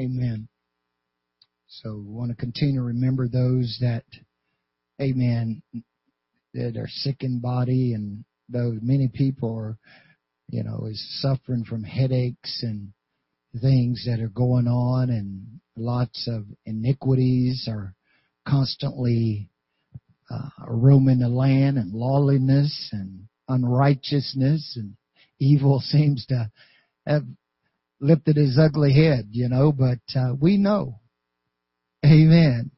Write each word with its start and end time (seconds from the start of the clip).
Amen. 0.00 0.48
So 1.68 1.94
we 1.94 2.12
want 2.12 2.30
to 2.30 2.36
continue 2.36 2.80
to 2.80 2.86
remember 2.86 3.28
those 3.28 3.78
that, 3.80 4.04
amen, 5.00 5.62
that 6.54 6.76
are 6.76 6.88
sick 6.88 7.22
in 7.22 7.40
body 7.40 7.92
and 7.94 8.24
those 8.48 8.78
many 8.82 9.08
people 9.08 9.54
are, 9.56 9.78
you 10.48 10.62
know, 10.62 10.86
is 10.90 11.20
suffering 11.20 11.64
from 11.64 11.82
headaches 11.82 12.62
and 12.62 12.92
things 13.60 14.04
that 14.06 14.20
are 14.20 14.28
going 14.28 14.66
on 14.66 15.10
and 15.10 15.60
lots 15.76 16.28
of 16.28 16.44
iniquities 16.64 17.66
are 17.68 17.94
constantly 18.48 19.50
uh, 20.30 20.48
roaming 20.68 21.18
the 21.18 21.28
land 21.28 21.76
and 21.76 21.92
lawlessness 21.92 22.88
and 22.92 23.28
unrighteousness 23.48 24.74
and 24.76 24.94
evil 25.38 25.80
seems 25.84 26.24
to 26.26 26.50
have 27.06 27.24
lifted 28.02 28.36
his 28.36 28.58
ugly 28.58 28.92
head, 28.92 29.28
you 29.30 29.48
know, 29.48 29.72
but 29.72 30.00
uh, 30.14 30.34
we 30.38 30.58
know. 30.58 30.98
Amen. 32.04 32.72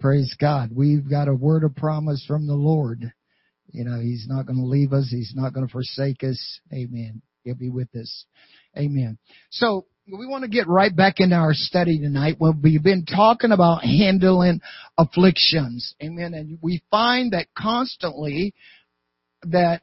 Praise 0.00 0.34
God. 0.38 0.70
We've 0.74 1.08
got 1.08 1.28
a 1.28 1.34
word 1.34 1.64
of 1.64 1.74
promise 1.76 2.24
from 2.26 2.46
the 2.46 2.54
Lord. 2.54 3.12
You 3.72 3.84
know, 3.84 4.00
He's 4.00 4.26
not 4.28 4.46
going 4.46 4.58
to 4.58 4.66
leave 4.66 4.92
us. 4.92 5.08
He's 5.10 5.32
not 5.34 5.54
going 5.54 5.66
to 5.66 5.72
forsake 5.72 6.22
us. 6.22 6.60
Amen. 6.72 7.22
He'll 7.44 7.54
be 7.54 7.70
with 7.70 7.94
us. 7.94 8.26
Amen. 8.76 9.18
So, 9.50 9.86
we 10.08 10.26
want 10.26 10.44
to 10.44 10.50
get 10.50 10.68
right 10.68 10.94
back 10.94 11.14
into 11.18 11.34
our 11.34 11.52
study 11.52 11.98
tonight 11.98 12.36
when 12.38 12.60
we've 12.62 12.82
been 12.82 13.04
talking 13.04 13.50
about 13.50 13.82
handling 13.82 14.60
afflictions. 14.96 15.94
Amen. 16.00 16.32
And 16.32 16.58
we 16.62 16.82
find 16.92 17.32
that 17.32 17.48
constantly 17.58 18.54
that 19.42 19.82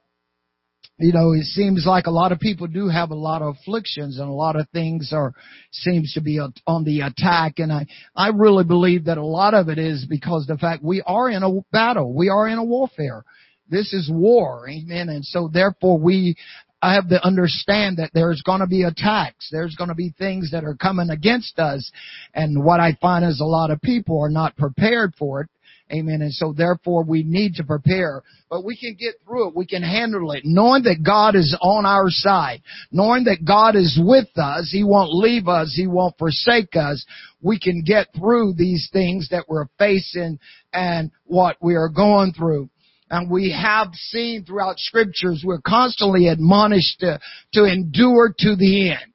you 1.03 1.11
know, 1.11 1.33
it 1.33 1.43
seems 1.43 1.85
like 1.85 2.07
a 2.07 2.11
lot 2.11 2.31
of 2.31 2.39
people 2.39 2.67
do 2.67 2.87
have 2.87 3.11
a 3.11 3.15
lot 3.15 3.41
of 3.41 3.55
afflictions 3.59 4.19
and 4.19 4.29
a 4.29 4.33
lot 4.33 4.55
of 4.55 4.69
things 4.69 5.11
are, 5.13 5.33
seems 5.71 6.13
to 6.13 6.21
be 6.21 6.39
on 6.39 6.83
the 6.85 7.01
attack. 7.01 7.59
And 7.59 7.71
I, 7.71 7.85
I 8.15 8.29
really 8.29 8.63
believe 8.63 9.05
that 9.05 9.17
a 9.17 9.25
lot 9.25 9.53
of 9.53 9.67
it 9.67 9.77
is 9.77 10.05
because 10.09 10.47
the 10.47 10.57
fact 10.57 10.81
we 10.81 11.03
are 11.05 11.29
in 11.29 11.43
a 11.43 11.61
battle. 11.71 12.13
We 12.13 12.29
are 12.29 12.47
in 12.47 12.57
a 12.57 12.63
warfare. 12.63 13.25
This 13.69 13.93
is 13.93 14.09
war. 14.11 14.69
Amen. 14.69 15.09
And 15.09 15.25
so 15.25 15.49
therefore 15.51 15.99
we 15.99 16.35
I 16.81 16.95
have 16.95 17.07
to 17.09 17.25
understand 17.25 17.97
that 17.97 18.11
there's 18.13 18.41
going 18.41 18.59
to 18.59 18.67
be 18.67 18.83
attacks. 18.83 19.47
There's 19.49 19.75
going 19.75 19.87
to 19.87 19.95
be 19.95 20.13
things 20.17 20.51
that 20.51 20.65
are 20.65 20.75
coming 20.75 21.09
against 21.09 21.57
us. 21.57 21.89
And 22.33 22.61
what 22.61 22.81
I 22.81 22.97
find 23.01 23.23
is 23.23 23.39
a 23.39 23.45
lot 23.45 23.71
of 23.71 23.81
people 23.81 24.21
are 24.21 24.29
not 24.29 24.57
prepared 24.57 25.15
for 25.17 25.41
it. 25.41 25.49
Amen. 25.93 26.21
And 26.21 26.33
so 26.33 26.53
therefore 26.53 27.03
we 27.03 27.23
need 27.23 27.55
to 27.55 27.63
prepare. 27.63 28.23
But 28.49 28.65
we 28.65 28.75
can 28.75 28.95
get 28.95 29.15
through 29.25 29.49
it. 29.49 29.55
We 29.55 29.65
can 29.65 29.83
handle 29.83 30.31
it. 30.31 30.41
Knowing 30.43 30.83
that 30.83 31.03
God 31.05 31.35
is 31.35 31.55
on 31.61 31.85
our 31.85 32.09
side. 32.09 32.61
Knowing 32.91 33.25
that 33.25 33.45
God 33.45 33.75
is 33.75 33.99
with 34.01 34.29
us. 34.37 34.69
He 34.71 34.83
won't 34.83 35.13
leave 35.13 35.47
us. 35.47 35.73
He 35.75 35.87
won't 35.87 36.17
forsake 36.17 36.75
us. 36.75 37.05
We 37.41 37.59
can 37.59 37.83
get 37.85 38.07
through 38.17 38.53
these 38.57 38.89
things 38.91 39.29
that 39.29 39.45
we're 39.47 39.67
facing 39.77 40.39
and 40.71 41.11
what 41.25 41.57
we 41.61 41.75
are 41.75 41.89
going 41.89 42.33
through. 42.33 42.69
And 43.09 43.29
we 43.29 43.51
have 43.51 43.93
seen 43.93 44.43
throughout 44.43 44.79
scriptures, 44.79 45.43
we're 45.45 45.61
constantly 45.61 46.29
admonished 46.29 47.01
to, 47.01 47.19
to 47.53 47.65
endure 47.65 48.33
to 48.39 48.55
the 48.55 48.91
end. 48.91 49.12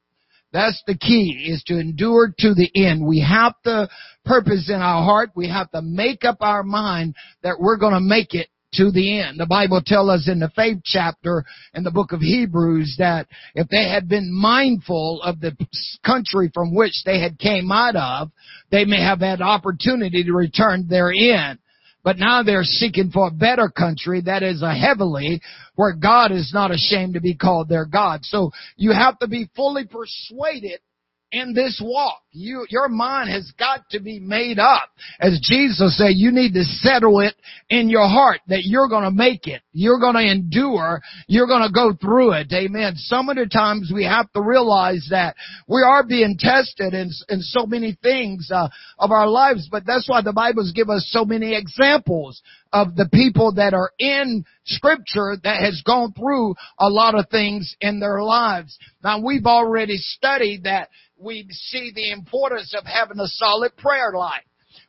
That's 0.51 0.81
the 0.87 0.97
key, 0.97 1.47
is 1.51 1.63
to 1.67 1.79
endure 1.79 2.33
to 2.39 2.53
the 2.53 2.69
end. 2.75 3.05
We 3.05 3.19
have 3.21 3.53
the 3.63 3.87
purpose 4.25 4.69
in 4.69 4.81
our 4.81 5.03
heart. 5.03 5.31
We 5.35 5.47
have 5.49 5.69
to 5.71 5.81
make 5.81 6.25
up 6.25 6.37
our 6.41 6.63
mind 6.63 7.15
that 7.43 7.59
we're 7.59 7.77
gonna 7.77 7.99
make 7.99 8.33
it 8.33 8.49
to 8.73 8.91
the 8.91 9.19
end. 9.19 9.39
The 9.39 9.45
Bible 9.45 9.81
tells 9.83 10.09
us 10.09 10.27
in 10.27 10.39
the 10.39 10.49
faith 10.55 10.79
chapter 10.83 11.43
in 11.73 11.83
the 11.83 11.91
book 11.91 12.11
of 12.11 12.21
Hebrews 12.21 12.95
that 12.99 13.27
if 13.55 13.67
they 13.67 13.89
had 13.89 14.07
been 14.07 14.31
mindful 14.31 15.21
of 15.23 15.39
the 15.39 15.55
country 16.05 16.51
from 16.53 16.75
which 16.75 17.03
they 17.05 17.19
had 17.19 17.39
came 17.39 17.71
out 17.71 17.95
of, 17.95 18.31
they 18.71 18.85
may 18.85 19.01
have 19.01 19.21
had 19.21 19.41
opportunity 19.41 20.23
to 20.23 20.33
return 20.33 20.87
therein. 20.87 21.57
But 22.03 22.17
now 22.17 22.43
they're 22.43 22.63
seeking 22.63 23.11
for 23.11 23.27
a 23.27 23.31
better 23.31 23.69
country 23.69 24.21
that 24.21 24.41
is 24.41 24.61
a 24.61 24.73
heavenly 24.73 25.41
where 25.75 25.93
God 25.93 26.31
is 26.31 26.51
not 26.53 26.71
ashamed 26.71 27.15
to 27.15 27.21
be 27.21 27.35
called 27.35 27.67
their 27.67 27.85
God. 27.85 28.23
So 28.23 28.51
you 28.77 28.91
have 28.91 29.19
to 29.19 29.27
be 29.27 29.49
fully 29.55 29.85
persuaded 29.85 30.79
in 31.31 31.53
this 31.53 31.81
walk. 31.83 32.21
You, 32.31 32.65
your 32.69 32.89
mind 32.89 33.29
has 33.29 33.51
got 33.57 33.89
to 33.91 33.99
be 33.99 34.19
made 34.19 34.59
up. 34.59 34.89
As 35.19 35.39
Jesus 35.41 35.97
said, 35.97 36.11
you 36.13 36.31
need 36.31 36.53
to 36.53 36.63
settle 36.63 37.21
it 37.21 37.35
in 37.69 37.89
your 37.89 38.07
heart 38.07 38.41
that 38.47 38.65
you're 38.65 38.87
gonna 38.87 39.11
make 39.11 39.47
it. 39.47 39.61
You're 39.73 39.99
gonna 39.99 40.21
endure. 40.21 41.01
You're 41.27 41.47
gonna 41.47 41.71
go 41.71 41.93
through 41.93 42.33
it. 42.33 42.51
Amen. 42.53 42.93
Some 42.95 43.29
of 43.29 43.35
the 43.35 43.47
times 43.47 43.91
we 43.93 44.03
have 44.05 44.31
to 44.33 44.41
realize 44.41 45.07
that 45.09 45.35
we 45.67 45.81
are 45.81 46.03
being 46.03 46.35
tested 46.37 46.93
in, 46.93 47.09
in 47.29 47.41
so 47.41 47.65
many 47.65 47.97
things 48.01 48.49
uh, 48.51 48.69
of 48.99 49.11
our 49.11 49.27
lives, 49.27 49.67
but 49.71 49.85
that's 49.85 50.07
why 50.07 50.21
the 50.21 50.33
Bible's 50.33 50.71
give 50.71 50.89
us 50.89 51.07
so 51.11 51.25
many 51.25 51.55
examples 51.55 52.41
of 52.71 52.95
the 52.95 53.09
people 53.11 53.53
that 53.53 53.73
are 53.73 53.91
in 53.97 54.45
scripture 54.65 55.35
that 55.43 55.61
has 55.61 55.81
gone 55.85 56.13
through 56.13 56.53
a 56.79 56.87
lot 56.87 57.15
of 57.15 57.27
things 57.29 57.75
in 57.81 57.99
their 57.99 58.21
lives. 58.21 58.77
Now 59.03 59.19
we've 59.23 59.45
already 59.45 59.97
studied 59.97 60.63
that 60.65 60.89
we 61.19 61.47
see 61.49 61.91
the 61.93 62.11
importance 62.11 62.73
of 62.77 62.85
having 62.85 63.19
a 63.19 63.27
solid 63.27 63.75
prayer 63.77 64.11
life. 64.15 64.43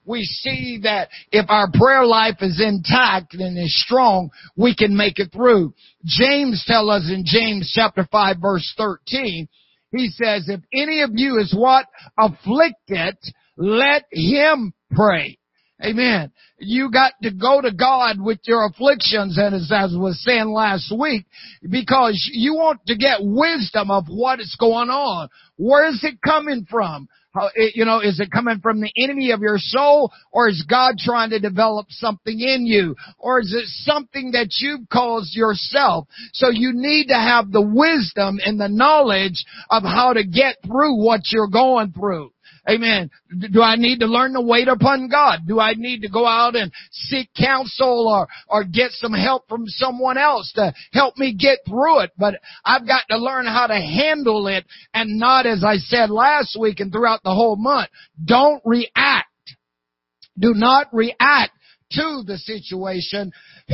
We 0.05 0.25
see 0.25 0.81
that 0.83 1.09
if 1.31 1.47
our 1.49 1.71
prayer 1.73 2.07
life 2.07 2.39
is 2.41 2.61
intact 2.61 3.35
and 3.35 3.59
is 3.59 3.83
strong, 3.85 4.31
we 4.57 4.75
can 4.75 4.97
make 4.97 5.19
it 5.19 5.33
through. 5.33 5.75
James 6.05 6.65
tells 6.67 6.91
us 6.91 7.11
in 7.13 7.25
James 7.27 7.71
chapter 7.75 8.07
5 8.11 8.37
verse 8.41 8.73
13, 8.77 9.49
he 9.93 10.09
says, 10.09 10.49
if 10.49 10.61
any 10.73 11.03
of 11.03 11.11
you 11.15 11.39
is 11.39 11.55
what? 11.57 11.87
Afflicted, 12.17 13.17
let 13.57 14.05
him 14.13 14.73
pray. 14.91 15.39
Amen. 15.83 16.31
You 16.59 16.91
got 16.91 17.13
to 17.23 17.31
go 17.31 17.63
to 17.63 17.73
God 17.73 18.21
with 18.21 18.41
your 18.45 18.67
afflictions, 18.67 19.39
and 19.39 19.55
as 19.55 19.73
I 19.73 19.85
was 19.97 20.23
saying 20.23 20.51
last 20.51 20.93
week, 20.97 21.25
because 21.69 22.31
you 22.35 22.55
want 22.55 22.81
to 22.87 22.97
get 22.97 23.21
wisdom 23.23 23.91
of 23.91 24.05
what 24.09 24.41
is 24.41 24.55
going 24.61 24.91
on. 24.91 25.29
Where 25.61 25.89
is 25.89 26.03
it 26.05 26.23
coming 26.23 26.67
from? 26.71 27.07
How, 27.35 27.51
you 27.55 27.85
know, 27.85 28.01
is 28.01 28.19
it 28.19 28.31
coming 28.33 28.61
from 28.61 28.81
the 28.81 28.91
enemy 28.97 29.31
of 29.31 29.41
your 29.41 29.59
soul, 29.59 30.11
or 30.33 30.49
is 30.49 30.65
God 30.69 30.95
trying 30.99 31.31
to 31.31 31.39
develop 31.39 31.87
something 31.91 32.41
in 32.41 32.65
you, 32.65 32.97
or 33.19 33.41
is 33.41 33.55
it 33.55 33.67
something 33.85 34.33
that 34.33 34.49
you've 34.59 34.89
caused 34.89 35.37
yourself? 35.37 36.09
So 36.33 36.49
you 36.49 36.73
need 36.75 37.09
to 37.09 37.15
have 37.15 37.53
the 37.53 37.61
wisdom 37.61 38.41
and 38.45 38.59
the 38.59 38.71
knowledge 38.71 39.45
of 39.69 39.83
how 39.83 40.15
to 40.15 40.25
get 40.25 40.57
through 40.67 41.05
what 41.05 41.21
you're 41.31 41.47
going 41.47 41.93
through. 41.93 42.33
Amen. 42.69 43.11
Do 43.53 43.63
I 43.63 43.77
need 43.77 44.01
to 44.01 44.07
learn 44.07 44.35
to 44.35 44.41
wait 44.41 44.69
upon 44.69 45.09
God? 45.09 45.41
Do 45.47 45.61
I 45.61 45.75
need 45.75 46.03
to 46.03 46.09
go 46.09 46.27
out 46.27 46.57
and 46.57 46.71
seek 46.91 47.31
counsel 47.35 48.07
or, 48.09 48.29
or 48.49 48.65
get 48.65 48.91
some 48.93 49.13
help 49.13 49.49
from 49.49 49.65
someone 49.67 50.19
else 50.19 50.53
to 50.57 50.75
help 50.93 51.17
me 51.17 51.35
get 51.35 51.61
through 51.67 52.01
it? 52.01 52.11
But 52.19 52.35
I've 52.65 52.87
got 52.87 53.03
to 53.11 53.19
learn 53.19 53.47
how 53.47 53.67
to 53.67 53.75
handle 53.75 54.47
it 54.47 54.67
and 54.93 55.19
not, 55.19 55.47
as 55.47 55.65
I 55.65 55.77
said 55.77 56.11
last 56.11 56.57
week 56.59 56.81
and 56.81 56.93
throughout 56.93 57.23
the 57.23 57.35
whole 57.35 57.57
month, 57.57 57.89
don't 58.23 58.63
react. 58.65 59.29
Do 60.39 60.53
not 60.55 60.89
react 60.93 61.53
to 61.93 62.23
the 62.27 62.37
situation. 62.39 63.33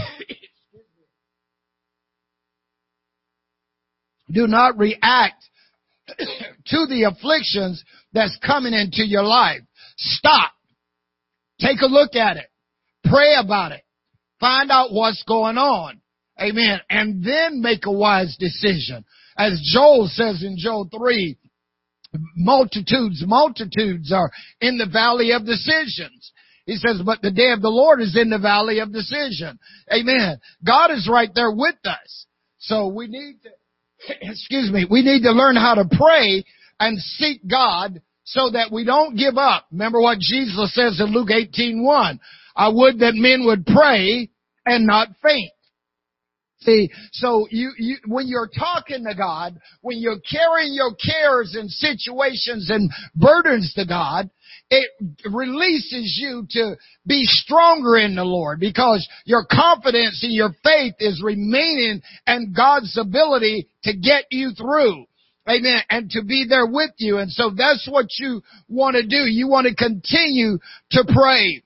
Do 4.28 4.48
not 4.48 4.76
react 4.76 5.44
to 6.66 6.86
the 6.88 7.04
afflictions 7.04 7.82
that's 8.12 8.38
coming 8.44 8.72
into 8.72 9.06
your 9.06 9.24
life. 9.24 9.60
Stop. 9.96 10.52
Take 11.60 11.80
a 11.80 11.86
look 11.86 12.14
at 12.14 12.36
it. 12.36 12.46
Pray 13.04 13.34
about 13.38 13.72
it. 13.72 13.82
Find 14.40 14.70
out 14.70 14.92
what's 14.92 15.22
going 15.26 15.56
on. 15.56 16.00
Amen. 16.40 16.80
And 16.90 17.24
then 17.24 17.62
make 17.62 17.86
a 17.86 17.92
wise 17.92 18.36
decision. 18.38 19.04
As 19.38 19.60
Joel 19.72 20.08
says 20.08 20.42
in 20.42 20.56
Joel 20.58 20.88
3, 20.94 21.38
multitudes, 22.36 23.22
multitudes 23.26 24.12
are 24.12 24.30
in 24.60 24.78
the 24.78 24.86
valley 24.90 25.32
of 25.32 25.46
decisions. 25.46 26.32
He 26.66 26.76
says, 26.76 27.00
but 27.04 27.22
the 27.22 27.30
day 27.30 27.52
of 27.52 27.62
the 27.62 27.68
Lord 27.68 28.00
is 28.00 28.16
in 28.20 28.28
the 28.28 28.38
valley 28.38 28.80
of 28.80 28.92
decision. 28.92 29.58
Amen. 29.92 30.38
God 30.66 30.90
is 30.90 31.08
right 31.10 31.30
there 31.34 31.52
with 31.52 31.76
us. 31.84 32.26
So 32.58 32.88
we 32.88 33.06
need 33.06 33.36
to 33.44 33.50
excuse 34.20 34.70
me, 34.70 34.86
we 34.88 35.02
need 35.02 35.22
to 35.22 35.32
learn 35.32 35.56
how 35.56 35.74
to 35.74 35.84
pray 35.90 36.44
and 36.78 36.98
seek 36.98 37.40
God 37.48 38.00
so 38.24 38.50
that 38.50 38.70
we 38.72 38.84
don't 38.84 39.16
give 39.16 39.38
up. 39.38 39.66
Remember 39.70 40.00
what 40.00 40.18
Jesus 40.18 40.74
says 40.74 41.00
in 41.00 41.12
Luke 41.12 41.28
18:1. 41.30 42.18
I 42.56 42.68
would 42.68 43.00
that 43.00 43.14
men 43.14 43.44
would 43.46 43.66
pray 43.66 44.30
and 44.64 44.86
not 44.86 45.08
faint. 45.22 45.52
See, 46.60 46.90
so 47.12 47.46
you, 47.50 47.72
you, 47.78 47.96
when 48.06 48.26
you're 48.26 48.48
talking 48.48 49.04
to 49.04 49.14
God, 49.14 49.56
when 49.82 49.98
you're 49.98 50.18
carrying 50.18 50.74
your 50.74 50.94
cares 50.94 51.54
and 51.54 51.70
situations 51.70 52.70
and 52.70 52.90
burdens 53.14 53.72
to 53.74 53.86
God, 53.86 54.30
it 54.70 54.90
releases 55.30 56.18
you 56.20 56.46
to 56.50 56.76
be 57.06 57.22
stronger 57.24 57.96
in 57.96 58.16
the 58.16 58.24
Lord 58.24 58.58
because 58.58 59.06
your 59.24 59.46
confidence 59.50 60.20
and 60.22 60.32
your 60.32 60.50
faith 60.64 60.94
is 60.98 61.22
remaining 61.24 62.02
and 62.26 62.54
God's 62.54 62.98
ability 62.98 63.68
to 63.84 63.96
get 63.96 64.24
you 64.30 64.50
through. 64.56 65.06
Amen. 65.48 65.82
And 65.88 66.10
to 66.10 66.24
be 66.24 66.46
there 66.48 66.66
with 66.66 66.90
you. 66.96 67.18
And 67.18 67.30
so 67.30 67.50
that's 67.56 67.88
what 67.88 68.06
you 68.18 68.42
want 68.68 68.96
to 68.96 69.06
do. 69.06 69.30
You 69.30 69.46
want 69.46 69.68
to 69.68 69.74
continue 69.76 70.58
to 70.90 71.04
pray 71.06 71.62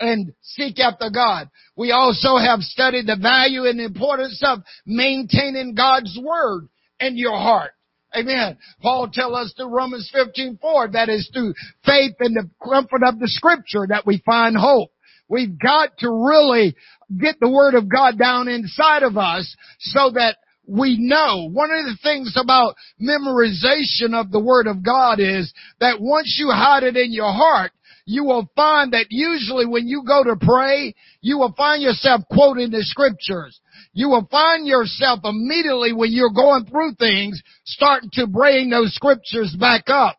and 0.00 0.32
seek 0.42 0.80
after 0.80 1.10
God. 1.10 1.48
We 1.76 1.92
also 1.92 2.36
have 2.36 2.60
studied 2.60 3.06
the 3.06 3.16
value 3.20 3.66
and 3.66 3.80
importance 3.80 4.42
of 4.44 4.60
maintaining 4.84 5.74
God's 5.76 6.18
word 6.20 6.68
in 6.98 7.16
your 7.16 7.38
heart. 7.38 7.72
Amen. 8.16 8.58
Paul 8.82 9.08
tell 9.12 9.36
us 9.36 9.52
through 9.56 9.68
Romans 9.74 10.10
15, 10.12 10.58
4, 10.60 10.88
that 10.92 11.08
is 11.08 11.30
through 11.32 11.54
faith 11.84 12.14
and 12.18 12.36
the 12.36 12.50
comfort 12.62 13.02
of 13.04 13.18
the 13.18 13.28
scripture 13.28 13.86
that 13.88 14.06
we 14.06 14.22
find 14.26 14.56
hope. 14.56 14.90
We've 15.28 15.56
got 15.56 15.96
to 15.98 16.10
really 16.10 16.74
get 17.20 17.36
the 17.40 17.50
word 17.50 17.74
of 17.74 17.88
God 17.88 18.18
down 18.18 18.48
inside 18.48 19.04
of 19.04 19.16
us 19.16 19.54
so 19.78 20.10
that 20.14 20.38
we 20.66 20.96
know. 20.98 21.48
One 21.50 21.70
of 21.70 21.84
the 21.84 21.98
things 22.02 22.36
about 22.36 22.74
memorization 23.00 24.14
of 24.14 24.32
the 24.32 24.40
word 24.40 24.66
of 24.66 24.84
God 24.84 25.20
is 25.20 25.52
that 25.78 26.00
once 26.00 26.36
you 26.38 26.50
hide 26.50 26.82
it 26.82 26.96
in 26.96 27.12
your 27.12 27.32
heart, 27.32 27.72
you 28.06 28.24
will 28.24 28.50
find 28.56 28.92
that 28.92 29.06
usually 29.10 29.66
when 29.66 29.86
you 29.86 30.02
go 30.04 30.24
to 30.24 30.36
pray, 30.36 30.94
you 31.20 31.38
will 31.38 31.52
find 31.52 31.80
yourself 31.80 32.22
quoting 32.30 32.70
the 32.70 32.82
scriptures. 32.82 33.60
You 33.92 34.08
will 34.08 34.26
find 34.30 34.66
yourself 34.66 35.20
immediately 35.24 35.92
when 35.92 36.12
you're 36.12 36.30
going 36.30 36.66
through 36.66 36.94
things 36.94 37.42
starting 37.64 38.10
to 38.14 38.26
bring 38.26 38.70
those 38.70 38.94
scriptures 38.94 39.54
back 39.58 39.84
up. 39.88 40.16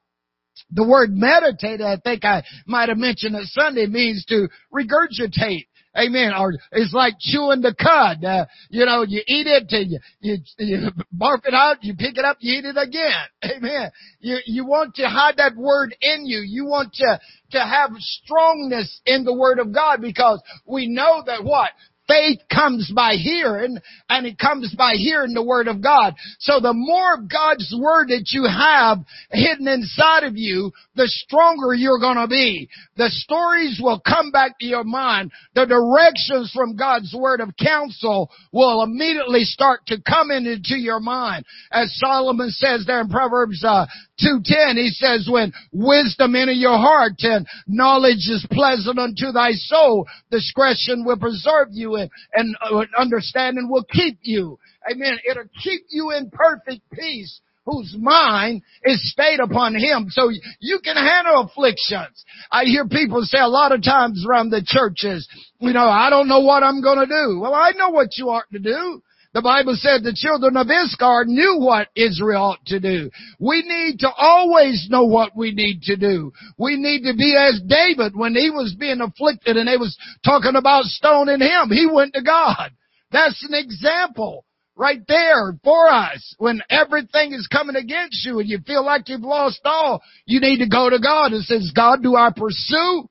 The 0.71 0.87
word 0.87 1.11
meditate, 1.13 1.81
I 1.81 1.97
think 1.97 2.23
I 2.25 2.43
might 2.65 2.89
have 2.89 2.97
mentioned 2.97 3.35
it 3.35 3.47
Sunday, 3.47 3.87
means 3.87 4.25
to 4.25 4.47
regurgitate. 4.73 5.65
Amen. 5.97 6.31
Or 6.37 6.53
it's 6.71 6.93
like 6.93 7.15
chewing 7.19 7.61
the 7.61 7.75
cud. 7.75 8.23
Uh, 8.23 8.45
you 8.69 8.85
know, 8.85 9.03
you 9.03 9.21
eat 9.27 9.47
it, 9.47 9.65
you, 9.69 9.99
you, 10.21 10.37
you 10.57 10.89
barf 11.13 11.45
it 11.45 11.53
out, 11.53 11.83
you 11.83 11.95
pick 11.95 12.17
it 12.17 12.23
up, 12.23 12.37
you 12.39 12.59
eat 12.59 12.65
it 12.65 12.77
again. 12.77 13.11
Amen. 13.57 13.91
You, 14.21 14.37
you 14.45 14.65
want 14.65 14.95
to 14.95 15.09
hide 15.09 15.37
that 15.37 15.57
word 15.57 15.93
in 16.01 16.25
you. 16.25 16.39
You 16.39 16.65
want 16.65 16.93
to, 16.93 17.19
to 17.51 17.59
have 17.59 17.89
strongness 17.97 19.01
in 19.05 19.25
the 19.25 19.33
word 19.33 19.59
of 19.59 19.73
God 19.73 20.01
because 20.01 20.41
we 20.65 20.87
know 20.87 21.23
that 21.25 21.43
what? 21.43 21.71
Faith 22.11 22.39
comes 22.53 22.91
by 22.93 23.13
hearing 23.13 23.77
and 24.09 24.25
it 24.25 24.37
comes 24.37 24.73
by 24.77 24.93
hearing 24.93 25.33
the 25.33 25.43
word 25.43 25.67
of 25.67 25.81
God. 25.81 26.15
So 26.39 26.59
the 26.59 26.73
more 26.73 27.17
God's 27.17 27.73
word 27.77 28.09
that 28.09 28.29
you 28.31 28.45
have 28.45 28.99
hidden 29.31 29.67
inside 29.67 30.23
of 30.23 30.33
you, 30.35 30.71
the 31.01 31.07
stronger 31.07 31.73
you're 31.73 31.99
going 31.99 32.17
to 32.17 32.27
be. 32.27 32.69
The 32.95 33.09
stories 33.09 33.79
will 33.81 33.99
come 33.99 34.29
back 34.29 34.59
to 34.59 34.67
your 34.67 34.83
mind. 34.83 35.31
The 35.55 35.65
directions 35.65 36.51
from 36.53 36.75
God's 36.75 37.11
word 37.17 37.41
of 37.41 37.57
counsel 37.57 38.29
will 38.51 38.83
immediately 38.83 39.43
start 39.43 39.81
to 39.87 39.99
come 39.99 40.29
into 40.29 40.77
your 40.77 40.99
mind. 40.99 41.45
As 41.71 41.91
Solomon 41.97 42.51
says 42.51 42.83
there 42.85 43.01
in 43.01 43.09
Proverbs 43.09 43.63
uh, 43.63 43.87
2.10, 44.23 44.75
he 44.75 44.89
says, 44.89 45.27
when 45.27 45.51
wisdom 45.71 46.35
enter 46.35 46.51
your 46.51 46.77
heart 46.77 47.13
and 47.21 47.47
knowledge 47.65 48.29
is 48.29 48.45
pleasant 48.51 48.99
unto 48.99 49.31
thy 49.31 49.53
soul, 49.53 50.05
discretion 50.29 51.03
will 51.03 51.17
preserve 51.17 51.69
you 51.71 51.95
and, 51.95 52.11
and 52.33 52.55
uh, 52.61 52.83
understanding 52.95 53.69
will 53.71 53.85
keep 53.85 54.19
you. 54.21 54.59
Amen. 54.89 55.17
It'll 55.27 55.49
keep 55.63 55.81
you 55.89 56.11
in 56.11 56.29
perfect 56.29 56.81
peace 56.93 57.41
whose 57.65 57.95
mind 57.97 58.61
is 58.83 59.11
stayed 59.11 59.39
upon 59.39 59.75
him. 59.75 60.07
So 60.09 60.31
you 60.59 60.79
can 60.83 60.95
handle 60.95 61.41
afflictions. 61.41 62.25
I 62.51 62.63
hear 62.65 62.87
people 62.87 63.21
say 63.23 63.39
a 63.39 63.47
lot 63.47 63.71
of 63.71 63.83
times 63.83 64.25
around 64.27 64.49
the 64.49 64.63
churches, 64.65 65.27
you 65.59 65.73
know, 65.73 65.87
I 65.87 66.09
don't 66.09 66.27
know 66.27 66.39
what 66.39 66.63
I'm 66.63 66.81
going 66.81 66.99
to 66.99 67.05
do. 67.05 67.39
Well, 67.39 67.53
I 67.53 67.71
know 67.71 67.89
what 67.89 68.17
you 68.17 68.29
ought 68.29 68.49
to 68.51 68.59
do. 68.59 69.01
The 69.33 69.41
Bible 69.41 69.77
said 69.79 70.03
the 70.03 70.13
children 70.13 70.57
of 70.57 70.67
Issachar 70.67 71.23
knew 71.25 71.59
what 71.59 71.87
Israel 71.95 72.51
ought 72.51 72.65
to 72.65 72.81
do. 72.81 73.09
We 73.39 73.63
need 73.65 73.99
to 73.99 74.09
always 74.11 74.87
know 74.89 75.05
what 75.05 75.37
we 75.37 75.53
need 75.53 75.83
to 75.83 75.95
do. 75.95 76.33
We 76.57 76.75
need 76.75 77.03
to 77.03 77.15
be 77.15 77.37
as 77.37 77.61
David 77.65 78.13
when 78.13 78.35
he 78.35 78.49
was 78.49 78.75
being 78.77 78.99
afflicted 78.99 79.55
and 79.55 79.69
they 79.69 79.77
was 79.77 79.97
talking 80.25 80.57
about 80.57 80.83
stoning 80.83 81.39
him. 81.39 81.69
He 81.69 81.87
went 81.89 82.13
to 82.15 82.21
God. 82.21 82.71
That's 83.11 83.41
an 83.47 83.53
example 83.53 84.43
right 84.75 85.01
there 85.07 85.53
for 85.63 85.87
us. 85.87 86.35
When 86.37 86.61
everything 86.69 87.33
is 87.33 87.47
coming 87.51 87.75
against 87.75 88.25
you 88.25 88.39
and 88.39 88.49
you 88.49 88.59
feel 88.65 88.85
like 88.85 89.09
you've 89.09 89.21
lost 89.21 89.61
all, 89.65 90.01
you 90.25 90.39
need 90.39 90.59
to 90.59 90.69
go 90.69 90.89
to 90.89 90.99
God 90.99 91.33
and 91.33 91.43
says, 91.43 91.71
God, 91.75 92.01
do 92.03 92.15
I 92.15 92.29
pursue 92.35 93.09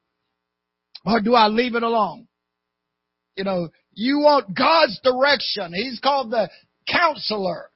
or 1.05 1.21
do 1.21 1.35
I 1.35 1.49
leave 1.49 1.75
it 1.75 1.83
alone? 1.83 2.27
You 3.37 3.45
know, 3.45 3.69
you 3.93 4.19
want 4.19 4.57
God's 4.57 5.01
direction. 5.03 5.73
He's 5.73 6.01
called 6.01 6.31
the 6.31 6.51
counselor. 6.91 7.71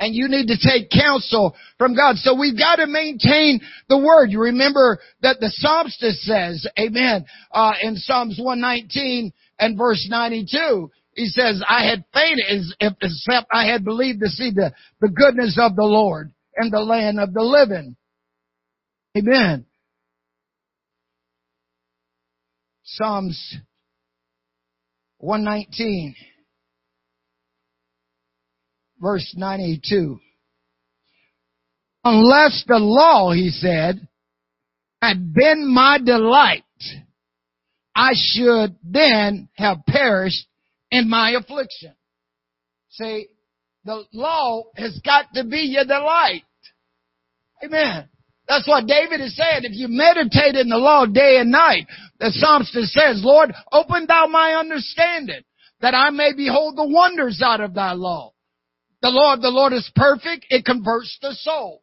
And 0.00 0.14
you 0.14 0.28
need 0.28 0.48
to 0.48 0.56
take 0.58 0.90
counsel 0.90 1.54
from 1.78 1.94
God. 1.94 2.16
So 2.16 2.34
we've 2.38 2.58
got 2.58 2.76
to 2.76 2.86
maintain 2.86 3.60
the 3.88 3.98
word. 3.98 4.32
You 4.32 4.42
remember 4.42 4.98
that 5.22 5.38
the 5.38 5.50
psalmist 5.50 6.00
says, 6.00 6.66
amen, 6.78 7.26
uh, 7.52 7.74
in 7.80 7.96
Psalms 7.96 8.38
119 8.42 9.32
and 9.58 9.78
verse 9.78 10.06
92, 10.10 10.90
he 11.16 11.26
says, 11.26 11.62
I 11.68 11.84
had 11.86 12.04
fainted 12.12 12.44
except 12.80 13.46
I 13.52 13.66
had 13.66 13.84
believed 13.84 14.20
to 14.20 14.28
see 14.28 14.50
the, 14.50 14.72
the 15.00 15.08
goodness 15.08 15.58
of 15.60 15.76
the 15.76 15.84
Lord 15.84 16.32
in 16.56 16.70
the 16.70 16.80
land 16.80 17.20
of 17.20 17.32
the 17.32 17.42
living. 17.42 17.96
Amen. 19.16 19.66
Psalms 22.82 23.56
119, 25.18 26.14
verse 29.00 29.34
92. 29.36 30.18
Unless 32.04 32.64
the 32.66 32.78
law, 32.78 33.32
he 33.32 33.50
said, 33.50 34.06
had 35.00 35.32
been 35.32 35.72
my 35.72 35.98
delight, 36.04 36.62
I 37.94 38.12
should 38.14 38.76
then 38.82 39.48
have 39.54 39.86
perished 39.86 40.46
in 40.94 41.08
my 41.08 41.32
affliction. 41.32 41.92
See, 42.90 43.26
the 43.84 44.04
law 44.12 44.62
has 44.76 45.00
got 45.04 45.26
to 45.34 45.42
be 45.42 45.58
your 45.58 45.84
delight. 45.84 46.44
Amen. 47.64 48.08
That's 48.46 48.68
what 48.68 48.86
David 48.86 49.20
is 49.20 49.36
saying. 49.36 49.64
If 49.64 49.72
you 49.72 49.88
meditate 49.88 50.54
in 50.54 50.68
the 50.68 50.76
law 50.76 51.04
day 51.06 51.38
and 51.40 51.50
night, 51.50 51.88
the 52.20 52.30
psalmist 52.30 52.72
says, 52.72 53.22
Lord, 53.24 53.52
open 53.72 54.06
thou 54.06 54.28
my 54.28 54.54
understanding 54.54 55.42
that 55.80 55.94
I 55.94 56.10
may 56.10 56.32
behold 56.32 56.76
the 56.76 56.86
wonders 56.86 57.42
out 57.44 57.60
of 57.60 57.74
thy 57.74 57.92
law. 57.92 58.32
The 59.02 59.08
of 59.08 59.42
the 59.42 59.50
Lord 59.50 59.72
is 59.72 59.90
perfect. 59.96 60.46
It 60.48 60.64
converts 60.64 61.18
the 61.20 61.34
soul. 61.34 61.82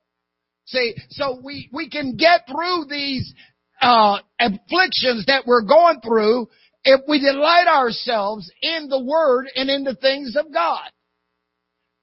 See, 0.67 0.95
so 1.09 1.37
we, 1.43 1.69
we 1.73 1.89
can 1.89 2.15
get 2.15 2.47
through 2.47 2.85
these, 2.89 3.33
uh, 3.81 4.19
afflictions 4.39 5.25
that 5.25 5.43
we're 5.45 5.63
going 5.63 5.99
through 6.01 6.47
if 6.83 7.01
we 7.07 7.19
delight 7.19 7.67
ourselves 7.67 8.51
in 8.61 8.87
the 8.89 9.03
Word 9.03 9.47
and 9.55 9.69
in 9.69 9.83
the 9.83 9.95
things 9.95 10.35
of 10.35 10.53
God. 10.53 10.89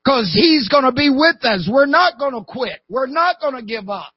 Cause 0.06 0.32
He's 0.34 0.68
gonna 0.68 0.92
be 0.92 1.10
with 1.10 1.44
us. 1.44 1.68
We're 1.70 1.86
not 1.86 2.18
gonna 2.18 2.44
quit. 2.44 2.80
We're 2.88 3.06
not 3.06 3.40
gonna 3.40 3.62
give 3.62 3.88
up 3.88 4.12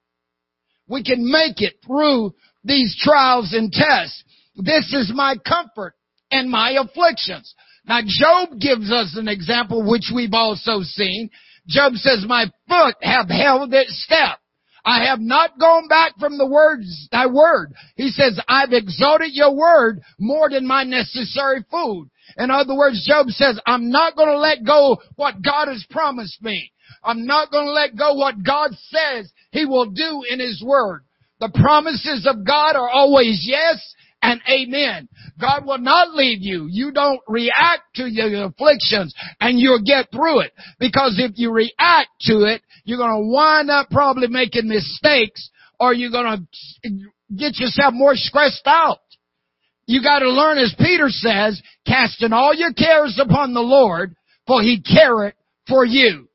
we 0.91 1.03
can 1.03 1.32
make 1.32 1.62
it 1.62 1.75
through 1.86 2.36
these 2.63 2.96
trials 3.00 3.53
and 3.53 3.72
tests. 3.72 4.24
This 4.56 4.94
is 4.94 5.12
my 5.15 5.36
comfort 5.48 5.94
and 6.30 6.50
my 6.50 6.72
afflictions. 6.72 7.56
Now 7.86 8.01
Job 8.06 8.60
gives 8.60 8.91
us 8.91 9.15
an 9.18 9.27
example 9.27 9.89
which 9.89 10.12
we've 10.13 10.34
also 10.34 10.82
seen. 10.82 11.30
Job 11.68 11.94
says, 11.94 12.25
my 12.27 12.46
foot 12.68 12.96
have 13.01 13.30
held 13.30 13.74
its 13.74 14.03
step. 14.03 14.39
I 14.84 15.06
have 15.06 15.20
not 15.20 15.60
gone 15.60 15.88
back 15.88 16.18
from 16.20 16.38
the 16.38 16.48
words, 16.48 17.08
thy 17.12 17.28
word. 17.28 17.74
He 17.96 18.10
says, 18.10 18.40
I've 18.48 18.74
exalted 18.74 19.32
your 19.34 19.56
word 19.56 20.02
more 20.20 20.50
than 20.50 20.66
my 20.68 20.84
necessary 20.84 21.64
food. 21.70 22.10
In 22.38 22.50
other 22.50 22.76
words, 22.76 23.06
Job 23.08 23.28
says, 23.30 23.60
I'm 23.66 23.90
not 23.90 24.16
going 24.16 24.30
to 24.30 24.40
let 24.40 24.64
go 24.66 24.98
what 25.16 25.42
God 25.42 25.68
has 25.68 25.86
promised 25.90 26.42
me. 26.42 26.72
I'm 27.04 27.26
not 27.26 27.52
going 27.52 27.66
to 27.66 27.72
let 27.72 27.96
go 27.96 28.14
what 28.14 28.44
God 28.44 28.72
says 28.90 29.32
He 29.52 29.66
will 29.66 29.90
do 29.90 30.24
in 30.30 30.40
His 30.40 30.64
Word. 30.66 31.04
The 31.40 31.50
promises 31.50 32.28
of 32.30 32.46
God 32.46 32.76
are 32.76 32.90
always 32.90 33.44
yes 33.48 33.78
and 34.22 34.42
amen. 34.50 35.08
God 35.40 35.66
will 35.66 35.80
not 35.80 36.13
leave 36.13 36.42
you. 36.42 36.68
You 36.70 36.92
don't 36.92 37.22
react 37.28 37.96
to 37.96 38.06
your 38.06 38.46
afflictions 38.46 39.13
and 39.40 39.60
you'll 39.60 39.84
get 39.84 40.12
through 40.12 40.42
it. 40.42 40.54
Because 40.80 41.16
if 41.18 41.32
you 41.36 41.51
react 41.51 42.10
to 42.22 42.44
it, 42.44 42.62
you're 42.84 42.98
going 42.98 43.24
to 43.24 43.28
wind 43.28 43.70
up 43.70 43.90
probably 43.90 44.28
making 44.28 44.68
mistakes 44.68 45.50
or 45.80 45.94
you're 45.94 46.12
going 46.12 46.48
to 46.84 46.90
get 47.36 47.58
yourself 47.58 47.94
more 47.94 48.13
stressed 48.16 48.68
out. 48.68 49.00
You 49.88 50.01
got 50.04 50.20
to 50.20 50.30
learn, 50.30 50.58
as 50.60 50.74
Peter 50.78 51.10
says, 51.10 51.62
casting 51.88 52.34
all 52.34 52.54
your 52.54 52.72
cares 52.72 53.20
upon 53.20 53.54
the 53.54 53.62
Lord, 53.62 54.16
for 54.46 54.62
He 54.62 54.82
careth 54.82 55.34
for 55.68 55.84
you 55.84 56.30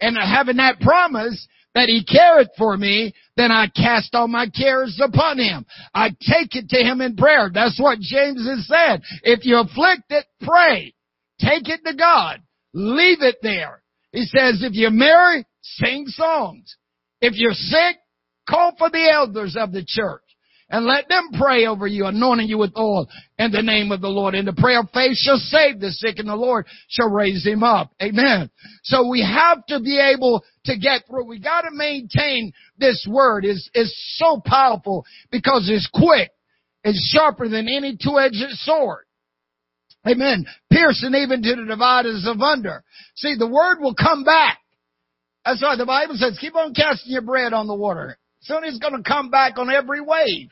and 0.00 0.16
having 0.16 0.56
that 0.56 0.80
promise 0.80 1.46
that 1.74 1.88
he 1.88 2.04
careth 2.04 2.48
for 2.56 2.76
me, 2.76 3.14
then 3.38 3.50
I 3.50 3.68
cast 3.68 4.14
all 4.14 4.28
my 4.28 4.48
cares 4.48 5.00
upon 5.02 5.38
him. 5.38 5.64
I 5.94 6.10
take 6.10 6.54
it 6.54 6.68
to 6.70 6.76
him 6.76 7.00
in 7.00 7.16
prayer. 7.16 7.50
That's 7.52 7.80
what 7.80 8.00
James 8.00 8.46
has 8.46 8.66
said. 8.66 9.02
If 9.22 9.46
you 9.46 9.58
afflict 9.58 10.10
it, 10.10 10.26
pray. 10.42 10.94
Take 11.40 11.68
it 11.68 11.80
to 11.86 11.94
God. 11.94 12.42
Leave 12.74 13.22
it 13.22 13.36
there. 13.42 13.82
He 14.12 14.24
says, 14.24 14.62
if 14.62 14.72
you're 14.74 14.90
married, 14.90 15.46
Sing 15.76 16.06
songs. 16.06 16.76
If 17.20 17.34
you're 17.36 17.52
sick, 17.52 17.96
call 18.48 18.74
for 18.78 18.90
the 18.90 19.10
elders 19.12 19.56
of 19.58 19.72
the 19.72 19.84
church 19.84 20.22
and 20.70 20.84
let 20.84 21.08
them 21.08 21.30
pray 21.38 21.66
over 21.66 21.86
you, 21.86 22.06
anointing 22.06 22.48
you 22.48 22.58
with 22.58 22.76
oil 22.76 23.08
in 23.38 23.50
the 23.50 23.62
name 23.62 23.90
of 23.90 24.00
the 24.00 24.08
Lord. 24.08 24.34
And 24.34 24.46
the 24.46 24.52
prayer 24.52 24.80
of 24.80 24.90
faith 24.92 25.16
shall 25.16 25.38
save 25.38 25.80
the 25.80 25.90
sick 25.90 26.18
and 26.18 26.28
the 26.28 26.36
Lord 26.36 26.66
shall 26.88 27.08
raise 27.08 27.44
him 27.44 27.62
up. 27.62 27.90
Amen. 28.02 28.50
So 28.82 29.08
we 29.08 29.22
have 29.22 29.64
to 29.66 29.80
be 29.80 29.98
able 29.98 30.44
to 30.66 30.76
get 30.76 31.06
through. 31.06 31.24
We 31.24 31.40
got 31.40 31.62
to 31.62 31.70
maintain 31.72 32.52
this 32.76 33.06
word 33.08 33.44
is 33.44 33.70
is 33.74 33.94
so 34.16 34.42
powerful 34.44 35.04
because 35.30 35.68
it's 35.72 35.88
quick. 35.92 36.30
It's 36.84 37.12
sharper 37.12 37.48
than 37.48 37.68
any 37.68 37.96
two-edged 38.00 38.50
sword. 38.58 39.04
Amen. 40.06 40.46
Piercing 40.72 41.14
even 41.14 41.42
to 41.42 41.56
the 41.56 41.64
dividers 41.64 42.24
of 42.26 42.40
under. 42.40 42.84
See, 43.16 43.34
the 43.36 43.48
word 43.48 43.80
will 43.80 43.94
come 43.94 44.24
back. 44.24 44.58
That's 45.44 45.62
why 45.62 45.76
the 45.76 45.86
Bible 45.86 46.14
says, 46.16 46.38
keep 46.40 46.54
on 46.54 46.74
casting 46.74 47.12
your 47.12 47.22
bread 47.22 47.52
on 47.52 47.66
the 47.66 47.74
water. 47.74 48.18
Soon 48.40 48.64
it's 48.64 48.78
going 48.78 49.02
to 49.02 49.08
come 49.08 49.30
back 49.30 49.58
on 49.58 49.70
every 49.70 50.00
wave. 50.00 50.50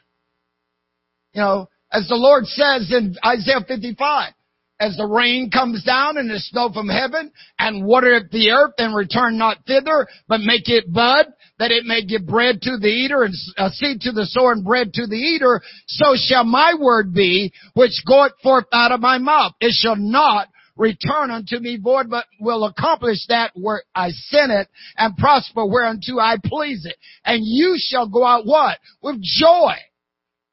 You 1.37 1.43
know, 1.43 1.69
as 1.93 2.09
the 2.09 2.15
Lord 2.15 2.47
says 2.47 2.91
in 2.91 3.15
Isaiah 3.23 3.61
55, 3.69 4.33
as 4.81 4.97
the 4.97 5.05
rain 5.05 5.51
comes 5.51 5.85
down 5.85 6.17
and 6.17 6.31
the 6.31 6.39
snow 6.39 6.71
from 6.73 6.89
heaven 6.89 7.31
and 7.59 7.85
watereth 7.85 8.31
the 8.31 8.53
earth 8.53 8.73
and 8.79 8.97
return 8.97 9.37
not 9.37 9.59
thither, 9.67 10.07
but 10.29 10.41
make 10.41 10.71
it 10.71 10.91
bud, 10.91 11.27
that 11.59 11.71
it 11.71 11.85
may 11.85 12.03
give 12.03 12.27
bread 12.27 12.63
to 12.63 12.79
the 12.79 12.89
eater 12.89 13.23
and 13.23 13.35
uh, 13.59 13.69
seed 13.69 14.01
to 14.01 14.13
the 14.13 14.25
sower 14.25 14.53
and 14.53 14.65
bread 14.65 14.95
to 14.95 15.07
the 15.07 15.17
eater, 15.17 15.61
so 15.87 16.15
shall 16.17 16.45
my 16.45 16.73
word 16.81 17.13
be, 17.13 17.53
which 17.75 18.03
goeth 18.09 18.33
forth 18.43 18.65
out 18.73 18.93
of 18.93 19.01
my 19.01 19.19
mouth. 19.19 19.53
It 19.61 19.73
shall 19.73 19.97
not 19.97 20.49
return 20.75 21.31
unto 21.31 21.59
me 21.59 21.77
void, 21.77 22.09
but 22.09 22.25
will 22.41 22.65
accomplish 22.65 23.19
that 23.29 23.53
where 23.55 23.83
I 23.95 24.09
sent 24.11 24.53
it 24.53 24.69
and 24.97 25.15
prosper 25.19 25.67
whereunto 25.67 26.19
I 26.19 26.37
please 26.43 26.87
it. 26.87 26.97
And 27.27 27.43
you 27.45 27.77
shall 27.77 28.09
go 28.09 28.25
out 28.25 28.47
what? 28.47 28.79
With 29.03 29.21
joy 29.21 29.75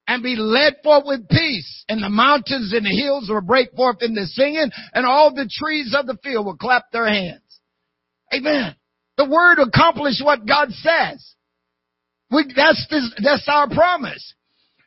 and 0.07 0.23
be 0.23 0.35
led 0.35 0.75
forth 0.83 1.03
with 1.05 1.29
peace. 1.29 1.85
And 1.87 2.03
the 2.03 2.09
mountains 2.09 2.73
and 2.73 2.85
the 2.85 2.89
hills 2.89 3.29
will 3.29 3.41
break 3.41 3.71
forth 3.75 3.97
in 4.01 4.13
the 4.13 4.25
singing, 4.25 4.69
and 4.93 5.05
all 5.05 5.33
the 5.33 5.49
trees 5.51 5.95
of 5.97 6.07
the 6.07 6.17
field 6.23 6.45
will 6.45 6.57
clap 6.57 6.91
their 6.91 7.07
hands. 7.07 7.41
Amen. 8.33 8.75
The 9.17 9.29
word 9.29 9.59
accomplish 9.59 10.19
what 10.23 10.45
God 10.45 10.71
says. 10.71 11.35
We, 12.31 12.51
that's 12.55 12.87
this, 12.89 13.13
that's 13.23 13.47
our 13.47 13.69
promise. 13.69 14.33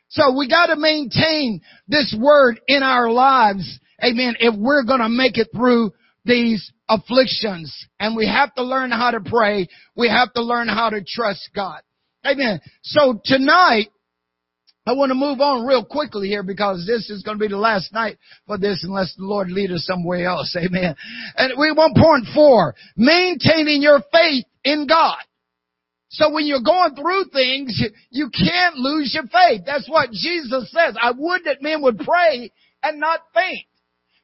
So 0.09 0.37
we 0.37 0.49
got 0.49 0.67
to 0.67 0.75
maintain 0.75 1.61
this 1.87 2.15
word 2.17 2.59
in 2.67 2.83
our 2.83 3.09
lives. 3.09 3.79
Amen. 4.03 4.35
If 4.39 4.55
we're 4.57 4.83
going 4.83 4.99
to 4.99 5.09
make 5.09 5.37
it 5.37 5.47
through 5.55 5.91
these 6.27 6.71
afflictions 6.89 7.73
and 7.99 8.15
we 8.15 8.27
have 8.27 8.53
to 8.55 8.63
learn 8.63 8.91
how 8.91 9.11
to 9.11 9.19
pray. 9.21 9.67
We 9.95 10.09
have 10.09 10.31
to 10.33 10.43
learn 10.43 10.67
how 10.67 10.89
to 10.89 11.03
trust 11.07 11.49
God. 11.55 11.81
Amen. 12.25 12.59
So 12.83 13.19
tonight, 13.23 13.87
I 14.87 14.93
want 14.93 15.09
to 15.09 15.15
move 15.15 15.41
on 15.41 15.65
real 15.65 15.83
quickly 15.83 16.29
here 16.29 16.43
because 16.43 16.85
this 16.87 17.09
is 17.09 17.21
going 17.21 17.37
to 17.37 17.41
be 17.41 17.49
the 17.49 17.57
last 17.57 17.91
night 17.91 18.17
for 18.45 18.57
this 18.57 18.85
unless 18.87 19.13
the 19.17 19.25
Lord 19.25 19.51
lead 19.51 19.69
us 19.69 19.85
somewhere 19.85 20.25
else. 20.25 20.55
Amen. 20.57 20.95
And 21.35 21.53
we 21.59 21.73
want 21.73 21.97
point 21.97 22.25
four, 22.33 22.73
maintaining 22.95 23.81
your 23.81 24.01
faith 24.13 24.45
in 24.63 24.87
God. 24.87 25.17
So 26.09 26.31
when 26.31 26.45
you're 26.45 26.63
going 26.63 26.95
through 26.95 27.25
things, 27.33 27.83
you 28.11 28.29
can't 28.29 28.77
lose 28.77 29.13
your 29.13 29.27
faith. 29.27 29.63
That's 29.65 29.89
what 29.89 30.11
Jesus 30.11 30.71
says. 30.71 30.95
I 31.01 31.11
would 31.11 31.43
that 31.43 31.61
men 31.61 31.81
would 31.81 31.99
pray 31.99 32.53
and 32.81 32.97
not 32.97 33.19
faint. 33.33 33.65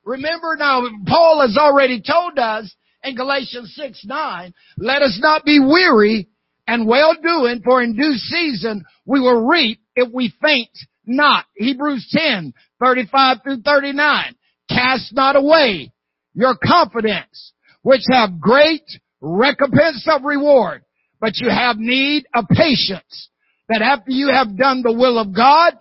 Remember 0.05 0.55
now, 0.58 0.84
Paul 1.05 1.41
has 1.41 1.58
already 1.58 2.01
told 2.01 2.39
us 2.39 2.74
in 3.03 3.15
Galatians 3.15 3.74
6, 3.75 4.05
9, 4.05 4.53
let 4.77 5.01
us 5.01 5.20
not 5.22 5.43
be 5.43 5.60
weary 5.60 6.29
and 6.67 6.88
well 6.88 7.15
doing, 7.22 7.62
for 7.65 7.84
in 7.84 7.98
due 7.98 8.13
season 8.13 8.86
we 9.05 9.20
will 9.20 9.46
reap 9.46 9.82
if 9.95 10.12
we 10.12 10.33
faint 10.41 10.69
not. 11.05 11.45
Hebrews 11.55 12.07
10, 12.12 12.53
35 12.83 13.38
through 13.43 13.62
39. 13.62 14.35
Cast 14.69 15.13
not 15.13 15.35
away 15.35 15.91
your 16.33 16.55
confidence, 16.55 17.53
which 17.81 18.03
have 18.09 18.39
great 18.39 18.83
recompense 19.21 20.05
of 20.09 20.23
reward, 20.23 20.83
but 21.19 21.33
you 21.38 21.50
have 21.50 21.77
need 21.77 22.25
of 22.33 22.45
patience, 22.50 23.29
that 23.69 23.81
after 23.81 24.12
you 24.12 24.29
have 24.31 24.57
done 24.57 24.81
the 24.81 24.93
will 24.93 25.19
of 25.19 25.35
God, 25.35 25.73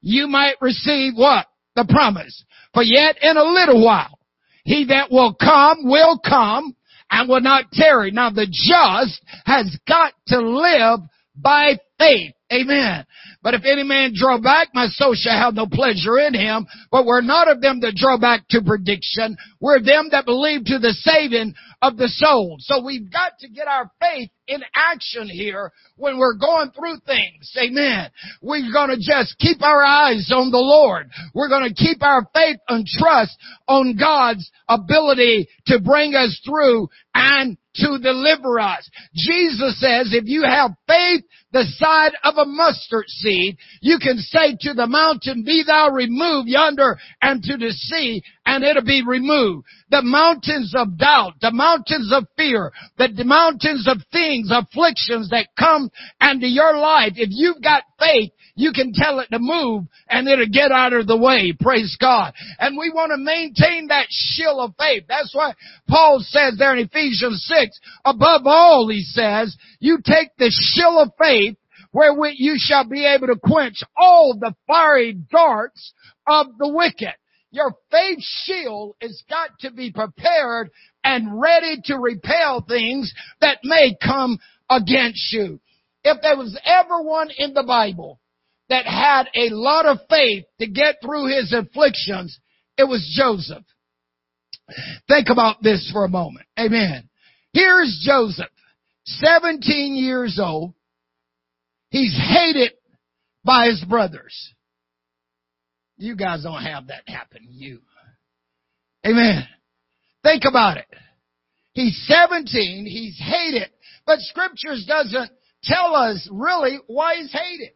you 0.00 0.26
might 0.26 0.56
receive 0.60 1.14
what? 1.14 1.46
The 1.76 1.86
promise. 1.88 2.44
For 2.74 2.82
yet 2.82 3.16
in 3.22 3.36
a 3.36 3.44
little 3.44 3.84
while, 3.84 4.18
he 4.64 4.86
that 4.86 5.10
will 5.10 5.34
come 5.34 5.78
will 5.84 6.18
come 6.18 6.74
and 7.10 7.28
will 7.28 7.40
not 7.40 7.70
tarry. 7.72 8.10
Now 8.10 8.30
the 8.30 8.46
just 8.46 9.22
has 9.44 9.76
got 9.86 10.14
to 10.28 10.40
live 10.40 11.00
by 11.34 11.78
faith. 11.98 12.32
Amen. 12.52 13.04
But 13.42 13.54
if 13.54 13.62
any 13.64 13.84
man 13.84 14.12
draw 14.14 14.38
back, 14.38 14.68
my 14.74 14.88
soul 14.88 15.14
shall 15.14 15.38
have 15.38 15.54
no 15.54 15.66
pleasure 15.66 16.18
in 16.18 16.34
him. 16.34 16.66
But 16.90 17.06
we're 17.06 17.22
not 17.22 17.50
of 17.50 17.60
them 17.60 17.80
that 17.80 17.94
draw 17.94 18.18
back 18.18 18.46
to 18.50 18.60
prediction. 18.62 19.36
We're 19.60 19.80
them 19.80 20.08
that 20.12 20.26
believe 20.26 20.64
to 20.66 20.78
the 20.78 20.92
saving 20.92 21.54
of 21.82 21.96
the 21.96 22.08
soul. 22.08 22.56
So 22.60 22.84
we've 22.84 23.10
got 23.10 23.38
to 23.40 23.48
get 23.48 23.66
our 23.66 23.90
faith 24.00 24.30
in 24.46 24.60
action 24.74 25.28
here 25.28 25.72
when 25.96 26.18
we're 26.18 26.36
going 26.36 26.70
through 26.72 26.98
things. 27.06 27.50
Amen. 27.56 28.10
We're 28.42 28.72
gonna 28.72 28.98
just 28.98 29.38
keep 29.38 29.62
our 29.62 29.82
eyes 29.82 30.30
on 30.34 30.50
the 30.50 30.58
Lord. 30.58 31.08
We're 31.32 31.48
gonna 31.48 31.72
keep 31.72 32.02
our 32.02 32.28
faith 32.34 32.58
and 32.68 32.84
trust 32.86 33.36
on 33.68 33.96
God's 33.96 34.50
ability 34.68 35.48
to 35.68 35.80
bring 35.80 36.14
us 36.14 36.38
through 36.44 36.88
and 37.14 37.56
to 37.76 37.98
deliver 38.02 38.58
us. 38.58 38.88
Jesus 39.14 39.80
says 39.80 40.12
if 40.12 40.24
you 40.26 40.42
have 40.42 40.72
faith 40.86 41.24
the 41.52 41.64
side 41.78 42.12
of 42.24 42.36
a 42.36 42.44
mustard 42.44 43.08
seed, 43.08 43.29
you 43.80 43.98
can 43.98 44.18
say 44.18 44.56
to 44.60 44.74
the 44.74 44.86
mountain, 44.86 45.42
be 45.44 45.62
thou 45.66 45.90
removed 45.90 46.48
yonder 46.48 46.98
and 47.22 47.42
to 47.42 47.56
the 47.56 47.70
sea, 47.70 48.22
and 48.46 48.64
it'll 48.64 48.84
be 48.84 49.02
removed. 49.06 49.66
The 49.90 50.02
mountains 50.02 50.74
of 50.76 50.98
doubt, 50.98 51.34
the 51.40 51.52
mountains 51.52 52.12
of 52.12 52.26
fear, 52.36 52.72
the 52.98 53.24
mountains 53.24 53.86
of 53.88 53.98
things, 54.12 54.50
afflictions 54.50 55.30
that 55.30 55.48
come 55.58 55.90
into 56.20 56.46
your 56.46 56.76
life, 56.76 57.12
if 57.16 57.28
you've 57.30 57.62
got 57.62 57.84
faith, 57.98 58.32
you 58.56 58.72
can 58.72 58.92
tell 58.92 59.20
it 59.20 59.28
to 59.30 59.38
move 59.38 59.84
and 60.08 60.28
it'll 60.28 60.46
get 60.46 60.70
out 60.72 60.92
of 60.92 61.06
the 61.06 61.16
way. 61.16 61.54
Praise 61.58 61.96
God. 62.00 62.34
And 62.58 62.76
we 62.76 62.90
want 62.90 63.10
to 63.10 63.16
maintain 63.16 63.88
that 63.88 64.06
shield 64.10 64.60
of 64.60 64.74
faith. 64.78 65.04
That's 65.08 65.34
why 65.34 65.54
Paul 65.88 66.18
says 66.20 66.56
there 66.58 66.76
in 66.76 66.86
Ephesians 66.86 67.44
6, 67.48 67.80
above 68.04 68.42
all, 68.44 68.88
he 68.88 69.02
says, 69.02 69.56
you 69.78 69.98
take 70.04 70.36
the 70.36 70.50
shield 70.50 71.08
of 71.08 71.12
faith 71.18 71.56
wherewith 71.92 72.34
you 72.36 72.54
shall 72.58 72.88
be 72.88 73.04
able 73.06 73.26
to 73.28 73.36
quench 73.36 73.82
all 73.96 74.36
the 74.38 74.54
fiery 74.66 75.12
darts 75.12 75.92
of 76.26 76.46
the 76.58 76.68
wicked. 76.68 77.14
Your 77.50 77.74
faith 77.90 78.18
shield 78.20 78.94
has 79.00 79.22
got 79.28 79.50
to 79.60 79.72
be 79.72 79.90
prepared 79.90 80.70
and 81.02 81.40
ready 81.40 81.80
to 81.86 81.98
repel 81.98 82.64
things 82.66 83.12
that 83.40 83.58
may 83.64 83.96
come 84.00 84.38
against 84.68 85.32
you. 85.32 85.60
If 86.04 86.22
there 86.22 86.36
was 86.36 86.58
ever 86.64 87.02
one 87.02 87.30
in 87.36 87.52
the 87.52 87.64
Bible 87.64 88.20
that 88.68 88.86
had 88.86 89.24
a 89.34 89.50
lot 89.50 89.84
of 89.84 89.98
faith 90.08 90.44
to 90.60 90.66
get 90.68 90.96
through 91.02 91.26
his 91.26 91.52
afflictions, 91.52 92.38
it 92.78 92.84
was 92.84 93.14
Joseph. 93.18 93.64
Think 95.08 95.28
about 95.28 95.62
this 95.62 95.90
for 95.92 96.04
a 96.04 96.08
moment. 96.08 96.46
Amen. 96.58 97.08
Here's 97.52 98.00
Joseph, 98.06 98.50
17 99.04 99.96
years 99.96 100.38
old. 100.40 100.74
He's 101.90 102.16
hated 102.16 102.72
by 103.44 103.66
his 103.66 103.84
brothers. 103.84 104.54
You 105.96 106.16
guys 106.16 106.44
don't 106.44 106.62
have 106.62 106.86
that 106.86 107.02
happen 107.06 107.42
to 107.42 107.52
you. 107.52 107.80
Amen. 109.06 109.46
Think 110.22 110.44
about 110.48 110.76
it. 110.76 110.86
He's 111.72 111.96
17, 112.06 112.86
he's 112.86 113.18
hated, 113.18 113.70
but 114.06 114.18
scriptures 114.20 114.84
doesn't 114.86 115.30
tell 115.62 115.94
us 115.94 116.28
really 116.30 116.78
why 116.86 117.16
he's 117.16 117.32
hated. 117.32 117.70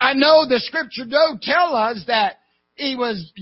I 0.00 0.14
know 0.14 0.46
the 0.48 0.60
scripture 0.60 1.04
don't 1.04 1.42
tell 1.42 1.74
us 1.74 2.04
that 2.06 2.36
he 2.76 2.96
was 2.96 3.32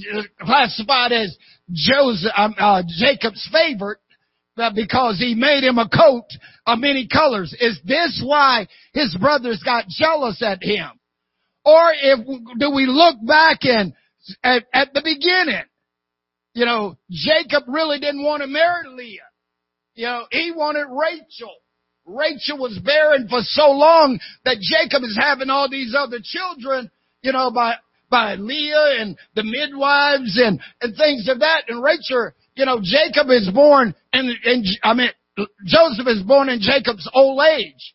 classified 0.41 1.12
as 1.12 1.37
Joseph, 1.73 2.33
um, 2.37 2.55
uh, 2.59 2.83
Jacob's 2.87 3.49
favorite 3.53 3.99
because 4.56 5.18
he 5.18 5.35
made 5.35 5.64
him 5.64 5.78
a 5.78 5.88
coat 5.88 6.26
of 6.66 6.78
many 6.78 7.09
colors. 7.09 7.54
Is 7.59 7.80
this 7.85 8.23
why 8.25 8.68
his 8.92 9.16
brothers 9.18 9.62
got 9.64 9.88
jealous 9.88 10.42
at 10.42 10.62
him? 10.62 10.90
Or 11.64 11.92
if, 11.94 12.18
do 12.59 12.71
we 12.75 12.87
look 12.87 13.16
back 13.26 13.61
and 13.62 13.94
at, 14.42 14.64
at 14.73 14.92
the 14.92 15.02
beginning, 15.02 15.64
you 16.54 16.66
know, 16.66 16.99
Jacob 17.11 17.64
really 17.66 17.99
didn't 17.99 18.25
want 18.25 18.42
to 18.42 18.47
marry 18.47 18.88
Leah. 18.88 19.21
You 19.94 20.06
know, 20.06 20.26
he 20.30 20.52
wanted 20.54 20.87
Rachel. 20.88 21.54
Rachel 22.04 22.59
was 22.59 22.78
barren 22.85 23.28
for 23.28 23.40
so 23.42 23.71
long 23.71 24.18
that 24.44 24.59
Jacob 24.61 25.02
is 25.02 25.18
having 25.21 25.50
all 25.50 25.71
these 25.71 25.94
other 25.97 26.18
children, 26.23 26.90
you 27.23 27.32
know, 27.32 27.50
by, 27.50 27.75
by 28.11 28.35
Leah 28.35 28.97
and 29.00 29.16
the 29.35 29.44
midwives 29.44 30.38
and, 30.42 30.61
and 30.80 30.97
things 30.97 31.28
of 31.28 31.40
that. 31.40 31.64
And 31.68 31.82
Rachel, 31.82 32.32
you 32.54 32.66
know, 32.66 32.80
Jacob 32.82 33.28
is 33.30 33.50
born 33.52 33.94
and, 34.12 34.30
and 34.44 34.64
I 34.82 34.94
mean, 34.94 35.11
Joseph 35.66 36.06
is 36.06 36.23
born 36.23 36.49
in 36.49 36.61
Jacob's 36.61 37.09
old 37.14 37.42
age. 37.42 37.94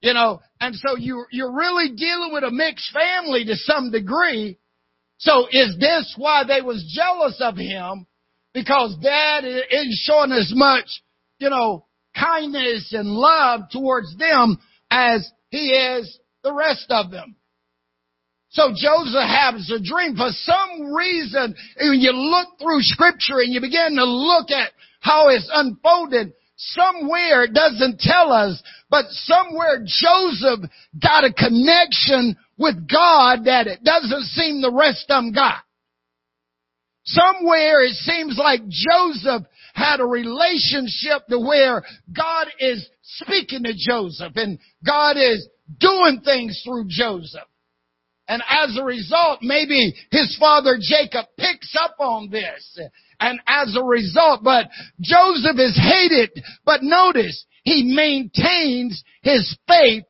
You 0.00 0.14
know, 0.14 0.40
and 0.60 0.76
so 0.76 0.96
you, 0.96 1.24
you're 1.32 1.52
really 1.52 1.90
dealing 1.96 2.30
with 2.32 2.44
a 2.44 2.52
mixed 2.52 2.92
family 2.92 3.44
to 3.44 3.56
some 3.56 3.90
degree. 3.90 4.58
So 5.18 5.48
is 5.50 5.76
this 5.80 6.14
why 6.16 6.44
they 6.46 6.62
was 6.62 6.92
jealous 6.94 7.40
of 7.40 7.56
him? 7.56 8.06
Because 8.54 8.96
dad 9.02 9.44
is 9.44 10.00
showing 10.06 10.30
as 10.30 10.52
much, 10.54 10.86
you 11.38 11.50
know, 11.50 11.86
kindness 12.14 12.92
and 12.92 13.08
love 13.08 13.62
towards 13.72 14.16
them 14.16 14.58
as 14.90 15.28
he 15.50 15.70
is 15.70 16.18
the 16.44 16.54
rest 16.54 16.86
of 16.90 17.10
them. 17.10 17.34
So 18.58 18.72
Joseph 18.74 19.22
has 19.22 19.70
a 19.70 19.78
dream. 19.78 20.16
For 20.16 20.30
some 20.32 20.92
reason, 20.92 21.54
when 21.80 22.00
you 22.00 22.10
look 22.10 22.58
through 22.58 22.82
scripture 22.82 23.38
and 23.38 23.52
you 23.52 23.60
begin 23.60 23.94
to 23.94 24.04
look 24.04 24.50
at 24.50 24.72
how 24.98 25.28
it's 25.28 25.48
unfolded, 25.52 26.32
somewhere 26.56 27.44
it 27.44 27.54
doesn't 27.54 28.00
tell 28.00 28.32
us, 28.32 28.60
but 28.90 29.04
somewhere 29.10 29.84
Joseph 29.86 30.68
got 31.00 31.22
a 31.22 31.32
connection 31.32 32.36
with 32.58 32.74
God 32.90 33.44
that 33.44 33.68
it 33.68 33.84
doesn't 33.84 34.24
seem 34.24 34.60
the 34.60 34.74
rest 34.74 35.04
of 35.08 35.22
them 35.22 35.32
got. 35.32 35.62
Somewhere 37.04 37.84
it 37.84 37.94
seems 37.94 38.36
like 38.36 38.62
Joseph 38.68 39.46
had 39.72 40.00
a 40.00 40.04
relationship 40.04 41.28
to 41.30 41.38
where 41.38 41.84
God 42.14 42.48
is 42.58 42.88
speaking 43.02 43.62
to 43.62 43.72
Joseph 43.76 44.32
and 44.34 44.58
God 44.84 45.16
is 45.16 45.48
doing 45.78 46.22
things 46.24 46.60
through 46.66 46.86
Joseph. 46.88 47.46
And 48.28 48.42
as 48.48 48.76
a 48.76 48.84
result, 48.84 49.40
maybe 49.42 49.94
his 50.10 50.36
father 50.38 50.78
Jacob 50.80 51.26
picks 51.38 51.74
up 51.80 51.96
on 51.98 52.30
this. 52.30 52.78
And 53.18 53.40
as 53.46 53.74
a 53.74 53.82
result, 53.82 54.44
but 54.44 54.66
Joseph 55.00 55.58
is 55.58 55.76
hated. 55.76 56.30
But 56.64 56.82
notice, 56.82 57.46
he 57.64 57.92
maintains 57.94 59.02
his 59.22 59.56
faith 59.66 60.04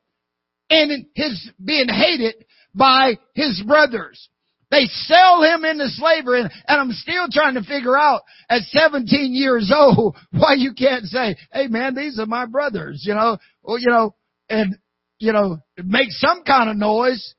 in 0.69 1.07
his 1.15 1.51
being 1.65 1.89
hated 1.89 2.45
by 2.75 3.19
his 3.35 3.63
brothers. 3.67 4.29
They 4.71 4.85
sell 4.85 5.43
him 5.43 5.65
into 5.65 5.89
slavery 5.89 6.43
and, 6.43 6.51
and, 6.67 6.81
I'm 6.81 6.93
still 6.93 7.27
trying 7.31 7.55
to 7.55 7.63
figure 7.63 7.97
out 7.97 8.21
at 8.51 8.63
17 8.65 9.33
years 9.33 9.73
old 9.75 10.17
why 10.31 10.55
you 10.55 10.75
can't 10.75 11.05
say, 11.07 11.37
hey 11.53 11.69
man, 11.69 11.95
these 11.95 12.19
are 12.19 12.27
my 12.27 12.45
brothers, 12.45 13.03
you 13.07 13.15
know, 13.15 13.39
or, 13.63 13.79
you 13.79 13.89
know, 13.89 14.15
and, 14.51 14.77
you 15.19 15.33
know, 15.33 15.59
make 15.83 16.11
some 16.11 16.43
kind 16.45 16.69
of 16.69 16.77
noise. 16.77 17.35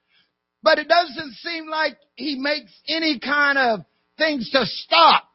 But 0.62 0.80
it 0.80 0.88
doesn't 0.88 1.34
seem 1.36 1.70
like 1.70 1.98
he 2.16 2.36
makes 2.38 2.72
any 2.88 3.20
kind 3.20 3.58
of 3.58 3.80
things 4.18 4.50
to 4.52 4.66
stop. 4.66 5.26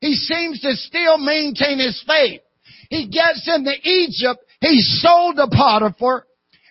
He 0.00 0.14
seems 0.14 0.60
to 0.62 0.74
still 0.74 1.18
maintain 1.18 1.78
his 1.78 2.02
faith. 2.06 2.40
He 2.88 3.08
gets 3.08 3.46
into 3.46 3.72
Egypt. 3.82 4.40
He 4.60 4.80
sold 4.80 5.36
to 5.36 5.46
Potiphar. 5.46 6.26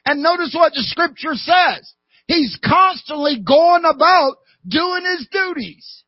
And 0.06 0.22
notice 0.22 0.54
what 0.54 0.74
the 0.74 0.82
scripture 0.82 1.36
says. 1.36 1.94
He's 2.28 2.58
constantly 2.64 3.40
going 3.46 3.86
about 3.86 4.38
doing 4.68 5.04
his 5.06 5.28
duties. 5.32 6.04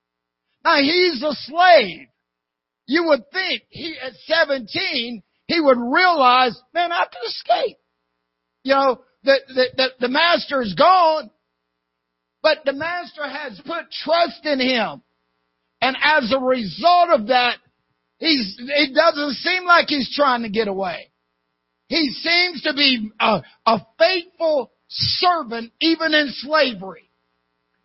Now 0.63 0.77
he's 0.77 1.23
a 1.23 1.33
slave. 1.33 2.07
You 2.87 3.05
would 3.05 3.23
think 3.31 3.63
he, 3.69 3.95
at 4.03 4.13
17, 4.25 5.23
he 5.47 5.61
would 5.61 5.77
realize, 5.77 6.59
man, 6.73 6.91
I 6.91 7.05
can 7.11 7.21
escape. 7.27 7.77
You 8.63 8.73
know, 8.73 9.01
the, 9.23 9.35
the, 9.47 9.65
the, 9.77 9.87
the 10.01 10.09
master 10.09 10.61
is 10.61 10.73
gone, 10.73 11.29
but 12.41 12.59
the 12.65 12.73
master 12.73 13.27
has 13.27 13.59
put 13.65 13.91
trust 13.91 14.45
in 14.45 14.59
him. 14.59 15.01
And 15.81 15.95
as 16.01 16.31
a 16.31 16.39
result 16.39 17.09
of 17.09 17.27
that, 17.27 17.57
he's, 18.17 18.55
it 18.59 18.93
doesn't 18.93 19.33
seem 19.35 19.65
like 19.65 19.87
he's 19.87 20.13
trying 20.15 20.43
to 20.43 20.49
get 20.49 20.67
away. 20.67 21.11
He 21.87 22.09
seems 22.09 22.61
to 22.63 22.73
be 22.73 23.11
a, 23.19 23.41
a 23.65 23.85
faithful 23.97 24.71
servant 24.87 25.71
even 25.81 26.13
in 26.13 26.29
slavery. 26.31 27.09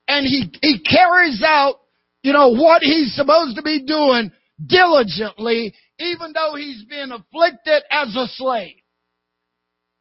And 0.09 0.25
he, 0.25 0.53
he 0.63 0.79
carries 0.79 1.43
out, 1.45 1.81
you 2.23 2.33
know, 2.33 2.51
what 2.51 2.83
he's 2.83 3.15
supposed 3.15 3.57
to 3.57 3.63
be 3.63 3.85
doing 3.85 4.31
diligently, 4.65 5.75
even 5.99 6.33
though 6.33 6.55
he's 6.55 6.85
been 6.85 7.13
afflicted 7.13 7.83
as 7.91 8.15
a 8.15 8.27
slave. 8.29 8.77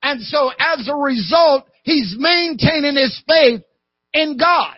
And 0.06 0.22
so 0.22 0.52
as 0.60 0.88
a 0.88 0.96
result, 0.96 1.66
he's 1.82 2.16
maintaining 2.16 2.96
his 2.96 3.20
faith 3.28 3.64
in 4.14 4.38
God. 4.38 4.78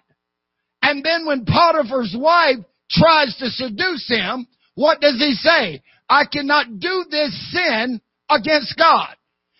And 0.81 1.03
then 1.03 1.25
when 1.25 1.43
Potiphar's 1.43 2.15
wife 2.17 2.63
tries 2.89 3.35
to 3.39 3.49
seduce 3.49 4.07
him, 4.07 4.47
what 4.75 5.01
does 5.01 5.17
he 5.19 5.33
say? 5.33 5.83
I 6.07 6.23
cannot 6.31 6.79
do 6.79 7.03
this 7.11 7.51
sin 7.51 7.99
against 8.29 8.77
God. 8.77 9.17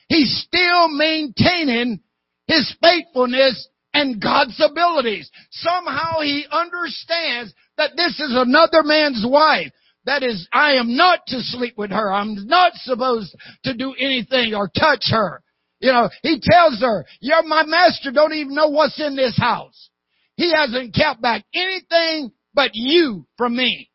He's 0.08 0.42
still 0.48 0.88
maintaining 0.88 2.00
his 2.48 2.74
faithfulness 2.82 3.68
and 3.94 4.22
God's 4.22 4.64
abilities. 4.64 5.30
Somehow 5.52 6.22
he 6.22 6.46
understands 6.50 7.54
that 7.76 7.92
this 7.98 8.18
is 8.22 8.32
another 8.34 8.84
man's 8.84 9.26
wife. 9.28 9.74
That 10.06 10.24
is, 10.24 10.48
I 10.54 10.76
am 10.76 10.96
not 10.96 11.28
to 11.28 11.42
sleep 11.42 11.74
with 11.78 11.92
her. 11.92 12.10
I'm 12.10 12.48
not 12.48 12.72
supposed 12.76 13.36
to 13.66 13.74
do 13.74 13.94
anything 14.00 14.56
or 14.56 14.70
touch 14.70 15.04
her. 15.10 15.44
You 15.80 15.92
know, 15.92 16.10
he 16.24 16.40
tells 16.42 16.82
her, 16.82 17.06
you're 17.20 17.44
my 17.44 17.63
master 17.66 18.12
don't 18.12 18.34
even 18.34 18.56
know 18.56 18.70
what's 18.70 19.00
in 19.00 19.16
this 19.16 19.38
house. 19.38 19.90
He 20.36 20.52
hasn't 20.54 20.96
kept 20.96 21.22
back 21.22 21.46
anything 21.54 22.32
but 22.54 22.72
you 22.74 23.28
from 23.38 23.56
me. 23.56 23.90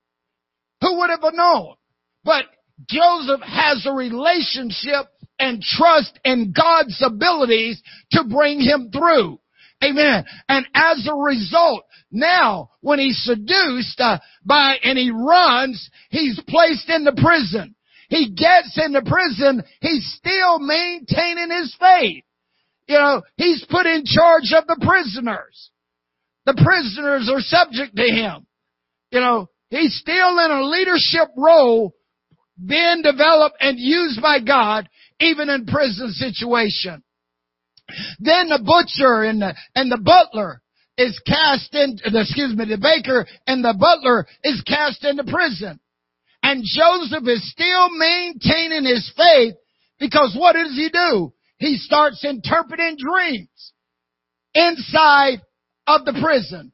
Who 0.81 0.99
would 0.99 1.11
have 1.11 1.35
known? 1.35 1.75
But 2.25 2.45
Joseph 2.88 3.40
has 3.42 3.85
a 3.87 3.92
relationship 3.92 5.07
and 5.38 5.62
trust 5.62 6.18
in 6.25 6.53
God's 6.57 7.01
abilities 7.05 7.83
to 8.12 8.25
bring 8.25 8.61
him 8.61 8.90
through. 8.92 9.40
Amen. 9.83 10.25
And 10.49 10.66
as 10.75 11.09
a 11.11 11.14
result, 11.14 11.85
now 12.11 12.71
when 12.81 13.01
he's 13.01 13.21
seduced 13.25 14.01
uh, 14.01 14.18
by 14.45 14.77
and 14.83 14.97
he 14.97 15.11
runs, 15.11 15.90
he's 16.11 16.40
placed 16.49 16.88
in 16.88 17.05
the 17.05 17.21
prison. 17.21 17.75
He 18.12 18.29
gets 18.29 18.77
into 18.77 19.01
prison, 19.01 19.62
he's 19.81 20.05
still 20.18 20.59
maintaining 20.59 21.48
his 21.51 21.75
faith. 21.81 22.22
You 22.87 22.98
know, 22.98 23.22
he's 23.38 23.64
put 23.70 23.87
in 23.87 24.05
charge 24.05 24.53
of 24.55 24.66
the 24.66 24.77
prisoners. 24.87 25.70
The 26.44 26.53
prisoners 26.62 27.31
are 27.33 27.40
subject 27.40 27.96
to 27.96 28.03
him. 28.03 28.46
You 29.12 29.20
know, 29.20 29.48
he's 29.70 29.98
still 29.98 30.38
in 30.40 30.51
a 30.51 30.62
leadership 30.62 31.29
role 31.38 31.94
being 32.62 33.01
developed 33.03 33.57
and 33.61 33.79
used 33.79 34.20
by 34.20 34.40
God 34.40 34.90
even 35.18 35.48
in 35.48 35.64
prison 35.64 36.11
situation. 36.11 37.03
Then 38.18 38.51
the 38.51 38.62
butcher 38.62 39.22
and 39.22 39.40
the, 39.40 39.55
and 39.75 39.90
the 39.90 39.96
butler 39.96 40.61
is 40.98 41.18
cast 41.27 41.75
into, 41.75 42.03
excuse 42.20 42.55
me, 42.55 42.66
the 42.66 42.77
baker 42.77 43.27
and 43.46 43.64
the 43.64 43.72
butler 43.72 44.27
is 44.44 44.61
cast 44.66 45.03
into 45.03 45.25
prison. 45.25 45.81
And 46.42 46.64
Joseph 46.64 47.26
is 47.26 47.50
still 47.50 47.96
maintaining 47.96 48.85
his 48.85 49.11
faith 49.16 49.55
because 49.98 50.37
what 50.38 50.55
does 50.55 50.72
he 50.72 50.90
do? 50.90 51.33
He 51.59 51.76
starts 51.76 52.24
interpreting 52.24 52.96
dreams 52.98 53.72
inside 54.55 55.40
of 55.87 56.05
the 56.05 56.18
prison 56.20 56.72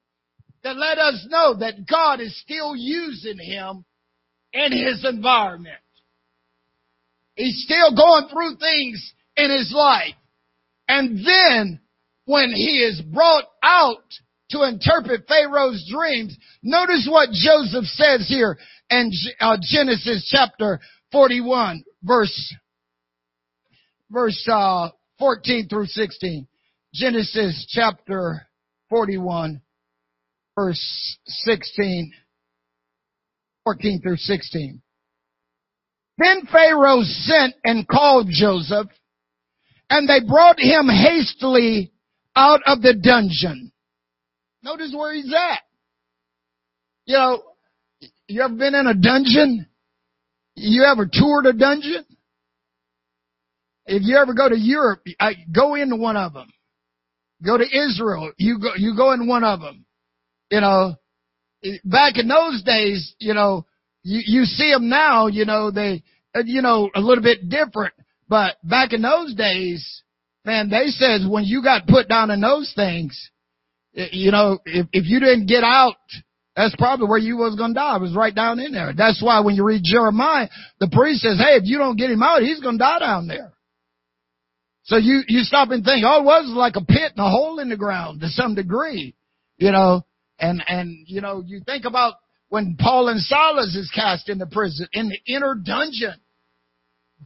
that 0.62 0.76
let 0.76 0.98
us 0.98 1.26
know 1.28 1.58
that 1.58 1.86
God 1.88 2.20
is 2.20 2.38
still 2.40 2.74
using 2.74 3.38
him 3.38 3.84
in 4.52 4.72
his 4.72 5.04
environment. 5.04 5.76
He's 7.34 7.62
still 7.64 7.94
going 7.94 8.28
through 8.28 8.56
things 8.56 9.12
in 9.36 9.50
his 9.50 9.72
life. 9.74 10.14
And 10.88 11.18
then 11.24 11.80
when 12.24 12.50
he 12.50 12.78
is 12.78 13.00
brought 13.00 13.44
out 13.62 14.02
to 14.50 14.62
interpret 14.62 15.28
Pharaoh's 15.28 15.86
dreams, 15.90 16.36
notice 16.62 17.06
what 17.10 17.30
Joseph 17.30 17.84
says 17.84 18.26
here 18.28 18.58
in 18.90 19.10
uh, 19.40 19.56
Genesis 19.60 20.28
chapter 20.30 20.80
41 21.12 21.84
verse, 22.02 22.54
verse, 24.10 24.48
uh, 24.50 24.90
14 25.18 25.68
through 25.68 25.86
16. 25.86 26.46
Genesis 26.94 27.66
chapter 27.68 28.46
41 28.88 29.60
verse 30.56 31.18
16, 31.26 32.12
14 33.64 34.00
through 34.00 34.16
16. 34.16 34.82
Then 36.16 36.48
Pharaoh 36.50 37.02
sent 37.02 37.54
and 37.62 37.86
called 37.86 38.26
Joseph, 38.28 38.88
and 39.88 40.08
they 40.08 40.20
brought 40.26 40.58
him 40.58 40.88
hastily 40.88 41.92
out 42.34 42.60
of 42.66 42.82
the 42.82 42.94
dungeon. 42.94 43.70
Notice 44.62 44.92
where 44.96 45.14
he's 45.14 45.32
at. 45.32 45.60
You 47.06 47.14
know, 47.14 47.42
you 48.28 48.42
ever 48.42 48.54
been 48.54 48.74
in 48.74 48.86
a 48.86 48.94
dungeon? 48.94 49.66
You 50.54 50.84
ever 50.84 51.08
toured 51.10 51.46
a 51.46 51.52
dungeon? 51.52 52.04
If 53.86 54.02
you 54.04 54.18
ever 54.18 54.34
go 54.34 54.48
to 54.48 54.58
Europe, 54.58 55.02
I, 55.18 55.32
go 55.50 55.74
into 55.74 55.96
one 55.96 56.16
of 56.16 56.34
them. 56.34 56.52
Go 57.44 57.56
to 57.56 57.64
Israel, 57.64 58.32
you 58.36 58.58
go, 58.58 58.72
you 58.76 58.94
go 58.96 59.12
in 59.12 59.26
one 59.26 59.44
of 59.44 59.60
them. 59.60 59.86
You 60.50 60.60
know, 60.60 60.96
back 61.84 62.14
in 62.16 62.28
those 62.28 62.62
days, 62.64 63.14
you 63.18 63.32
know, 63.32 63.64
you, 64.02 64.20
you 64.26 64.44
see 64.44 64.72
them 64.72 64.88
now, 64.88 65.28
you 65.28 65.44
know, 65.44 65.70
they, 65.70 66.02
uh, 66.34 66.42
you 66.44 66.62
know, 66.62 66.90
a 66.94 67.00
little 67.00 67.22
bit 67.22 67.48
different. 67.48 67.94
But 68.28 68.56
back 68.62 68.92
in 68.92 69.02
those 69.02 69.34
days, 69.34 70.02
man, 70.44 70.68
they 70.68 70.88
says 70.88 71.26
when 71.28 71.44
you 71.44 71.62
got 71.62 71.86
put 71.86 72.08
down 72.08 72.30
in 72.30 72.40
those 72.40 72.72
things, 72.74 73.30
you 73.92 74.32
know, 74.32 74.58
if, 74.64 74.86
if 74.92 75.06
you 75.06 75.20
didn't 75.20 75.46
get 75.46 75.64
out, 75.64 75.96
that's 76.58 76.74
probably 76.74 77.06
where 77.06 77.18
you 77.18 77.36
was 77.36 77.54
going 77.54 77.70
to 77.70 77.74
die. 77.74 77.96
It 77.96 78.02
was 78.02 78.16
right 78.16 78.34
down 78.34 78.58
in 78.58 78.72
there. 78.72 78.92
That's 78.92 79.22
why 79.22 79.38
when 79.40 79.54
you 79.54 79.64
read 79.64 79.82
Jeremiah, 79.84 80.48
the 80.80 80.88
priest 80.90 81.20
says, 81.20 81.38
hey, 81.38 81.54
if 81.54 81.62
you 81.66 81.78
don't 81.78 81.96
get 81.96 82.10
him 82.10 82.20
out, 82.20 82.42
he's 82.42 82.58
going 82.58 82.74
to 82.74 82.78
die 82.78 82.98
down 82.98 83.28
there. 83.28 83.52
So 84.82 84.96
you, 84.96 85.22
you 85.28 85.44
stop 85.44 85.70
and 85.70 85.84
think, 85.84 86.04
oh, 86.04 86.20
it 86.20 86.24
was 86.24 86.52
like 86.56 86.74
a 86.74 86.84
pit 86.84 87.12
and 87.16 87.24
a 87.24 87.30
hole 87.30 87.60
in 87.60 87.68
the 87.68 87.76
ground 87.76 88.22
to 88.22 88.28
some 88.28 88.56
degree, 88.56 89.14
you 89.56 89.70
know, 89.70 90.04
and, 90.40 90.60
and, 90.66 91.04
you 91.06 91.20
know, 91.20 91.44
you 91.46 91.60
think 91.64 91.84
about 91.84 92.14
when 92.48 92.76
Paul 92.76 93.06
and 93.06 93.20
Silas 93.20 93.76
is 93.76 93.92
cast 93.94 94.28
in 94.28 94.38
the 94.38 94.46
prison 94.46 94.88
in 94.92 95.10
the 95.10 95.32
inner 95.32 95.54
dungeon. 95.54 96.14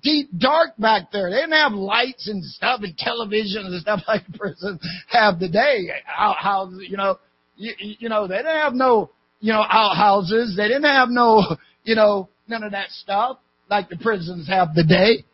Deep 0.02 0.28
dark 0.36 0.76
back 0.78 1.10
there. 1.10 1.30
They 1.30 1.36
didn't 1.36 1.52
have 1.52 1.72
lights 1.72 2.28
and 2.28 2.44
stuff 2.44 2.80
and 2.82 2.96
television 2.98 3.64
and 3.64 3.80
stuff 3.80 4.00
like 4.08 4.24
prisons 4.34 4.80
have 5.08 5.38
today. 5.38 5.88
How, 6.04 6.34
how 6.38 6.70
you 6.86 6.98
know, 6.98 7.18
you, 7.56 7.72
you 7.78 8.08
know, 8.10 8.26
they 8.26 8.36
didn't 8.36 8.56
have 8.56 8.74
no, 8.74 9.10
you 9.42 9.52
know, 9.52 9.62
outhouses. 9.68 10.54
They 10.56 10.68
didn't 10.68 10.84
have 10.84 11.10
no, 11.10 11.44
you 11.84 11.94
know, 11.94 12.30
none 12.48 12.62
of 12.62 12.72
that 12.72 12.88
stuff 12.90 13.38
like 13.68 13.90
the 13.90 13.98
prisons 13.98 14.48
have 14.48 14.74
today. 14.74 15.24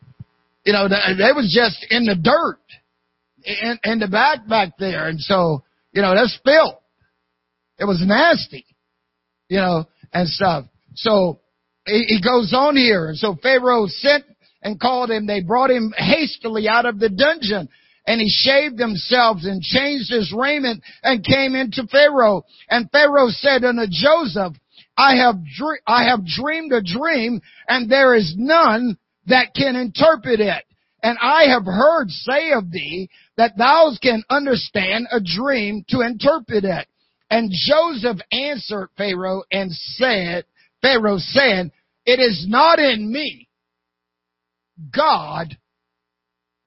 You 0.64 0.72
know, 0.72 0.88
they 0.88 1.32
was 1.32 1.54
just 1.54 1.86
in 1.90 2.06
the 2.06 2.16
dirt 2.16 2.58
in, 3.44 3.78
in 3.84 3.98
the 4.00 4.08
back 4.08 4.48
back 4.48 4.72
there. 4.78 5.06
And 5.06 5.20
so, 5.20 5.62
you 5.92 6.02
know, 6.02 6.14
that's 6.14 6.36
filth. 6.44 6.80
It 7.78 7.84
was 7.84 8.02
nasty 8.04 8.66
you 9.48 9.58
know, 9.58 9.86
and 10.12 10.28
stuff. 10.28 10.66
So 10.94 11.40
he, 11.86 12.04
he 12.08 12.20
goes 12.22 12.52
on 12.54 12.76
here. 12.76 13.08
And 13.08 13.16
so 13.16 13.36
Pharaoh 13.42 13.86
sent 13.86 14.24
and 14.62 14.80
called 14.80 15.10
him. 15.10 15.26
They 15.26 15.42
brought 15.42 15.70
him 15.70 15.92
hastily 15.96 16.68
out 16.68 16.86
of 16.86 16.98
the 16.98 17.08
dungeon. 17.08 17.68
And 18.06 18.20
he 18.20 18.28
shaved 18.28 18.78
themselves 18.78 19.44
and 19.44 19.62
changed 19.62 20.10
his 20.10 20.32
raiment 20.36 20.82
and 21.02 21.24
came 21.24 21.54
into 21.54 21.86
Pharaoh. 21.90 22.42
And 22.70 22.90
Pharaoh 22.90 23.28
said 23.30 23.64
unto 23.64 23.86
Joseph, 23.90 24.54
I 24.96 25.16
have, 25.16 25.36
dre- 25.44 25.80
I 25.86 26.04
have 26.04 26.26
dreamed 26.26 26.72
a 26.72 26.82
dream 26.82 27.40
and 27.68 27.90
there 27.90 28.14
is 28.14 28.34
none 28.36 28.96
that 29.26 29.54
can 29.54 29.76
interpret 29.76 30.40
it. 30.40 30.64
And 31.02 31.16
I 31.20 31.44
have 31.50 31.64
heard 31.64 32.10
say 32.10 32.52
of 32.52 32.72
thee 32.72 33.08
that 33.36 33.56
thou 33.56 33.92
can 34.02 34.24
understand 34.28 35.06
a 35.12 35.20
dream 35.20 35.84
to 35.90 36.00
interpret 36.00 36.64
it. 36.64 36.88
And 37.30 37.52
Joseph 37.52 38.18
answered 38.32 38.88
Pharaoh 38.96 39.42
and 39.52 39.70
said, 39.70 40.44
Pharaoh 40.82 41.18
said, 41.18 41.70
it 42.06 42.20
is 42.20 42.46
not 42.48 42.78
in 42.78 43.12
me, 43.12 43.48
God, 44.94 45.58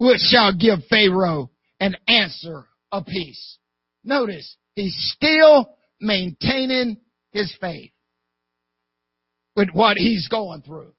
which 0.01 0.19
shall 0.19 0.51
give 0.51 0.79
Pharaoh 0.89 1.51
an 1.79 1.95
answer 2.07 2.65
of 2.91 3.05
peace. 3.05 3.59
Notice, 4.03 4.57
he's 4.73 4.95
still 5.15 5.75
maintaining 5.99 6.97
his 7.33 7.55
faith 7.61 7.91
with 9.55 9.69
what 9.73 9.97
he's 9.97 10.27
going 10.27 10.63
through 10.63 10.91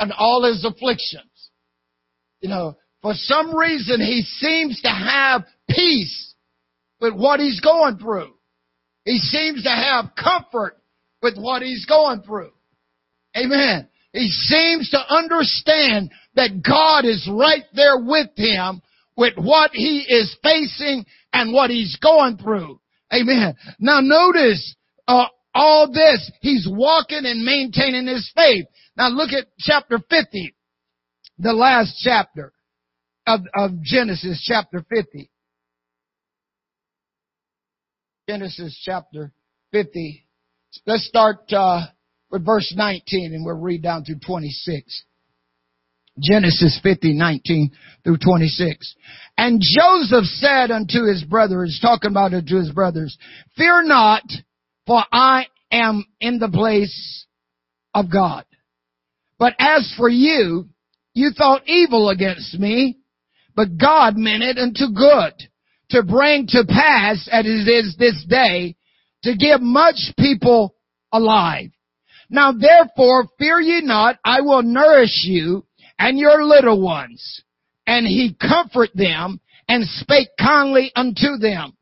and 0.00 0.12
all 0.12 0.42
his 0.42 0.64
afflictions. 0.64 1.50
You 2.40 2.48
know, 2.48 2.76
for 3.02 3.12
some 3.14 3.54
reason 3.54 4.00
he 4.00 4.22
seems 4.22 4.82
to 4.82 4.88
have 4.88 5.44
peace 5.70 6.34
with 7.00 7.14
what 7.14 7.38
he's 7.38 7.60
going 7.60 7.98
through. 7.98 8.32
He 9.04 9.18
seems 9.18 9.62
to 9.62 9.70
have 9.70 10.06
comfort 10.20 10.76
with 11.22 11.38
what 11.38 11.62
he's 11.62 11.86
going 11.86 12.22
through. 12.22 12.50
Amen. 13.36 13.88
He 14.16 14.30
seems 14.30 14.88
to 14.90 15.14
understand 15.14 16.10
that 16.36 16.62
God 16.62 17.04
is 17.04 17.28
right 17.30 17.64
there 17.74 17.98
with 17.98 18.30
him 18.34 18.80
with 19.14 19.34
what 19.36 19.72
he 19.74 20.06
is 20.08 20.34
facing 20.42 21.04
and 21.34 21.52
what 21.52 21.68
he's 21.68 21.96
going 21.96 22.38
through. 22.38 22.80
Amen. 23.12 23.54
Now 23.78 24.00
notice, 24.00 24.74
uh, 25.06 25.26
all 25.54 25.92
this, 25.92 26.30
he's 26.40 26.66
walking 26.70 27.24
and 27.24 27.44
maintaining 27.44 28.06
his 28.06 28.30
faith. 28.34 28.64
Now 28.96 29.08
look 29.08 29.32
at 29.32 29.48
chapter 29.58 29.98
50, 29.98 30.54
the 31.38 31.52
last 31.52 32.00
chapter 32.02 32.54
of, 33.26 33.40
of 33.54 33.82
Genesis, 33.82 34.42
chapter 34.46 34.82
50. 34.88 35.30
Genesis 38.28 38.80
chapter 38.82 39.32
50. 39.72 40.26
Let's 40.86 41.06
start 41.06 41.52
uh, 41.52 41.86
verse 42.38 42.72
19 42.76 43.34
and 43.34 43.44
we'll 43.44 43.56
read 43.56 43.82
down 43.82 44.04
through 44.04 44.20
26. 44.26 45.04
Genesis 46.18 46.80
50, 46.82 47.12
19 47.12 47.70
through 48.04 48.16
26. 48.18 48.94
And 49.36 49.60
Joseph 49.60 50.24
said 50.24 50.70
unto 50.70 51.04
his 51.04 51.22
brothers, 51.24 51.78
talking 51.82 52.10
about 52.10 52.32
it 52.32 52.46
to 52.46 52.56
his 52.56 52.70
brothers, 52.70 53.16
Fear 53.56 53.84
not, 53.84 54.22
for 54.86 55.02
I 55.12 55.46
am 55.70 56.04
in 56.20 56.38
the 56.38 56.48
place 56.48 57.26
of 57.94 58.10
God. 58.10 58.44
But 59.38 59.54
as 59.58 59.92
for 59.96 60.08
you, 60.08 60.68
you 61.12 61.30
thought 61.36 61.66
evil 61.66 62.08
against 62.08 62.58
me, 62.58 62.98
but 63.54 63.76
God 63.78 64.16
meant 64.16 64.42
it 64.42 64.58
unto 64.58 64.92
good 64.94 65.34
to 65.90 66.02
bring 66.02 66.46
to 66.48 66.64
pass 66.66 67.28
as 67.30 67.44
it 67.46 67.68
is 67.68 67.96
this 67.98 68.24
day 68.28 68.76
to 69.22 69.36
give 69.36 69.60
much 69.60 70.12
people 70.18 70.74
alive. 71.12 71.70
Now 72.28 72.52
therefore 72.52 73.28
fear 73.38 73.60
ye 73.60 73.80
not, 73.82 74.18
I 74.24 74.40
will 74.40 74.62
nourish 74.62 75.24
you 75.24 75.64
and 75.98 76.18
your 76.18 76.44
little 76.44 76.80
ones. 76.80 77.42
And 77.86 78.06
he 78.06 78.34
comfort 78.34 78.90
them 78.94 79.40
and 79.68 79.86
spake 79.86 80.28
kindly 80.38 80.92
unto 80.94 81.36
them. 81.38 81.76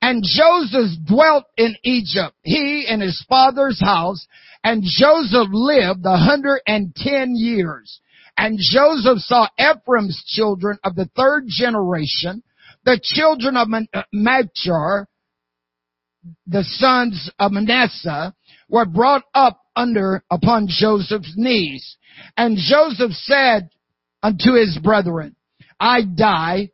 And 0.00 0.22
Joseph 0.24 0.92
dwelt 1.06 1.44
in 1.56 1.76
Egypt, 1.82 2.36
he 2.42 2.86
and 2.88 3.02
his 3.02 3.24
father's 3.28 3.80
house, 3.80 4.24
and 4.62 4.84
Joseph 4.84 5.48
lived 5.50 6.04
a 6.04 6.16
hundred 6.16 6.60
and 6.66 6.94
ten 6.94 7.34
years. 7.34 8.00
And 8.36 8.58
Joseph 8.60 9.18
saw 9.18 9.48
Ephraim's 9.58 10.22
children 10.26 10.78
of 10.84 10.94
the 10.94 11.10
third 11.16 11.44
generation, 11.48 12.44
the 12.84 13.00
children 13.02 13.56
of 13.56 13.66
Machir, 14.12 15.08
the 16.46 16.62
sons 16.62 17.30
of 17.40 17.50
Manasseh, 17.50 18.34
were 18.68 18.86
brought 18.86 19.24
up 19.34 19.60
under 19.78 20.24
upon 20.30 20.66
Joseph's 20.68 21.34
knees. 21.36 21.96
And 22.36 22.58
Joseph 22.58 23.12
said 23.12 23.70
unto 24.22 24.54
his 24.54 24.76
brethren, 24.82 25.36
I 25.78 26.02
die, 26.02 26.70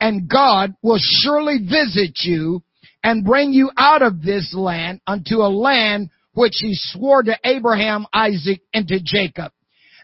and 0.00 0.28
God 0.28 0.74
will 0.82 0.98
surely 0.98 1.58
visit 1.58 2.20
you 2.22 2.62
and 3.04 3.24
bring 3.24 3.52
you 3.52 3.70
out 3.76 4.02
of 4.02 4.22
this 4.22 4.54
land 4.54 5.00
unto 5.06 5.36
a 5.36 5.52
land 5.52 6.08
which 6.32 6.56
he 6.58 6.74
swore 6.74 7.22
to 7.22 7.38
Abraham, 7.44 8.06
Isaac, 8.12 8.62
and 8.72 8.88
to 8.88 9.00
Jacob. 9.02 9.52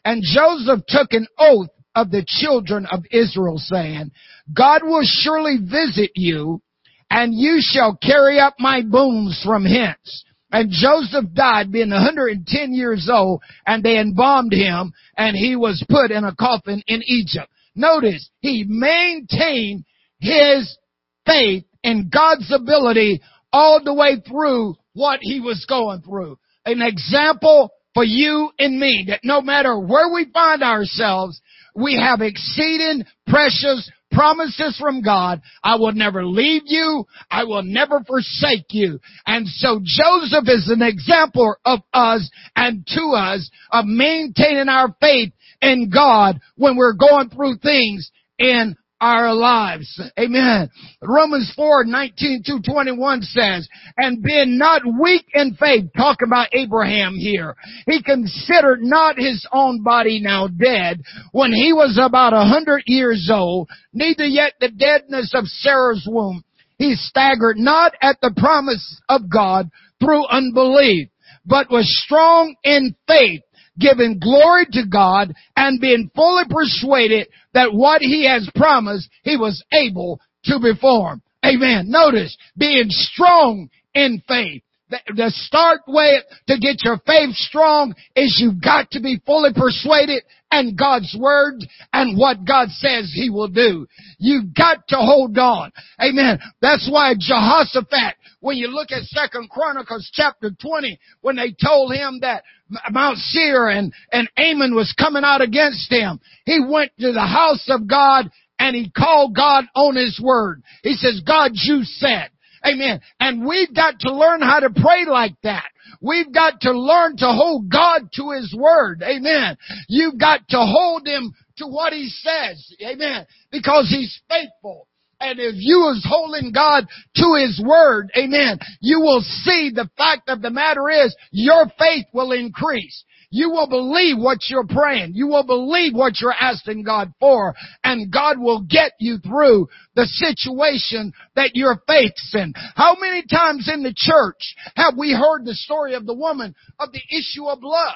And 0.04 0.22
Joseph 0.22 0.84
took 0.88 1.12
an 1.12 1.26
oath 1.38 1.68
of 1.94 2.10
the 2.10 2.24
children 2.26 2.86
of 2.86 3.04
Israel 3.10 3.58
saying, 3.58 4.12
God 4.54 4.82
will 4.82 5.04
surely 5.04 5.58
visit 5.58 6.10
you 6.14 6.62
and 7.10 7.34
you 7.34 7.58
shall 7.60 7.96
carry 7.96 8.40
up 8.40 8.54
my 8.58 8.82
bones 8.82 9.40
from 9.44 9.64
hence. 9.64 10.24
And 10.52 10.70
Joseph 10.70 11.32
died 11.32 11.72
being 11.72 11.90
110 11.90 12.74
years 12.74 13.08
old 13.10 13.42
and 13.66 13.82
they 13.82 13.98
embalmed 13.98 14.52
him 14.52 14.92
and 15.16 15.34
he 15.34 15.56
was 15.56 15.82
put 15.88 16.10
in 16.10 16.24
a 16.24 16.34
coffin 16.34 16.82
in 16.86 17.00
Egypt. 17.06 17.48
Notice, 17.74 18.28
he 18.40 18.64
maintained 18.68 19.84
his 20.20 20.76
faith 21.24 21.64
in 21.82 22.10
God's 22.12 22.52
ability 22.52 23.22
all 23.50 23.82
the 23.82 23.94
way 23.94 24.20
through 24.28 24.76
what 24.92 25.20
he 25.22 25.40
was 25.40 25.64
going 25.66 26.02
through. 26.02 26.38
An 26.66 26.82
example 26.82 27.72
for 27.94 28.04
you 28.04 28.50
and 28.58 28.78
me 28.78 29.06
that 29.08 29.20
no 29.24 29.40
matter 29.40 29.78
where 29.78 30.12
we 30.12 30.26
find 30.32 30.62
ourselves, 30.62 31.40
we 31.74 31.98
have 32.00 32.20
exceeding 32.20 33.04
precious 33.26 33.90
promises 34.10 34.76
from 34.78 35.02
God. 35.02 35.40
I 35.62 35.76
will 35.76 35.92
never 35.92 36.24
leave 36.24 36.62
you. 36.66 37.04
I 37.30 37.44
will 37.44 37.62
never 37.62 38.00
forsake 38.04 38.66
you. 38.70 39.00
And 39.26 39.46
so 39.48 39.80
Joseph 39.82 40.44
is 40.48 40.70
an 40.70 40.82
example 40.82 41.56
of 41.64 41.80
us 41.92 42.30
and 42.54 42.86
to 42.88 43.14
us 43.16 43.50
of 43.70 43.86
maintaining 43.86 44.68
our 44.68 44.94
faith 45.00 45.32
in 45.60 45.90
God 45.92 46.40
when 46.56 46.76
we're 46.76 46.94
going 46.94 47.30
through 47.30 47.56
things 47.58 48.10
in 48.38 48.76
our 49.02 49.34
lives. 49.34 50.00
Amen. 50.18 50.70
Romans 51.02 51.52
4, 51.56 51.84
19 51.84 52.42
to 52.46 52.60
21 52.62 53.22
says, 53.22 53.68
and 53.96 54.22
being 54.22 54.56
not 54.56 54.82
weak 55.00 55.26
in 55.34 55.54
faith, 55.58 55.90
talk 55.96 56.18
about 56.24 56.48
Abraham 56.52 57.16
here. 57.16 57.56
He 57.86 58.00
considered 58.00 58.80
not 58.80 59.18
his 59.18 59.44
own 59.52 59.82
body 59.82 60.20
now 60.20 60.46
dead 60.46 61.02
when 61.32 61.52
he 61.52 61.72
was 61.72 61.98
about 62.00 62.32
a 62.32 62.44
hundred 62.44 62.84
years 62.86 63.28
old, 63.30 63.68
neither 63.92 64.24
yet 64.24 64.52
the 64.60 64.68
deadness 64.68 65.32
of 65.34 65.46
Sarah's 65.46 66.06
womb. 66.08 66.44
He 66.78 66.94
staggered 66.94 67.58
not 67.58 67.94
at 68.00 68.18
the 68.22 68.32
promise 68.36 69.00
of 69.08 69.28
God 69.28 69.68
through 70.00 70.26
unbelief, 70.28 71.08
but 71.44 71.70
was 71.70 71.86
strong 72.04 72.54
in 72.62 72.94
faith 73.08 73.42
giving 73.78 74.18
glory 74.18 74.66
to 74.72 74.84
God 74.86 75.32
and 75.56 75.80
being 75.80 76.10
fully 76.14 76.44
persuaded 76.48 77.28
that 77.54 77.72
what 77.72 78.02
he 78.02 78.26
has 78.26 78.48
promised, 78.54 79.08
he 79.22 79.36
was 79.36 79.62
able 79.72 80.20
to 80.44 80.58
perform. 80.60 81.22
Amen. 81.44 81.86
Notice, 81.88 82.36
being 82.56 82.86
strong 82.88 83.68
in 83.94 84.22
faith. 84.28 84.62
The, 84.90 85.32
start 85.34 85.80
way 85.88 86.18
to 86.48 86.58
get 86.58 86.84
your 86.84 86.98
faith 87.06 87.34
strong 87.34 87.94
is 88.14 88.38
you've 88.38 88.62
got 88.62 88.90
to 88.90 89.00
be 89.00 89.22
fully 89.24 89.50
persuaded 89.54 90.22
and 90.50 90.76
God's 90.76 91.16
word 91.18 91.54
and 91.94 92.18
what 92.18 92.44
God 92.44 92.68
says 92.68 93.10
he 93.14 93.30
will 93.30 93.48
do. 93.48 93.86
You've 94.18 94.54
got 94.54 94.86
to 94.88 94.96
hold 94.96 95.38
on. 95.38 95.72
Amen. 95.98 96.38
That's 96.60 96.88
why 96.92 97.14
Jehoshaphat, 97.18 98.16
when 98.42 98.56
you 98.56 98.66
look 98.66 98.90
at 98.90 99.04
Second 99.04 99.48
Chronicles 99.50 100.10
chapter 100.12 100.50
20, 100.50 100.98
when 101.20 101.36
they 101.36 101.54
told 101.64 101.94
him 101.94 102.18
that 102.22 102.42
Mount 102.90 103.18
Seir 103.18 103.68
and, 103.68 103.92
and 104.10 104.28
Ammon 104.36 104.74
was 104.74 104.92
coming 104.98 105.22
out 105.24 105.40
against 105.40 105.90
him, 105.90 106.20
he 106.44 106.58
went 106.60 106.90
to 106.98 107.12
the 107.12 107.20
house 107.20 107.64
of 107.68 107.86
God 107.86 108.30
and 108.58 108.74
he 108.74 108.90
called 108.90 109.36
God 109.36 109.64
on 109.76 109.94
his 109.94 110.20
word. 110.20 110.64
He 110.82 110.94
says, 110.94 111.22
God, 111.24 111.52
you 111.54 111.84
said. 111.84 112.30
Amen. 112.66 113.00
And 113.20 113.46
we've 113.46 113.72
got 113.74 114.00
to 114.00 114.12
learn 114.12 114.42
how 114.42 114.58
to 114.58 114.70
pray 114.70 115.04
like 115.06 115.36
that. 115.44 115.68
We've 116.00 116.32
got 116.32 116.60
to 116.62 116.72
learn 116.72 117.16
to 117.18 117.26
hold 117.26 117.70
God 117.70 118.08
to 118.14 118.30
His 118.30 118.54
Word. 118.56 119.02
Amen. 119.02 119.56
You've 119.88 120.18
got 120.18 120.48
to 120.48 120.58
hold 120.58 121.06
Him 121.06 121.32
to 121.58 121.66
what 121.66 121.92
He 121.92 122.08
says. 122.08 122.74
Amen. 122.84 123.26
Because 123.50 123.88
He's 123.88 124.20
faithful. 124.28 124.86
And 125.22 125.38
if 125.38 125.54
you 125.56 125.88
is 125.90 126.04
holding 126.06 126.50
God 126.50 126.84
to 127.16 127.34
His 127.38 127.62
Word, 127.64 128.10
amen, 128.16 128.58
you 128.80 129.00
will 129.00 129.20
see 129.20 129.70
the 129.72 129.88
fact 129.96 130.28
of 130.28 130.42
the 130.42 130.50
matter 130.50 130.90
is 130.90 131.14
your 131.30 131.66
faith 131.78 132.06
will 132.12 132.32
increase. 132.32 133.04
You 133.30 133.50
will 133.50 133.68
believe 133.68 134.18
what 134.18 134.38
you're 134.50 134.66
praying. 134.66 135.12
You 135.14 135.28
will 135.28 135.46
believe 135.46 135.94
what 135.94 136.20
you're 136.20 136.34
asking 136.38 136.82
God 136.82 137.12
for. 137.20 137.54
And 137.84 138.12
God 138.12 138.38
will 138.38 138.62
get 138.62 138.92
you 138.98 139.18
through 139.18 139.68
the 139.94 140.04
situation 140.06 141.12
that 141.36 141.52
you're 141.54 141.80
facing. 141.86 142.52
How 142.74 142.96
many 143.00 143.22
times 143.22 143.70
in 143.72 143.84
the 143.84 143.94
church 143.96 144.54
have 144.74 144.98
we 144.98 145.12
heard 145.12 145.46
the 145.46 145.54
story 145.54 145.94
of 145.94 146.04
the 146.04 146.14
woman 146.14 146.54
of 146.80 146.90
the 146.92 147.00
issue 147.16 147.46
of 147.46 147.60
blood? 147.60 147.94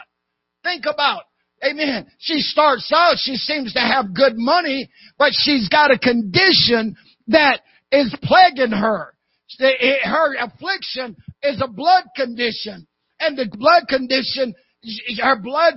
Think 0.63 0.85
about 0.87 1.25
Amen. 1.65 2.07
She 2.19 2.41
starts 2.41 2.93
out, 2.95 3.17
she 3.17 3.37
seems 3.37 3.73
to 3.73 3.81
have 3.81 4.15
good 4.15 4.35
money, 4.37 4.91
but 5.19 5.33
she's 5.33 5.69
got 5.69 5.91
a 5.91 5.99
condition 5.99 6.97
that 7.29 7.61
is 7.93 8.15
plaguing 8.23 8.73
her. 8.73 9.15
Her 10.05 10.35
affliction 10.41 11.17
is 11.43 11.61
a 11.63 11.69
blood 11.69 12.05
condition. 12.17 12.87
And 13.21 13.37
the 13.37 13.47
blood 13.47 13.89
condition 13.89 14.55
her 15.21 15.37
blood 15.37 15.75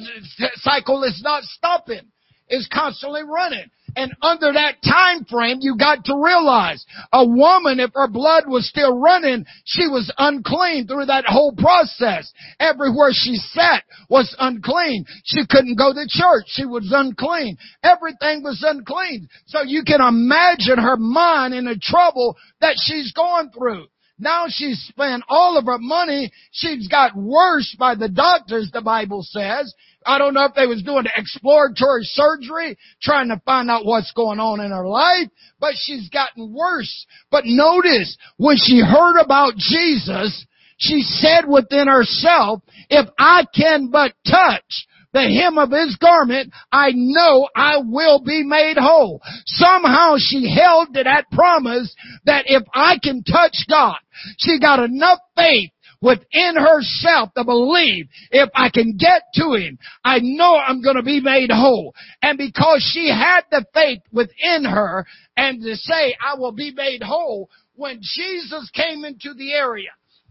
cycle 0.55 1.03
is 1.03 1.21
not 1.23 1.43
stopping. 1.43 2.01
Is 2.49 2.67
constantly 2.73 3.21
running. 3.23 3.65
And 3.95 4.13
under 4.21 4.53
that 4.53 4.81
time 4.83 5.25
frame, 5.25 5.57
you 5.61 5.75
got 5.77 6.05
to 6.05 6.15
realize 6.15 6.85
a 7.11 7.25
woman, 7.25 7.79
if 7.79 7.91
her 7.93 8.07
blood 8.07 8.43
was 8.47 8.67
still 8.67 8.97
running, 8.97 9.45
she 9.65 9.87
was 9.87 10.11
unclean 10.17 10.87
through 10.87 11.05
that 11.05 11.25
whole 11.25 11.53
process. 11.55 12.31
Everywhere 12.59 13.11
she 13.11 13.35
sat 13.35 13.83
was 14.09 14.35
unclean. 14.39 15.05
She 15.23 15.41
couldn't 15.49 15.77
go 15.77 15.93
to 15.93 16.05
church. 16.07 16.45
She 16.47 16.65
was 16.65 16.89
unclean. 16.91 17.57
Everything 17.83 18.43
was 18.43 18.63
unclean. 18.65 19.27
So 19.45 19.61
you 19.63 19.83
can 19.85 20.01
imagine 20.01 20.77
her 20.77 20.97
mind 20.97 21.53
in 21.53 21.65
the 21.65 21.79
trouble 21.81 22.37
that 22.61 22.75
she's 22.77 23.11
going 23.13 23.51
through. 23.51 23.87
Now 24.19 24.45
she's 24.47 24.79
spent 24.89 25.23
all 25.29 25.57
of 25.57 25.65
her 25.65 25.79
money. 25.79 26.31
She's 26.51 26.87
got 26.87 27.15
worse 27.15 27.75
by 27.79 27.95
the 27.95 28.09
doctors, 28.09 28.69
the 28.71 28.81
Bible 28.81 29.23
says. 29.23 29.73
I 30.05 30.17
don't 30.17 30.33
know 30.33 30.45
if 30.45 30.53
they 30.53 30.65
was 30.65 30.83
doing 30.83 31.05
exploratory 31.15 32.03
surgery, 32.03 32.77
trying 33.01 33.29
to 33.29 33.41
find 33.45 33.69
out 33.69 33.85
what's 33.85 34.11
going 34.13 34.39
on 34.39 34.59
in 34.59 34.71
her 34.71 34.87
life, 34.87 35.29
but 35.59 35.73
she's 35.75 36.09
gotten 36.09 36.53
worse. 36.53 37.05
But 37.31 37.45
notice, 37.45 38.17
when 38.37 38.57
she 38.57 38.81
heard 38.81 39.19
about 39.19 39.55
Jesus, 39.57 40.45
she 40.77 41.01
said 41.01 41.47
within 41.47 41.87
herself, 41.87 42.61
if 42.89 43.07
I 43.17 43.45
can 43.53 43.89
but 43.89 44.13
touch 44.25 44.87
the 45.13 45.21
hem 45.21 45.57
of 45.57 45.71
his 45.71 45.95
garment, 45.97 46.53
I 46.71 46.91
know 46.93 47.47
I 47.55 47.77
will 47.83 48.21
be 48.23 48.43
made 48.43 48.77
whole. 48.77 49.21
Somehow 49.45 50.15
she 50.17 50.53
held 50.53 50.93
to 50.93 51.03
that 51.03 51.29
promise 51.31 51.93
that 52.25 52.45
if 52.47 52.63
I 52.73 52.97
can 53.01 53.23
touch 53.23 53.65
God, 53.69 53.97
she 54.37 54.59
got 54.59 54.79
enough 54.79 55.19
faith 55.35 55.71
within 56.01 56.55
herself 56.55 57.33
to 57.35 57.43
believe 57.43 58.07
if 58.31 58.49
I 58.55 58.69
can 58.69 58.95
get 58.97 59.23
to 59.35 59.53
him, 59.53 59.77
I 60.03 60.19
know 60.21 60.55
I'm 60.55 60.81
going 60.81 60.95
to 60.95 61.03
be 61.03 61.19
made 61.19 61.51
whole. 61.51 61.93
And 62.21 62.37
because 62.37 62.87
she 62.93 63.09
had 63.09 63.41
the 63.51 63.65
faith 63.73 64.01
within 64.11 64.63
her 64.63 65.05
and 65.35 65.61
to 65.61 65.75
say 65.75 66.15
I 66.21 66.37
will 66.37 66.53
be 66.53 66.71
made 66.71 67.03
whole, 67.03 67.49
when 67.75 67.99
Jesus 68.01 68.69
came 68.73 69.05
into 69.05 69.33
the 69.33 69.53
area, 69.53 69.89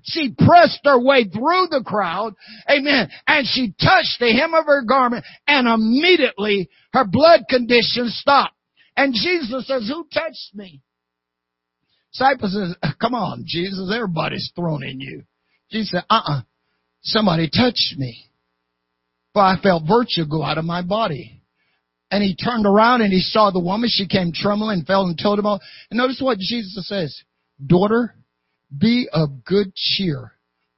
she 0.09 0.35
pressed 0.37 0.81
her 0.85 1.01
way 1.01 1.25
through 1.25 1.69
the 1.71 1.83
crowd, 1.85 2.35
amen, 2.69 3.11
and 3.27 3.47
she 3.47 3.75
touched 3.81 4.19
the 4.19 4.33
hem 4.33 4.55
of 4.55 4.67
her 4.67 4.83
garment 4.83 5.25
and 5.47 5.69
immediately 5.69 6.69
her 6.93 7.05
blood 7.07 7.43
condition 7.49 8.09
stopped. 8.09 8.55
And 8.97 9.15
Jesus 9.15 9.67
says, 9.67 9.89
who 9.89 10.07
touched 10.13 10.55
me? 10.55 10.83
Disciple 12.13 12.49
says, 12.49 12.93
come 13.01 13.15
on, 13.15 13.45
Jesus, 13.47 13.93
everybody's 13.95 14.51
thrown 14.57 14.83
in 14.83 15.01
you. 15.01 15.23
Jesus 15.71 15.93
said, 15.93 16.05
uh-uh, 16.11 16.41
somebody 17.03 17.49
touched 17.49 17.95
me. 17.97 18.25
For 19.35 19.43
I 19.43 19.57
felt 19.63 19.85
virtue 19.87 20.25
go 20.29 20.43
out 20.43 20.59
of 20.59 20.65
my 20.65 20.83
body. 20.83 21.43
And 22.11 22.25
he 22.25 22.35
turned 22.35 22.65
around 22.65 23.03
and 23.03 23.13
he 23.13 23.21
saw 23.21 23.51
the 23.51 23.61
woman. 23.61 23.91
She 23.93 24.09
came 24.09 24.33
trembling, 24.33 24.85
fell 24.85 25.07
and 25.07 25.19
told 25.23 25.39
him 25.39 25.47
all. 25.47 25.61
And 25.91 25.99
notice 25.99 26.19
what 26.21 26.39
Jesus 26.39 26.89
says. 26.89 27.23
Daughter, 27.65 28.15
be 28.77 29.09
of 29.13 29.45
good 29.45 29.75
cheer. 29.75 30.33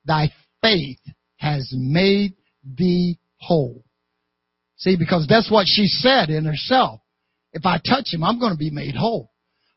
Thy 0.04 0.32
faith 0.62 1.00
has 1.36 1.72
made 1.76 2.34
thee 2.64 3.18
whole. 3.36 3.84
See, 4.76 4.96
because 4.96 5.26
that's 5.28 5.50
what 5.50 5.66
she 5.68 5.86
said 5.86 6.30
in 6.30 6.44
herself. 6.44 7.00
If 7.52 7.66
I 7.66 7.78
touch 7.78 8.12
him, 8.12 8.24
I'm 8.24 8.38
going 8.38 8.52
to 8.52 8.58
be 8.58 8.70
made 8.70 8.94
whole. 8.94 9.30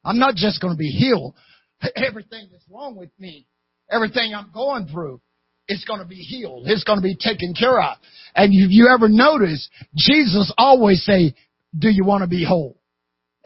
I'm 0.03 0.19
not 0.19 0.35
just 0.35 0.61
going 0.61 0.73
to 0.73 0.77
be 0.77 0.89
healed. 0.89 1.35
Everything 1.95 2.49
that's 2.51 2.65
wrong 2.69 2.95
with 2.95 3.09
me, 3.19 3.47
everything 3.91 4.33
I'm 4.33 4.51
going 4.53 4.87
through, 4.87 5.21
it's 5.67 5.83
going 5.85 5.99
to 5.99 6.05
be 6.05 6.15
healed. 6.15 6.67
It's 6.67 6.83
going 6.83 6.99
to 6.99 7.03
be 7.03 7.15
taken 7.15 7.53
care 7.53 7.81
of. 7.81 7.97
And 8.35 8.53
if 8.53 8.71
you 8.71 8.89
ever 8.93 9.07
notice, 9.07 9.69
Jesus 9.95 10.53
always 10.57 11.03
say, 11.03 11.35
do 11.77 11.89
you 11.89 12.05
want 12.05 12.21
to 12.21 12.27
be 12.27 12.43
whole? 12.43 12.79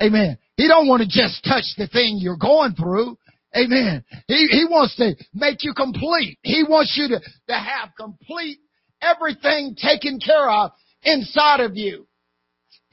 Amen. 0.02 0.38
He 0.56 0.68
don't 0.68 0.88
want 0.88 1.02
to 1.02 1.08
just 1.08 1.44
touch 1.44 1.64
the 1.78 1.88
thing 1.88 2.18
you're 2.20 2.38
going 2.38 2.74
through. 2.74 3.18
Amen. 3.58 4.04
He, 4.28 4.48
he 4.52 4.66
wants 4.70 4.96
to 4.98 5.16
make 5.34 5.64
you 5.64 5.74
complete. 5.74 6.38
He 6.44 6.64
wants 6.64 6.96
you 6.96 7.08
to, 7.08 7.20
to 7.20 7.54
have 7.54 7.90
complete 7.98 8.60
everything 9.02 9.76
taken 9.76 10.20
care 10.20 10.50
of 10.50 10.72
inside 11.04 11.62
of 11.62 11.76
you. 11.76 12.08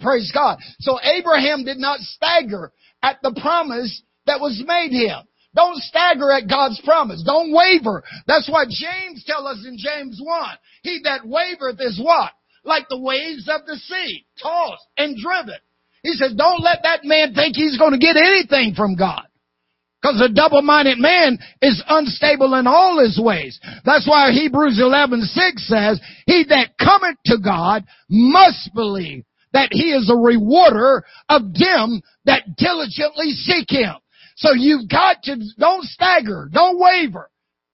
Praise 0.00 0.30
God. 0.32 0.58
So 0.80 0.98
Abraham 1.02 1.64
did 1.64 1.78
not 1.78 2.00
stagger 2.00 2.72
at 3.02 3.18
the 3.22 3.38
promise 3.40 4.02
that 4.26 4.40
was 4.40 4.62
made 4.66 4.90
him. 4.90 5.18
Don't 5.54 5.76
stagger 5.76 6.32
at 6.32 6.48
God's 6.48 6.80
promise. 6.84 7.22
Don't 7.24 7.52
waver. 7.52 8.02
That's 8.26 8.48
what 8.50 8.68
James 8.68 9.24
tells 9.24 9.58
us 9.58 9.64
in 9.66 9.76
James 9.78 10.20
1. 10.22 10.50
He 10.82 11.00
that 11.04 11.22
wavereth 11.22 11.80
is 11.80 12.00
what? 12.02 12.32
Like 12.64 12.88
the 12.88 12.98
waves 12.98 13.48
of 13.48 13.66
the 13.66 13.76
sea, 13.76 14.26
tossed 14.42 14.86
and 14.96 15.16
driven. 15.16 15.60
He 16.02 16.14
says, 16.14 16.34
don't 16.36 16.62
let 16.62 16.80
that 16.82 17.04
man 17.04 17.34
think 17.34 17.54
he's 17.54 17.78
going 17.78 17.92
to 17.92 17.98
get 17.98 18.16
anything 18.16 18.74
from 18.74 18.96
God. 18.96 19.26
Because 20.04 20.20
a 20.20 20.28
double-minded 20.28 20.98
man 20.98 21.38
is 21.62 21.82
unstable 21.88 22.52
in 22.56 22.66
all 22.66 23.02
his 23.02 23.18
ways. 23.18 23.58
That's 23.86 24.06
why 24.06 24.32
Hebrews 24.32 24.78
11, 24.78 25.22
6 25.22 25.66
says, 25.66 25.98
He 26.26 26.44
that 26.50 26.76
cometh 26.78 27.16
to 27.24 27.38
God 27.42 27.84
must 28.10 28.68
believe 28.74 29.24
that 29.54 29.70
He 29.72 29.92
is 29.92 30.10
a 30.10 30.16
rewarder 30.16 31.04
of 31.30 31.54
them 31.54 32.02
that 32.26 32.54
diligently 32.58 33.30
seek 33.30 33.70
Him. 33.70 33.94
So 34.36 34.52
you've 34.52 34.90
got 34.90 35.22
to, 35.22 35.36
don't 35.58 35.84
stagger, 35.84 36.50
don't 36.52 36.78
waver. 36.78 37.30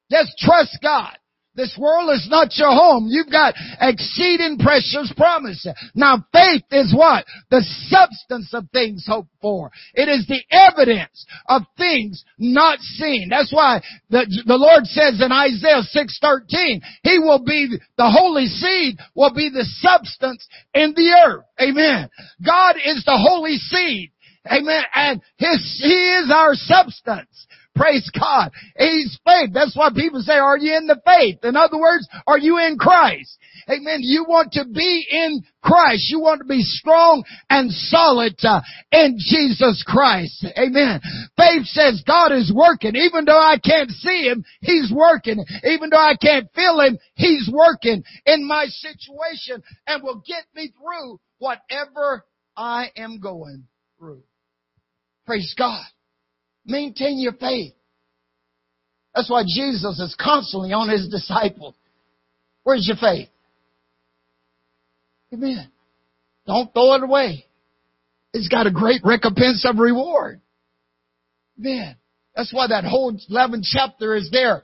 Just 0.09 0.39
trust 0.39 0.79
God. 0.81 1.17
This 1.61 1.77
world 1.77 2.09
is 2.15 2.27
not 2.31 2.57
your 2.57 2.73
home. 2.73 3.09
You've 3.11 3.31
got 3.31 3.53
exceeding 3.83 4.57
precious 4.59 5.13
promise. 5.15 5.67
Now 5.95 6.25
faith 6.33 6.65
is 6.71 6.95
what? 6.97 7.27
The 7.51 7.61
substance 7.91 8.55
of 8.55 8.71
things 8.73 9.05
hoped 9.07 9.29
for. 9.43 9.71
It 9.93 10.09
is 10.09 10.27
the 10.27 10.43
evidence 10.51 11.27
of 11.47 11.63
things 11.77 12.25
not 12.39 12.79
seen. 12.79 13.29
That's 13.29 13.53
why 13.53 13.83
the, 14.09 14.25
the 14.47 14.57
Lord 14.57 14.87
says 14.87 15.21
in 15.21 15.33
Isaiah 15.33 15.83
6:13, 15.95 16.81
He 17.03 17.19
will 17.19 17.45
be, 17.45 17.77
the 17.99 18.11
holy 18.11 18.47
seed 18.47 18.97
will 19.15 19.35
be 19.35 19.51
the 19.51 19.67
substance 19.81 20.49
in 20.73 20.95
the 20.97 21.13
earth. 21.27 21.45
Amen. 21.61 22.09
God 22.43 22.77
is 22.83 23.05
the 23.05 23.19
holy 23.19 23.59
seed. 23.59 24.13
Amen. 24.51 24.83
And 24.95 25.21
His, 25.37 25.79
He 25.83 25.93
is 25.93 26.31
our 26.35 26.55
substance. 26.55 27.47
Praise 27.77 28.11
God. 28.19 28.51
He's 28.77 29.19
faith. 29.25 29.51
That's 29.55 29.77
why 29.77 29.91
people 29.95 30.21
say, 30.23 30.35
are 30.35 30.59
you 30.59 30.77
in 30.77 30.87
the 30.87 31.01
faith? 31.05 31.39
In 31.45 31.57
other 31.57 31.79
words, 31.79 32.07
are 32.27 32.39
you 32.39 32.59
in 32.59 32.77
Christ? 32.77 33.39
Amen. 33.69 33.99
You 34.01 34.25
want 34.29 34.53
to 34.53 34.65
be 34.65 35.07
in 35.09 35.43
Christ. 35.63 36.11
You 36.11 36.21
want 36.21 36.41
to 36.41 36.47
be 36.47 36.63
strong 36.63 37.23
and 37.49 37.71
solid 37.71 38.35
uh, 38.43 38.61
in 38.91 39.17
Jesus 39.19 39.85
Christ. 39.87 40.45
Amen. 40.59 41.01
Faith 41.37 41.67
says 41.67 42.03
God 42.07 42.33
is 42.33 42.53
working. 42.55 42.97
Even 42.97 43.25
though 43.25 43.41
I 43.41 43.57
can't 43.65 43.91
see 43.91 44.25
Him, 44.29 44.45
He's 44.61 44.93
working. 44.93 45.45
Even 45.65 45.91
though 45.91 45.97
I 45.97 46.17
can't 46.21 46.53
feel 46.55 46.81
Him, 46.81 46.99
He's 47.15 47.49
working 47.53 48.03
in 48.27 48.47
my 48.47 48.67
situation 48.67 49.63
and 49.87 50.03
will 50.03 50.23
get 50.27 50.45
me 50.55 50.73
through 50.77 51.21
whatever 51.39 52.27
I 52.57 52.89
am 52.97 53.21
going 53.21 53.65
through. 53.99 54.23
Praise 55.25 55.55
God. 55.57 55.85
Maintain 56.71 57.19
your 57.19 57.33
faith. 57.33 57.73
That's 59.15 59.29
why 59.29 59.43
Jesus 59.43 59.99
is 59.99 60.15
constantly 60.19 60.73
on 60.73 60.89
His 60.89 61.09
disciples. 61.09 61.75
Where's 62.63 62.87
your 62.87 62.97
faith? 62.97 63.29
Amen. 65.35 65.69
Don't 66.47 66.73
throw 66.73 66.95
it 66.95 67.03
away. 67.03 67.47
It's 68.33 68.49
got 68.49 68.69
a 68.69 68.71
great 68.71 69.01
recompense 69.05 69.65
of 69.69 69.79
reward. 69.79 70.41
Man, 71.59 71.97
that's 72.37 72.53
why 72.53 72.69
that 72.69 72.85
whole 72.85 73.13
11th 73.31 73.65
chapter 73.65 74.15
is 74.15 74.31
there. 74.31 74.63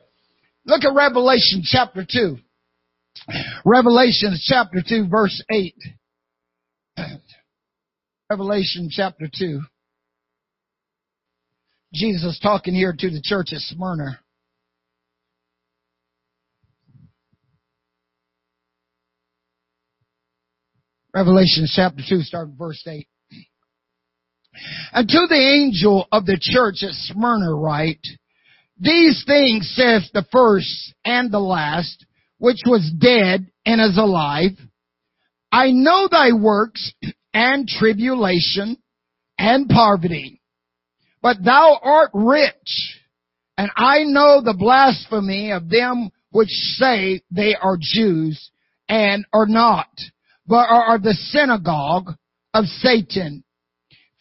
Look 0.64 0.84
at 0.84 0.94
Revelation 0.94 1.62
chapter 1.64 2.06
2. 2.08 2.38
Revelation 3.64 4.36
chapter 4.40 4.78
2 4.86 5.08
verse 5.08 5.42
8. 5.50 5.74
Revelation 8.30 8.88
chapter 8.90 9.28
2. 9.32 9.60
Jesus 11.96 12.38
talking 12.40 12.74
here 12.74 12.94
to 12.96 13.10
the 13.10 13.22
church 13.22 13.48
at 13.52 13.60
Smyrna. 13.60 14.20
Revelation 21.14 21.66
chapter 21.66 22.02
2, 22.06 22.20
start 22.20 22.50
verse 22.58 22.86
8. 22.86 23.08
And 24.92 25.08
to 25.08 25.26
the 25.26 25.34
angel 25.34 26.06
of 26.12 26.26
the 26.26 26.38
church 26.38 26.82
at 26.82 26.92
Smyrna 26.92 27.54
write, 27.54 28.06
These 28.78 29.24
things 29.26 29.72
saith 29.74 30.12
the 30.12 30.26
first 30.30 30.94
and 31.06 31.32
the 31.32 31.40
last, 31.40 32.04
which 32.36 32.60
was 32.66 32.92
dead 32.98 33.50
and 33.64 33.80
is 33.80 33.96
alive. 33.96 34.52
I 35.50 35.70
know 35.70 36.08
thy 36.10 36.32
works 36.32 36.92
and 37.32 37.66
tribulation 37.66 38.76
and 39.38 39.70
poverty, 39.70 40.42
but 41.26 41.42
thou 41.42 41.76
art 41.82 42.12
rich, 42.14 43.00
and 43.58 43.68
I 43.74 44.04
know 44.04 44.40
the 44.40 44.54
blasphemy 44.56 45.50
of 45.50 45.68
them 45.68 46.10
which 46.30 46.50
say 46.50 47.20
they 47.32 47.56
are 47.56 47.76
Jews 47.80 48.52
and 48.88 49.26
are 49.32 49.48
not 49.48 49.88
but 50.46 50.68
are 50.70 51.00
the 51.00 51.14
synagogue 51.14 52.12
of 52.54 52.66
Satan. 52.66 53.42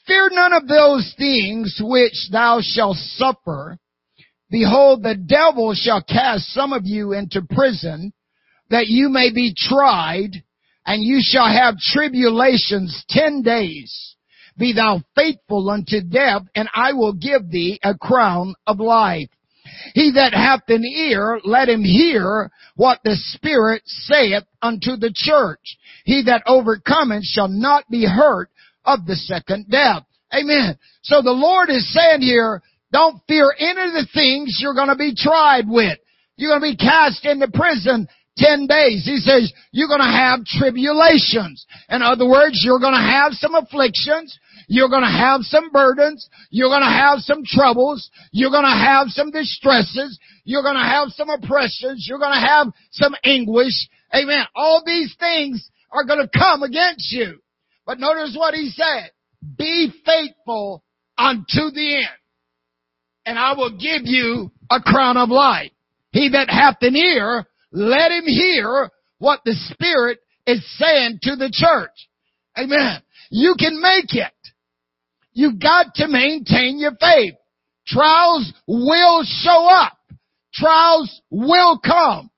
Fear 0.08 0.32
none 0.32 0.54
of 0.54 0.68
those 0.68 1.14
things 1.16 1.80
which 1.80 2.30
thou 2.32 2.62
shalt 2.64 2.98
suffer. 2.98 3.78
Behold, 4.50 5.04
the 5.04 5.14
devil 5.14 5.76
shall 5.76 6.02
cast 6.02 6.54
some 6.54 6.74
of 6.74 6.88
you 6.88 7.14
into 7.14 7.44
prison, 7.48 8.14
that 8.72 8.88
you 8.88 9.10
may 9.10 9.32
be 9.32 9.54
tried, 9.56 10.42
and 10.88 11.04
you 11.04 11.20
shall 11.22 11.54
have 11.54 11.78
tribulations 11.78 13.06
ten 13.10 13.44
days. 13.44 14.15
Be 14.58 14.74
thou 14.74 15.02
faithful 15.16 15.70
unto 15.70 16.02
death, 16.02 16.44
and 16.56 16.70
I 16.74 16.94
will 16.94 17.14
give 17.14 17.50
thee 17.52 17.80
a 17.84 17.96
crown 17.96 18.56
of 18.66 18.80
life. 18.80 19.30
He 19.94 20.12
that 20.16 20.34
hath 20.34 20.62
an 20.70 20.84
ear, 20.84 21.40
let 21.44 21.70
him 21.70 21.84
hear 21.84 22.52
what 22.76 23.00
the 23.04 23.16
Spirit 23.16 23.82
saith 23.86 24.44
unto 24.62 24.96
the 24.96 25.12
church. 25.14 25.78
He 26.06 26.24
that 26.24 26.44
overcometh 26.46 27.26
shall 27.26 27.48
not 27.48 27.90
be 27.90 28.06
hurt 28.06 28.50
of 28.86 29.06
the 29.06 29.16
second 29.16 29.70
death. 29.70 30.04
Amen. 30.34 30.78
So 31.04 31.22
the 31.22 31.32
Lord 31.32 31.70
is 31.70 31.94
saying 31.94 32.22
here, 32.22 32.62
don't 32.92 33.22
fear 33.28 33.54
any 33.58 33.82
of 33.82 33.94
the 33.94 34.08
things 34.14 34.60
you're 34.62 34.76
going 34.76 34.90
to 34.90 34.96
be 34.96 35.16
tried 35.16 35.68
with. 35.68 35.98
You're 36.38 36.58
going 36.58 36.72
to 36.72 36.78
be 36.78 36.86
cast 36.86 37.26
into 37.26 37.48
prison 37.50 38.08
10 38.38 38.68
days. 38.68 39.06
He 39.06 39.18
says, 39.18 39.52
you're 39.72 39.88
going 39.88 40.00
to 40.00 40.06
have 40.06 40.46
tribulations. 40.46 41.66
In 41.90 42.02
other 42.02 42.28
words, 42.28 42.62
you're 42.64 42.80
going 42.80 42.94
to 42.94 43.00
have 43.00 43.34
some 43.34 43.56
afflictions. 43.56 44.38
You're 44.68 44.90
going 44.90 45.04
to 45.04 45.08
have 45.08 45.42
some 45.42 45.70
burdens. 45.72 46.28
You're 46.50 46.70
going 46.70 46.82
to 46.82 46.88
have 46.88 47.20
some 47.20 47.44
troubles. 47.46 48.10
You're 48.32 48.52
going 48.52 48.66
to 48.66 48.70
have 48.70 49.08
some 49.10 49.32
distresses. 49.32 50.20
You're 50.44 50.64
going 50.64 50.76
to 50.76 50.82
have 50.82 51.10
some 51.10 51.30
oppressions. 51.30 52.06
You're 52.08 52.20
going 52.20 52.34
to 52.34 52.48
have 52.48 52.68
some 52.92 53.16
anguish. 53.24 53.90
Amen. 54.14 54.46
All 54.56 54.84
these 54.86 55.16
things 55.20 55.70
are 55.92 56.04
going 56.04 56.20
to 56.20 56.40
come 56.40 56.64
against 56.64 57.12
you. 57.12 57.40
But 57.86 58.00
notice 58.00 58.36
what 58.38 58.54
he 58.54 58.70
said. 58.70 59.12
Be 59.58 59.92
faithful 60.06 60.84
unto 61.18 61.72
the 61.74 61.98
end. 61.98 62.08
And 63.26 63.40
I 63.40 63.54
will 63.54 63.72
give 63.72 64.02
you 64.04 64.52
a 64.70 64.80
crown 64.82 65.18
of 65.18 65.30
life. 65.30 65.72
He 66.12 66.30
that 66.30 66.50
hath 66.50 66.78
an 66.82 66.96
ear, 66.96 67.46
let 67.72 68.12
him 68.12 68.26
hear 68.26 68.90
what 69.18 69.42
the 69.46 69.54
Spirit 69.54 70.20
is 70.48 70.66
saying 70.78 71.20
to 71.24 71.36
the 71.36 71.50
church. 71.52 71.92
Amen. 72.58 73.02
You 73.30 73.56
can 73.60 73.82
make 73.82 74.14
it. 74.14 74.32
You've 75.36 75.60
got 75.60 75.94
to 75.96 76.08
maintain 76.08 76.80
your 76.80 76.96
faith. 77.00 77.36
Trials 77.86 78.52
will 78.68 79.24
show 79.24 79.68
up. 79.70 79.98
Trials 80.54 81.22
will 81.30 81.78
come. 81.78 82.32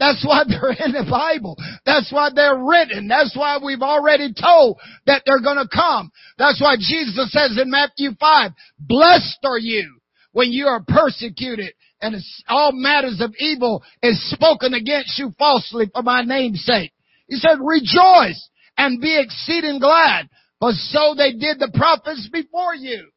That's 0.00 0.24
why 0.26 0.42
they're 0.48 0.72
in 0.72 0.92
the 0.92 1.06
Bible. 1.08 1.56
That's 1.86 2.12
why 2.12 2.30
they're 2.34 2.58
written. 2.58 3.06
That's 3.06 3.36
why 3.36 3.58
we've 3.64 3.82
already 3.82 4.34
told 4.34 4.78
that 5.06 5.22
they're 5.24 5.40
gonna 5.40 5.68
come. 5.72 6.10
That's 6.38 6.60
why 6.60 6.74
Jesus 6.76 7.30
says 7.32 7.56
in 7.56 7.70
Matthew 7.70 8.10
5, 8.18 8.50
blessed 8.80 9.38
are 9.44 9.58
you 9.58 10.00
when 10.32 10.50
you 10.50 10.66
are 10.66 10.82
persecuted 10.86 11.72
and 12.02 12.16
all 12.48 12.72
matters 12.72 13.20
of 13.20 13.34
evil 13.38 13.84
is 14.02 14.30
spoken 14.30 14.74
against 14.74 15.18
you 15.18 15.32
falsely 15.38 15.88
for 15.94 16.02
my 16.02 16.22
name's 16.22 16.64
sake. 16.64 16.92
He 17.28 17.36
said, 17.36 17.58
rejoice 17.60 18.48
and 18.76 19.00
be 19.00 19.20
exceeding 19.20 19.78
glad, 19.78 20.28
for 20.60 20.72
so 20.72 21.14
they 21.16 21.32
did 21.32 21.58
the 21.58 21.72
prophets 21.74 22.28
before 22.32 22.74
you. 22.74 23.10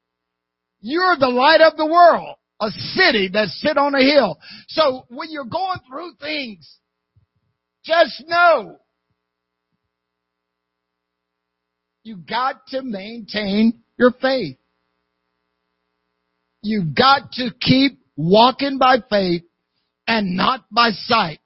You're 0.82 1.18
the 1.18 1.30
light 1.30 1.62
of 1.62 1.78
the 1.78 1.86
world 1.86 2.38
a 2.64 2.70
city 2.70 3.30
that 3.34 3.50
sit 3.50 3.78
on 3.78 3.94
a 3.96 4.02
hill. 4.02 4.38
So 4.70 5.06
when 5.10 5.30
you're 5.32 5.44
going 5.46 5.80
through 5.88 6.14
things, 6.20 6.78
just 7.84 8.24
know 8.28 8.78
you 12.04 12.18
got 12.18 12.68
to 12.68 12.82
maintain 12.82 13.82
your 13.98 14.12
faith. 14.12 14.58
You've 16.62 16.96
got 16.96 17.34
to 17.34 17.50
keep 17.60 18.00
walking 18.16 18.78
by 18.78 18.98
faith 19.10 19.44
and 20.08 20.38
not 20.38 20.64
by 20.72 20.92
sight. 20.92 21.40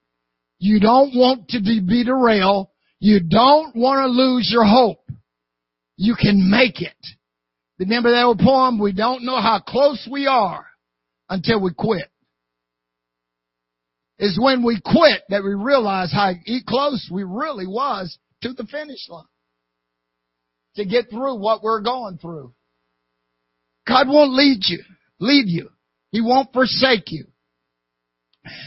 You 0.60 0.80
don't 0.80 1.16
want 1.16 1.50
to 1.50 1.62
be 1.62 2.04
derailed. 2.04 2.68
You 3.00 3.20
don't 3.20 3.76
want 3.76 4.04
to 4.04 4.08
lose 4.08 4.50
your 4.52 4.66
hope. 4.66 5.00
You 5.98 6.16
can 6.16 6.50
make 6.50 6.82
it. 6.82 6.96
Remember 7.80 8.12
that 8.12 8.24
old 8.24 8.40
poem? 8.40 8.80
We 8.80 8.94
don't 8.94 9.26
know 9.26 9.42
how 9.42 9.60
close 9.60 10.08
we 10.10 10.28
are 10.28 10.66
until 11.30 11.62
we 11.62 11.72
quit. 11.76 12.10
It's 14.20 14.40
when 14.42 14.64
we 14.64 14.80
quit 14.84 15.22
that 15.30 15.44
we 15.44 15.54
realize 15.54 16.12
how 16.12 16.32
close 16.68 17.08
we 17.12 17.24
really 17.24 17.68
was 17.68 18.18
to 18.42 18.54
the 18.54 18.66
finish 18.66 19.08
line. 19.10 19.26
To 20.76 20.86
get 20.86 21.10
through 21.10 21.36
what 21.40 21.62
we're 21.62 21.82
going 21.82 22.18
through. 22.18 22.54
God 23.88 24.08
won't 24.08 24.34
lead 24.34 24.60
you, 24.68 24.84
leave 25.20 25.48
you. 25.48 25.70
He 26.12 26.22
won't 26.22 26.54
forsake 26.54 27.12
you. 27.12 27.26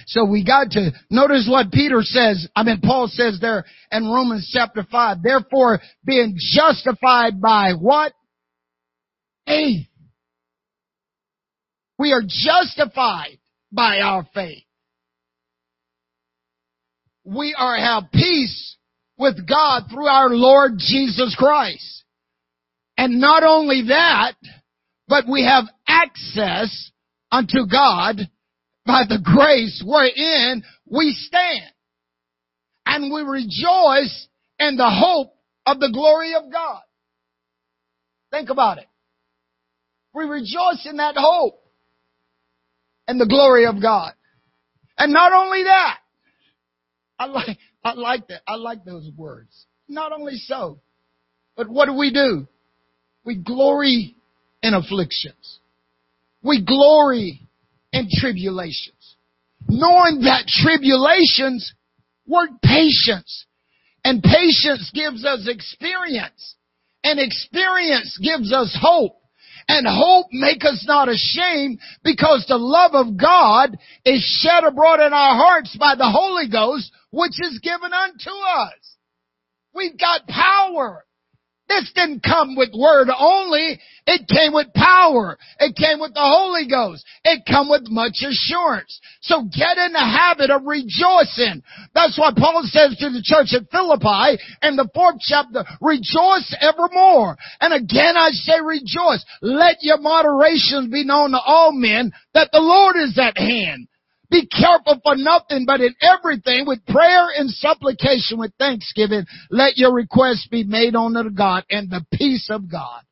So 0.06 0.24
we 0.24 0.44
got 0.44 0.70
to 0.72 0.92
notice 1.10 1.46
what 1.50 1.72
Peter 1.72 2.02
says, 2.02 2.46
I 2.54 2.62
mean 2.62 2.80
Paul 2.82 3.08
says 3.08 3.38
there 3.40 3.64
in 3.92 4.04
Romans 4.04 4.50
chapter 4.52 4.86
5. 4.90 5.22
Therefore 5.22 5.80
being 6.04 6.36
justified 6.36 7.40
by 7.40 7.72
what? 7.78 8.12
Faith. 9.46 9.86
We 11.98 12.12
are 12.12 12.22
justified 12.26 13.38
by 13.72 13.98
our 14.00 14.26
faith. 14.34 14.64
We 17.24 17.54
are 17.56 17.76
have 17.76 18.10
peace 18.12 18.76
with 19.18 19.46
God 19.46 19.84
through 19.90 20.06
our 20.06 20.30
Lord 20.30 20.72
Jesus 20.78 21.36
Christ. 21.38 22.04
And 22.96 23.20
not 23.20 23.42
only 23.42 23.84
that, 23.88 24.34
but 25.08 25.28
we 25.28 25.44
have 25.44 25.64
access 25.86 26.90
unto 27.30 27.66
God 27.70 28.28
by 28.86 29.02
the 29.08 29.18
grace 29.22 29.82
wherein 29.86 30.62
we 30.86 31.12
stand. 31.12 31.72
And 32.86 33.12
we 33.12 33.22
rejoice 33.22 34.26
in 34.58 34.76
the 34.76 34.90
hope 34.90 35.32
of 35.66 35.78
the 35.80 35.90
glory 35.92 36.34
of 36.34 36.50
God. 36.50 36.82
Think 38.30 38.50
about 38.50 38.78
it. 38.78 38.86
We 40.14 40.24
rejoice 40.24 40.86
in 40.86 40.96
that 40.96 41.14
hope. 41.16 41.60
and 43.10 43.20
the 43.20 43.26
glory 43.26 43.66
of 43.66 43.82
God. 43.82 44.12
And 44.96 45.12
not 45.12 45.32
only 45.32 45.64
that, 45.64 45.98
I 47.18 47.26
like, 47.26 47.58
I 47.84 47.94
like 47.94 48.28
that. 48.28 48.42
I 48.46 48.54
like 48.54 48.84
those 48.84 49.08
words. 49.16 49.66
Not 49.88 50.12
only 50.12 50.36
so, 50.36 50.78
but 51.56 51.68
what 51.68 51.86
do 51.86 51.94
we 51.94 52.12
do? 52.12 52.46
We 53.24 53.34
glory 53.34 54.14
in 54.62 54.74
afflictions. 54.74 55.58
We 56.42 56.64
glory 56.64 57.48
in 57.92 58.08
tribulations. 58.10 59.16
Knowing 59.68 60.22
that 60.22 60.46
tribulations 60.46 61.72
work 62.26 62.50
patience. 62.62 63.46
And 64.04 64.22
patience 64.22 64.90
gives 64.94 65.24
us 65.24 65.46
experience. 65.46 66.56
And 67.04 67.18
experience 67.18 68.18
gives 68.22 68.52
us 68.52 68.76
hope. 68.80 69.16
And 69.68 69.86
hope 69.86 70.26
make 70.32 70.64
us 70.64 70.84
not 70.88 71.08
ashamed 71.08 71.78
because 72.02 72.44
the 72.48 72.56
love 72.56 72.92
of 72.94 73.16
God 73.16 73.76
is 74.04 74.22
shed 74.42 74.64
abroad 74.64 75.00
in 75.00 75.12
our 75.12 75.36
hearts 75.36 75.76
by 75.78 75.94
the 75.94 76.10
Holy 76.10 76.48
Ghost, 76.48 76.90
which 77.12 77.34
is 77.40 77.60
given 77.62 77.92
unto 77.92 78.30
us. 78.30 78.96
We've 79.74 79.98
got 79.98 80.26
power. 80.26 81.04
This 81.70 81.92
didn't 81.94 82.24
come 82.24 82.56
with 82.56 82.70
word 82.74 83.06
only. 83.16 83.78
It 84.04 84.26
came 84.26 84.52
with 84.52 84.74
power. 84.74 85.38
It 85.60 85.76
came 85.76 86.00
with 86.00 86.14
the 86.14 86.26
Holy 86.26 86.66
Ghost. 86.66 87.06
It 87.22 87.46
come 87.46 87.70
with 87.70 87.86
much 87.86 88.26
assurance. 88.26 88.98
So 89.22 89.44
get 89.44 89.78
in 89.78 89.92
the 89.92 90.02
habit 90.02 90.50
of 90.50 90.66
rejoicing. 90.66 91.62
That's 91.94 92.18
why 92.18 92.32
Paul 92.36 92.62
says 92.64 92.96
to 92.98 93.10
the 93.10 93.22
church 93.22 93.54
at 93.54 93.70
Philippi 93.70 94.42
in 94.62 94.74
the 94.74 94.90
fourth 94.92 95.20
chapter, 95.20 95.62
rejoice 95.80 96.50
evermore. 96.60 97.36
And 97.60 97.72
again 97.72 98.16
I 98.16 98.30
say 98.32 98.58
rejoice. 98.60 99.24
Let 99.40 99.76
your 99.82 100.00
moderation 100.00 100.90
be 100.90 101.04
known 101.04 101.30
to 101.30 101.38
all 101.38 101.70
men 101.70 102.10
that 102.34 102.50
the 102.52 102.58
Lord 102.58 102.96
is 102.96 103.16
at 103.16 103.38
hand. 103.38 103.86
Be 104.30 104.46
careful 104.46 105.00
for 105.02 105.16
nothing, 105.16 105.64
but 105.66 105.80
in 105.80 105.94
everything 106.00 106.64
with 106.66 106.86
prayer 106.86 107.28
and 107.36 107.50
supplication 107.50 108.38
with 108.38 108.54
thanksgiving, 108.58 109.24
let 109.50 109.76
your 109.76 109.92
requests 109.92 110.46
be 110.48 110.62
made 110.62 110.94
unto 110.94 111.30
God 111.30 111.64
and 111.68 111.90
the 111.90 112.06
peace 112.14 112.48
of 112.48 112.70
God, 112.70 113.02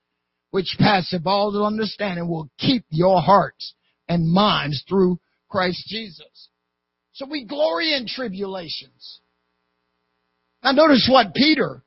which 0.53 0.77
passeth 0.79 1.27
all 1.27 1.65
understanding 1.65 2.29
will 2.29 2.49
keep 2.59 2.85
your 2.91 3.21
hearts 3.21 3.75
and 4.09 4.33
minds 4.33 4.85
through 4.89 5.19
Christ 5.49 5.85
Jesus. 5.89 6.49
So 7.13 7.27
we 7.29 7.45
glory 7.45 7.95
in 7.95 8.07
tribulations. 8.07 9.21
Now 10.63 10.73
notice 10.73 11.09
what 11.11 11.35
Peter 11.35 11.83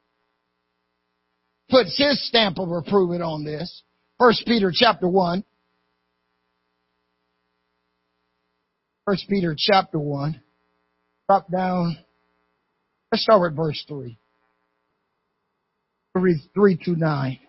puts 1.69 1.97
his 1.97 2.27
stamp 2.27 2.59
of 2.59 2.69
approval 2.69 3.23
on 3.23 3.45
this. 3.45 3.83
First 4.19 4.45
Peter 4.45 4.71
chapter 4.73 5.07
1. 5.07 5.43
First 9.11 9.27
Peter 9.27 9.53
chapter 9.57 9.99
1. 9.99 10.41
Drop 11.27 11.51
down. 11.51 11.97
Let's 13.11 13.23
start 13.23 13.41
with 13.41 13.57
verse 13.57 13.83
3. 13.85 14.17
Read 16.15 16.37
3 16.53 16.79
to 16.85 16.95
9. 16.95 17.39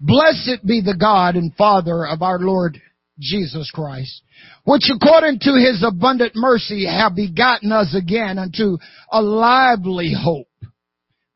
Blessed 0.00 0.66
be 0.66 0.80
the 0.80 0.96
God 0.98 1.36
and 1.36 1.54
Father 1.54 2.04
of 2.04 2.20
our 2.20 2.40
Lord 2.40 2.80
Jesus 3.20 3.70
Christ, 3.72 4.22
which 4.64 4.90
according 4.92 5.38
to 5.42 5.54
his 5.54 5.84
abundant 5.86 6.32
mercy 6.34 6.84
have 6.84 7.14
begotten 7.14 7.70
us 7.70 7.94
again 7.96 8.40
unto 8.40 8.78
a 9.12 9.22
lively 9.22 10.12
hope 10.20 10.48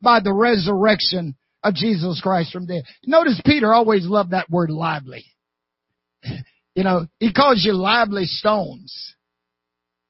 by 0.01 0.19
the 0.19 0.33
resurrection 0.33 1.37
of 1.63 1.73
Jesus 1.73 2.19
Christ 2.21 2.51
from 2.51 2.65
death. 2.65 2.83
Notice 3.05 3.39
Peter 3.45 3.73
always 3.73 4.05
loved 4.05 4.31
that 4.31 4.49
word 4.49 4.69
lively. 4.69 5.23
You 6.75 6.83
know, 6.83 7.05
he 7.19 7.31
calls 7.31 7.63
you 7.63 7.73
lively 7.73 8.25
stones. 8.25 9.13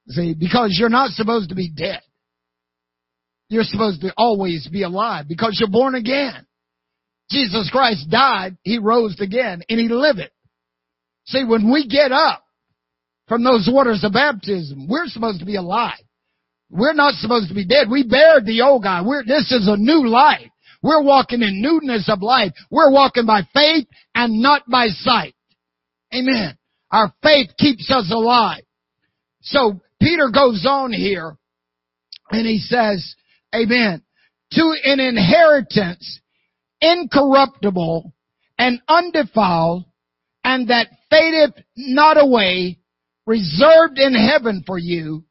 See, 0.08 0.34
because 0.34 0.78
you're 0.80 0.88
not 0.88 1.12
supposed 1.12 1.50
to 1.50 1.56
be 1.56 1.70
dead. 1.70 2.00
You're 3.50 3.66
supposed 3.66 4.02
to 4.02 4.14
always 4.16 4.68
be 4.72 4.84
alive 4.84 5.26
because 5.28 5.58
you're 5.60 5.70
born 5.70 5.96
again. 5.96 6.46
Jesus 7.30 7.70
Christ 7.72 8.10
died, 8.10 8.58
He 8.64 8.80
rose 8.80 9.20
again, 9.20 9.62
and 9.70 9.80
He 9.80 9.90
liveth. 9.90 10.32
See, 11.26 11.44
when 11.44 11.72
we 11.72 11.88
get 11.88 12.12
up 12.12 12.44
from 13.28 13.44
those 13.44 13.70
waters 13.72 14.04
of 14.04 14.14
baptism, 14.14 14.88
we're 14.88 15.08
supposed 15.08 15.40
to 15.40 15.46
be 15.46 15.56
alive. 15.56 16.00
We're 16.70 16.94
not 16.94 17.14
supposed 17.16 17.50
to 17.50 17.56
be 17.56 17.66
dead. 17.66 17.90
We 17.90 18.04
buried 18.08 18.46
the 18.46 18.62
old 18.62 18.84
guy. 18.84 19.02
We're, 19.06 19.24
this 19.24 19.52
is 19.52 19.68
a 19.68 19.78
new 19.78 20.08
life. 20.08 20.50
We're 20.82 21.04
walking 21.04 21.42
in 21.42 21.62
newness 21.62 22.10
of 22.10 22.22
life. 22.22 22.52
We're 22.70 22.92
walking 22.92 23.26
by 23.26 23.42
faith 23.54 23.88
and 24.16 24.42
not 24.42 24.64
by 24.70 24.88
sight. 24.88 25.34
Amen. 26.14 26.58
Our 26.92 27.12
faith 27.24 27.50
keeps 27.58 27.90
us 27.90 28.12
alive. 28.12 28.64
So 29.42 29.82
Peter 30.00 30.30
goes 30.34 30.66
on 30.68 30.94
here 30.94 31.38
and 32.30 32.46
he 32.46 32.60
says, 32.60 33.16
Amen. 33.54 34.04
To 34.52 34.76
an 34.84 35.00
inheritance 35.00 36.22
incorruptible 36.82 38.14
and 38.60 38.80
undefiled 38.88 39.86
and 40.44 40.68
that 40.68 40.88
fadeth 41.10 41.64
not 41.76 42.22
away, 42.22 42.80
reserved 43.26 43.98
in 43.98 44.14
heaven 44.14 44.64
for 44.68 44.78
you, 44.78 45.24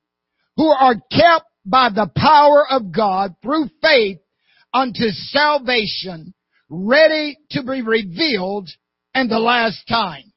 who 0.57 0.68
are 0.68 0.95
kept 0.95 1.47
by 1.64 1.91
the 1.91 2.11
power 2.16 2.66
of 2.68 2.91
God 2.93 3.35
through 3.43 3.68
faith 3.80 4.18
unto 4.74 5.11
salvation, 5.11 6.35
ready 6.68 7.39
to 7.51 7.62
be 7.62 7.83
revealed 7.83 8.68
in 9.14 9.28
the 9.28 9.39
last 9.39 9.87
time 9.87 10.32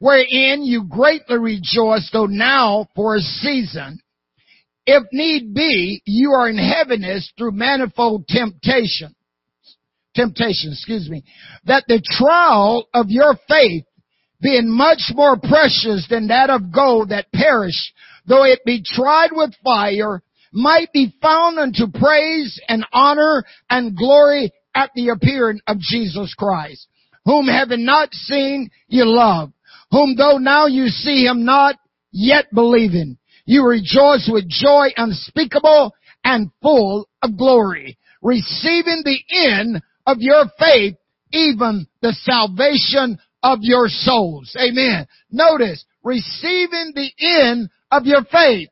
wherein 0.00 0.64
you 0.64 0.84
greatly 0.84 1.38
rejoice, 1.38 2.10
though 2.12 2.26
now 2.26 2.88
for 2.96 3.14
a 3.14 3.20
season, 3.20 4.00
if 4.86 5.04
need 5.12 5.54
be, 5.54 6.02
you 6.04 6.32
are 6.32 6.48
in 6.48 6.58
heaviness 6.58 7.30
through 7.38 7.52
manifold 7.52 8.26
temptation. 8.26 9.14
Temptation, 10.16 10.72
excuse 10.72 11.08
me. 11.08 11.22
That 11.66 11.84
the 11.86 12.02
trial 12.04 12.88
of 12.92 13.10
your 13.10 13.36
faith, 13.46 13.84
being 14.40 14.68
much 14.68 15.12
more 15.14 15.38
precious 15.38 16.06
than 16.08 16.28
that 16.28 16.50
of 16.50 16.72
gold 16.72 17.10
that 17.10 17.30
perish, 17.32 17.92
though 18.26 18.44
it 18.44 18.64
be 18.64 18.82
tried 18.82 19.30
with 19.32 19.54
fire, 19.62 20.22
might 20.52 20.92
be 20.92 21.14
found 21.22 21.58
unto 21.58 21.86
praise 21.92 22.58
and 22.68 22.84
honor 22.92 23.44
and 23.68 23.96
glory 23.96 24.50
at 24.74 24.90
the 24.94 25.10
appearing 25.10 25.60
of 25.66 25.78
Jesus 25.78 26.34
Christ, 26.34 26.88
whom 27.24 27.46
having 27.46 27.84
not 27.84 28.12
seen 28.14 28.70
you 28.88 29.04
love 29.04 29.52
whom 29.90 30.16
though 30.16 30.38
now 30.38 30.66
you 30.66 30.88
see 30.88 31.24
him 31.24 31.44
not, 31.44 31.76
yet 32.12 32.46
believing, 32.52 33.18
you 33.44 33.66
rejoice 33.66 34.28
with 34.32 34.48
joy 34.48 34.88
unspeakable 34.96 35.94
and 36.24 36.50
full 36.62 37.08
of 37.22 37.36
glory, 37.36 37.98
receiving 38.22 39.02
the 39.04 39.20
end 39.30 39.82
of 40.06 40.18
your 40.20 40.44
faith, 40.58 40.94
even 41.32 41.86
the 42.02 42.12
salvation 42.12 43.18
of 43.42 43.58
your 43.62 43.88
souls. 43.88 44.56
Amen. 44.60 45.06
Notice, 45.30 45.84
receiving 46.02 46.92
the 46.94 47.10
end 47.18 47.70
of 47.90 48.06
your 48.06 48.24
faith. 48.24 48.68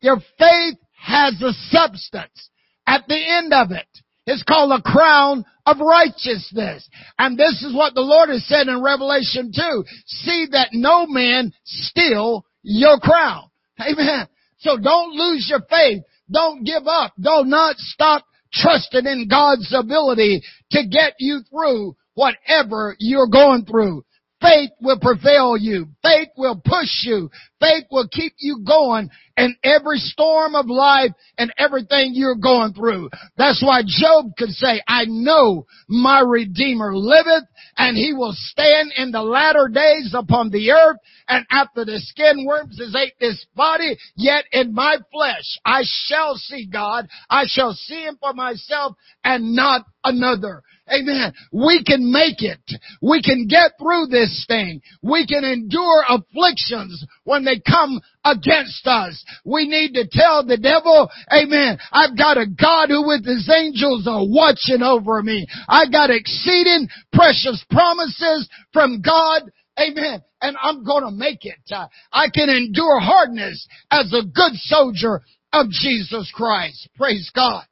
Your 0.00 0.18
faith 0.38 0.76
has 1.00 1.40
a 1.42 1.52
substance 1.70 2.50
at 2.86 3.06
the 3.08 3.18
end 3.18 3.52
of 3.52 3.70
it. 3.70 3.86
It's 4.26 4.42
called 4.42 4.72
a 4.72 4.82
crown 4.82 5.44
of 5.66 5.78
righteousness. 5.80 6.88
And 7.18 7.38
this 7.38 7.62
is 7.62 7.74
what 7.74 7.94
the 7.94 8.00
Lord 8.00 8.30
has 8.30 8.46
said 8.46 8.68
in 8.68 8.82
Revelation 8.82 9.52
2. 9.54 9.84
See 10.06 10.46
that 10.52 10.70
no 10.72 11.06
man 11.06 11.52
steal 11.64 12.44
your 12.62 12.98
crown. 12.98 13.50
Amen. 13.80 14.28
So 14.58 14.78
don't 14.78 15.14
lose 15.14 15.46
your 15.50 15.60
faith. 15.68 16.02
Don't 16.30 16.64
give 16.64 16.86
up. 16.86 17.12
Do 17.20 17.42
not 17.44 17.76
stop 17.76 18.24
trusting 18.52 19.06
in 19.06 19.28
God's 19.28 19.74
ability 19.76 20.42
to 20.70 20.86
get 20.86 21.14
you 21.18 21.40
through 21.50 21.96
whatever 22.14 22.96
you're 22.98 23.28
going 23.28 23.66
through. 23.66 24.04
Faith 24.40 24.70
will 24.80 24.98
prevail 25.00 25.56
you. 25.56 25.88
Faith 26.02 26.28
will 26.36 26.60
push 26.64 27.02
you. 27.02 27.30
Faith 27.64 27.84
will 27.90 28.08
keep 28.08 28.34
you 28.38 28.62
going 28.66 29.08
in 29.36 29.56
every 29.64 29.98
storm 29.98 30.54
of 30.54 30.66
life 30.66 31.10
and 31.38 31.52
everything 31.56 32.10
you're 32.14 32.36
going 32.36 32.74
through. 32.74 33.08
That's 33.36 33.62
why 33.62 33.82
Job 33.86 34.36
could 34.36 34.50
say, 34.50 34.82
I 34.86 35.04
know 35.06 35.66
my 35.88 36.20
Redeemer 36.20 36.94
liveth 36.94 37.44
and 37.76 37.96
he 37.96 38.12
will 38.12 38.34
stand 38.34 38.92
in 38.96 39.12
the 39.12 39.22
latter 39.22 39.68
days 39.72 40.14
upon 40.14 40.50
the 40.50 40.72
earth 40.72 40.98
and 41.28 41.46
after 41.50 41.84
the 41.84 41.98
skin 42.00 42.44
worms 42.46 42.78
has 42.78 42.94
ate 42.94 43.14
this 43.18 43.44
body, 43.54 43.96
yet 44.14 44.44
in 44.52 44.74
my 44.74 44.98
flesh 45.10 45.58
I 45.64 45.82
shall 45.84 46.36
see 46.36 46.66
God. 46.70 47.06
I 47.30 47.44
shall 47.46 47.72
see 47.72 48.02
him 48.02 48.18
for 48.20 48.34
myself 48.34 48.96
and 49.24 49.54
not 49.54 49.82
another. 50.04 50.62
Amen. 50.92 51.32
We 51.50 51.82
can 51.82 52.12
make 52.12 52.42
it. 52.42 52.60
We 53.00 53.22
can 53.22 53.46
get 53.48 53.72
through 53.80 54.08
this 54.08 54.44
thing. 54.46 54.82
We 55.02 55.26
can 55.26 55.42
endure 55.42 56.04
afflictions 56.06 57.06
when 57.24 57.44
they 57.44 57.60
come 57.60 58.00
against 58.24 58.86
us. 58.86 59.22
We 59.44 59.66
need 59.66 59.94
to 59.94 60.06
tell 60.10 60.44
the 60.44 60.56
devil, 60.56 61.10
amen, 61.32 61.78
I've 61.92 62.16
got 62.16 62.38
a 62.38 62.46
God 62.46 62.90
who 62.90 63.06
with 63.06 63.26
his 63.26 63.50
angels 63.50 64.06
are 64.06 64.26
watching 64.26 64.82
over 64.82 65.22
me. 65.22 65.46
I 65.68 65.86
got 65.90 66.10
exceeding 66.10 66.88
precious 67.12 67.64
promises 67.70 68.48
from 68.72 69.00
God. 69.00 69.42
Amen. 69.78 70.22
And 70.40 70.56
I'm 70.62 70.84
going 70.84 71.04
to 71.04 71.10
make 71.10 71.44
it. 71.44 71.58
Uh, 71.70 71.88
I 72.12 72.26
can 72.32 72.48
endure 72.48 73.00
hardness 73.00 73.66
as 73.90 74.12
a 74.12 74.24
good 74.24 74.52
soldier 74.54 75.22
of 75.52 75.70
Jesus 75.70 76.30
Christ. 76.34 76.88
Praise 76.96 77.30
God. 77.34 77.64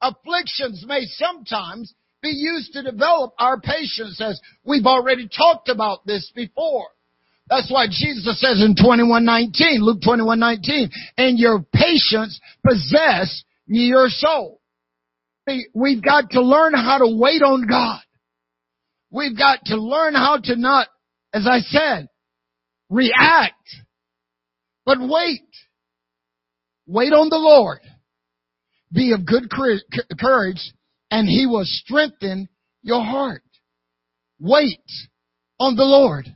Afflictions 0.00 0.84
may 0.86 1.04
sometimes 1.06 1.94
be 2.22 2.30
used 2.30 2.72
to 2.72 2.82
develop 2.82 3.34
our 3.38 3.60
patience 3.60 4.20
as 4.20 4.40
we've 4.64 4.86
already 4.86 5.28
talked 5.28 5.68
about 5.68 6.06
this 6.06 6.30
before. 6.34 6.88
That's 7.52 7.70
why 7.70 7.86
Jesus 7.86 8.40
says 8.40 8.62
in 8.62 8.74
21:19, 8.74 9.82
Luke 9.82 10.00
21:19, 10.00 10.90
and 11.18 11.38
your 11.38 11.62
patience 11.74 12.40
possess 12.66 13.44
your 13.66 14.08
soul. 14.08 14.62
We've 15.74 16.02
got 16.02 16.30
to 16.30 16.40
learn 16.40 16.72
how 16.72 16.96
to 16.96 17.14
wait 17.14 17.42
on 17.42 17.66
God. 17.66 18.00
We've 19.10 19.36
got 19.36 19.66
to 19.66 19.76
learn 19.76 20.14
how 20.14 20.38
to 20.38 20.56
not, 20.56 20.88
as 21.34 21.46
I 21.46 21.58
said, 21.60 22.08
react, 22.88 23.68
but 24.86 24.98
wait. 24.98 25.44
Wait 26.86 27.12
on 27.12 27.28
the 27.28 27.36
Lord. 27.36 27.80
Be 28.90 29.12
of 29.12 29.26
good 29.26 29.50
courage 29.50 30.72
and 31.10 31.28
he 31.28 31.44
will 31.44 31.66
strengthen 31.66 32.48
your 32.82 33.04
heart. 33.04 33.42
Wait 34.40 34.80
on 35.60 35.76
the 35.76 35.84
Lord. 35.84 36.34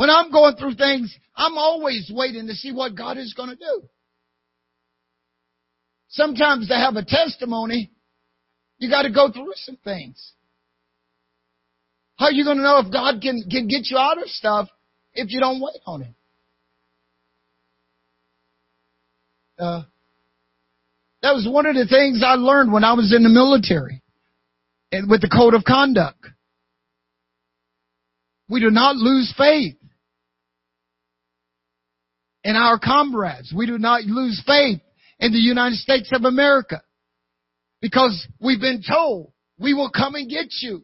When 0.00 0.08
I'm 0.08 0.32
going 0.32 0.56
through 0.56 0.76
things, 0.76 1.14
I'm 1.36 1.58
always 1.58 2.10
waiting 2.10 2.46
to 2.46 2.54
see 2.54 2.72
what 2.72 2.96
God 2.96 3.18
is 3.18 3.34
going 3.34 3.50
to 3.50 3.54
do. 3.54 3.82
Sometimes 6.08 6.68
to 6.68 6.74
have 6.74 6.96
a 6.96 7.04
testimony, 7.04 7.90
you 8.78 8.88
got 8.88 9.02
to 9.02 9.10
go 9.10 9.30
through 9.30 9.52
some 9.56 9.76
things. 9.84 10.32
How 12.16 12.28
are 12.28 12.32
you 12.32 12.44
going 12.44 12.56
to 12.56 12.62
know 12.62 12.78
if 12.78 12.90
God 12.90 13.20
can, 13.20 13.42
can 13.50 13.68
get 13.68 13.90
you 13.90 13.98
out 13.98 14.16
of 14.16 14.26
stuff 14.28 14.70
if 15.12 15.30
you 15.30 15.38
don't 15.38 15.60
wait 15.60 15.82
on 15.84 16.00
Him? 16.00 16.14
Uh, 19.58 19.82
that 21.20 21.34
was 21.34 21.46
one 21.46 21.66
of 21.66 21.74
the 21.74 21.86
things 21.86 22.22
I 22.26 22.36
learned 22.36 22.72
when 22.72 22.84
I 22.84 22.94
was 22.94 23.12
in 23.14 23.22
the 23.22 23.28
military 23.28 24.00
and 24.90 25.10
with 25.10 25.20
the 25.20 25.28
code 25.28 25.52
of 25.52 25.62
conduct. 25.62 26.26
We 28.48 28.60
do 28.60 28.70
not 28.70 28.96
lose 28.96 29.34
faith 29.36 29.76
in 32.44 32.56
our 32.56 32.78
comrades. 32.78 33.52
We 33.56 33.66
do 33.66 33.78
not 33.78 34.04
lose 34.04 34.42
faith 34.46 34.80
in 35.18 35.32
the 35.32 35.38
United 35.38 35.76
States 35.78 36.10
of 36.12 36.24
America 36.24 36.82
because 37.80 38.26
we've 38.40 38.60
been 38.60 38.82
told 38.86 39.32
we 39.58 39.74
will 39.74 39.90
come 39.90 40.14
and 40.14 40.28
get 40.28 40.48
you. 40.62 40.82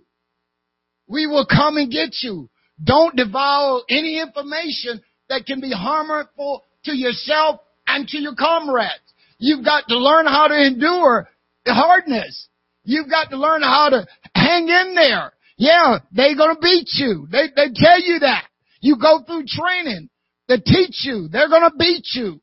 We 1.08 1.26
will 1.26 1.46
come 1.46 1.76
and 1.76 1.90
get 1.90 2.16
you. 2.22 2.50
Don't 2.82 3.16
devour 3.16 3.80
any 3.88 4.20
information 4.20 5.00
that 5.28 5.46
can 5.46 5.60
be 5.60 5.72
harmful 5.72 6.64
to 6.84 6.96
yourself 6.96 7.60
and 7.86 8.06
to 8.08 8.18
your 8.18 8.34
comrades. 8.34 8.92
You've 9.38 9.64
got 9.64 9.88
to 9.88 9.96
learn 9.96 10.26
how 10.26 10.48
to 10.48 10.66
endure 10.66 11.28
the 11.64 11.74
hardness. 11.74 12.48
You've 12.84 13.10
got 13.10 13.30
to 13.30 13.36
learn 13.36 13.62
how 13.62 13.90
to 13.90 14.06
hang 14.34 14.68
in 14.68 14.94
there. 14.94 15.32
Yeah, 15.56 15.98
they're 16.12 16.36
gonna 16.36 16.58
beat 16.60 16.88
you. 16.94 17.26
They, 17.30 17.46
they 17.54 17.68
tell 17.74 18.00
you 18.00 18.20
that. 18.20 18.44
You 18.80 18.96
go 19.00 19.22
through 19.26 19.44
training. 19.46 20.10
They 20.48 20.58
teach 20.58 21.04
you. 21.04 21.28
They're 21.28 21.48
gonna 21.48 21.72
beat 21.76 22.06
you. 22.14 22.40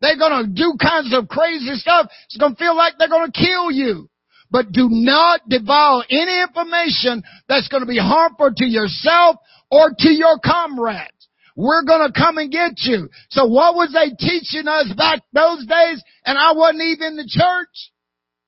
They're 0.00 0.18
gonna 0.18 0.48
do 0.48 0.74
kinds 0.80 1.14
of 1.14 1.28
crazy 1.28 1.74
stuff. 1.76 2.08
It's 2.26 2.36
gonna 2.36 2.56
feel 2.56 2.76
like 2.76 2.94
they're 2.98 3.08
gonna 3.08 3.32
kill 3.32 3.70
you. 3.70 4.10
But 4.50 4.72
do 4.72 4.88
not 4.90 5.48
devour 5.48 6.04
any 6.10 6.40
information 6.40 7.22
that's 7.48 7.68
gonna 7.68 7.86
be 7.86 7.98
harmful 7.98 8.52
to 8.56 8.64
yourself 8.64 9.36
or 9.70 9.92
to 9.98 10.10
your 10.10 10.38
comrades. 10.44 11.28
We're 11.56 11.84
gonna 11.84 12.12
come 12.12 12.38
and 12.38 12.50
get 12.50 12.72
you. 12.78 13.08
So 13.30 13.46
what 13.46 13.74
was 13.74 13.92
they 13.92 14.10
teaching 14.14 14.66
us 14.66 14.92
back 14.96 15.20
those 15.32 15.64
days? 15.66 16.02
And 16.24 16.36
I 16.36 16.52
wasn't 16.52 16.82
even 16.82 17.06
in 17.08 17.16
the 17.16 17.28
church. 17.28 17.90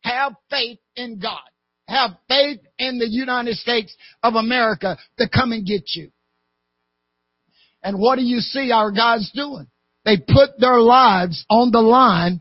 Have 0.03 0.35
faith 0.51 0.79
in 0.97 1.19
God. 1.19 1.41
Have 1.89 2.17
faith 2.29 2.61
in 2.79 2.99
the 2.99 3.09
United 3.09 3.57
States 3.57 3.97
of 4.23 4.35
America 4.35 4.99
to 5.19 5.29
come 5.29 5.53
and 5.53 5.65
get 5.65 5.83
you. 5.95 6.11
And 7.87 8.01
what 8.01 8.18
do 8.18 8.24
you 8.24 8.41
see 8.41 8.72
our 8.72 8.91
guys 8.91 9.30
doing? 9.32 9.68
They 10.05 10.16
put 10.16 10.59
their 10.59 10.80
lives 10.80 11.47
on 11.49 11.70
the 11.70 11.80
line 11.80 12.41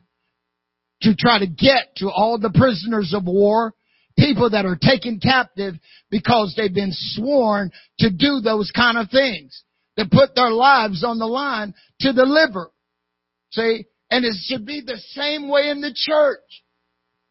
to 1.04 1.16
try 1.16 1.38
to 1.38 1.46
get 1.46 1.96
to 1.98 2.10
all 2.10 2.40
the 2.40 2.50
prisoners 2.50 3.14
of 3.16 3.26
war, 3.26 3.76
people 4.18 4.50
that 4.50 4.66
are 4.66 4.76
taken 4.76 5.20
captive 5.20 5.76
because 6.10 6.56
they've 6.58 6.74
been 6.74 6.94
sworn 6.94 7.70
to 8.00 8.10
do 8.10 8.42
those 8.44 8.72
kind 8.76 8.98
of 8.98 9.12
things 9.12 9.64
that 9.98 10.10
put 10.10 10.34
their 10.34 10.50
lives 10.50 11.04
on 11.04 11.20
the 11.20 11.28
line 11.28 11.76
to 12.00 12.12
deliver. 12.12 12.72
See? 13.52 13.86
And 14.10 14.26
it 14.26 14.34
should 14.46 14.66
be 14.66 14.82
the 14.84 14.98
same 14.98 15.48
way 15.48 15.70
in 15.70 15.80
the 15.80 15.94
church. 15.96 16.40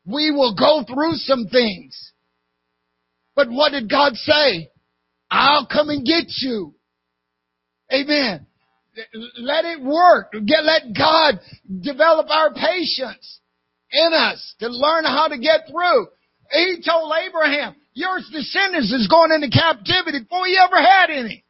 We 0.06 0.30
will 0.30 0.54
go 0.54 0.84
through 0.86 1.14
some 1.16 1.46
things. 1.50 2.12
But 3.34 3.50
what 3.50 3.72
did 3.72 3.90
God 3.90 4.14
say? 4.14 4.68
I'll 5.32 5.66
come 5.66 5.88
and 5.88 6.06
get 6.06 6.26
you. 6.42 6.76
Amen. 7.94 8.46
Let 9.38 9.64
it 9.64 9.82
work. 9.82 10.32
Get, 10.32 10.64
let 10.64 10.82
God 10.96 11.40
develop 11.82 12.28
our 12.30 12.52
patience 12.52 13.40
in 13.90 14.12
us 14.12 14.54
to 14.60 14.68
learn 14.68 15.04
how 15.04 15.28
to 15.28 15.38
get 15.38 15.68
through. 15.70 16.08
He 16.50 16.82
told 16.86 17.12
Abraham, 17.12 17.74
your 17.94 18.18
descendants 18.18 18.92
is 18.92 19.08
going 19.08 19.32
into 19.32 19.50
captivity 19.50 20.20
before 20.20 20.46
he 20.46 20.58
ever 20.58 20.76
had 20.76 21.10
any. 21.10 21.44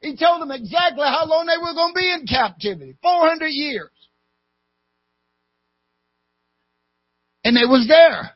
He 0.00 0.16
told 0.16 0.40
them 0.40 0.50
exactly 0.50 1.04
how 1.04 1.26
long 1.26 1.46
they 1.46 1.58
were 1.58 1.74
going 1.74 1.94
to 1.94 1.98
be 1.98 2.12
in 2.12 2.26
captivity. 2.26 2.96
400 3.02 3.46
years. 3.48 3.90
And 7.44 7.56
they 7.56 7.64
was 7.64 7.86
there. 7.88 8.30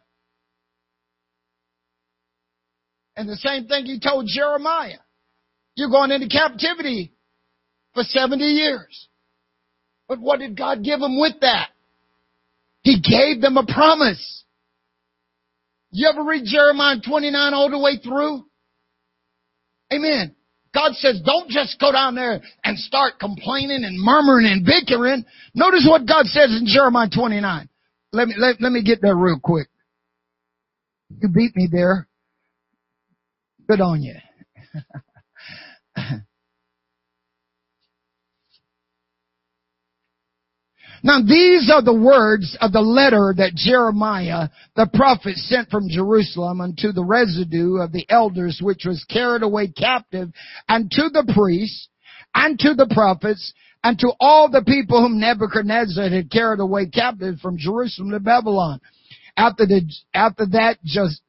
And 3.16 3.28
the 3.28 3.36
same 3.36 3.66
thing 3.66 3.86
he 3.86 4.00
told 4.00 4.26
Jeremiah. 4.26 4.98
You're 5.80 5.88
going 5.88 6.10
into 6.10 6.28
captivity 6.28 7.10
for 7.94 8.02
70 8.02 8.44
years. 8.44 9.08
But 10.08 10.20
what 10.20 10.38
did 10.38 10.54
God 10.54 10.84
give 10.84 11.00
them 11.00 11.18
with 11.18 11.40
that? 11.40 11.70
He 12.82 13.00
gave 13.00 13.40
them 13.40 13.56
a 13.56 13.64
promise. 13.64 14.44
You 15.90 16.06
ever 16.12 16.22
read 16.22 16.42
Jeremiah 16.44 16.96
29 17.00 17.54
all 17.54 17.70
the 17.70 17.78
way 17.78 17.96
through? 17.96 18.44
Amen. 19.90 20.36
God 20.74 20.92
says, 20.96 21.22
don't 21.24 21.48
just 21.48 21.80
go 21.80 21.92
down 21.92 22.14
there 22.14 22.42
and 22.62 22.78
start 22.78 23.18
complaining 23.18 23.82
and 23.82 23.98
murmuring 23.98 24.52
and 24.52 24.66
bickering. 24.66 25.24
Notice 25.54 25.86
what 25.88 26.06
God 26.06 26.26
says 26.26 26.50
in 26.50 26.66
Jeremiah 26.66 27.08
29. 27.08 27.70
Let 28.12 28.28
me, 28.28 28.34
let, 28.36 28.60
let 28.60 28.70
me 28.70 28.82
get 28.84 29.00
there 29.00 29.16
real 29.16 29.40
quick. 29.42 29.68
You 31.08 31.30
beat 31.30 31.56
me 31.56 31.70
there. 31.72 32.06
Good 33.66 33.80
on 33.80 34.02
you. 34.02 34.16
Now 41.02 41.20
these 41.22 41.70
are 41.72 41.82
the 41.82 41.94
words 41.94 42.56
of 42.60 42.72
the 42.72 42.80
letter 42.80 43.34
that 43.36 43.54
Jeremiah 43.54 44.48
the 44.76 44.88
prophet 44.92 45.36
sent 45.36 45.70
from 45.70 45.88
Jerusalem 45.88 46.60
unto 46.60 46.92
the 46.92 47.04
residue 47.04 47.76
of 47.76 47.92
the 47.92 48.04
elders 48.08 48.60
which 48.62 48.84
was 48.84 49.04
carried 49.04 49.42
away 49.42 49.68
captive 49.68 50.30
and 50.68 50.90
to 50.90 51.08
the 51.08 51.30
priests 51.34 51.88
and 52.34 52.58
to 52.58 52.74
the 52.74 52.86
prophets 52.92 53.52
and 53.82 53.98
to 54.00 54.12
all 54.20 54.50
the 54.50 54.62
people 54.62 55.00
whom 55.00 55.18
Nebuchadnezzar 55.18 56.08
had 56.08 56.30
carried 56.30 56.60
away 56.60 56.86
captive 56.86 57.40
from 57.40 57.56
Jerusalem 57.56 58.10
to 58.10 58.20
Babylon. 58.20 58.80
After 59.36 59.64
the, 59.64 59.90
after 60.12 60.44
that, 60.46 60.78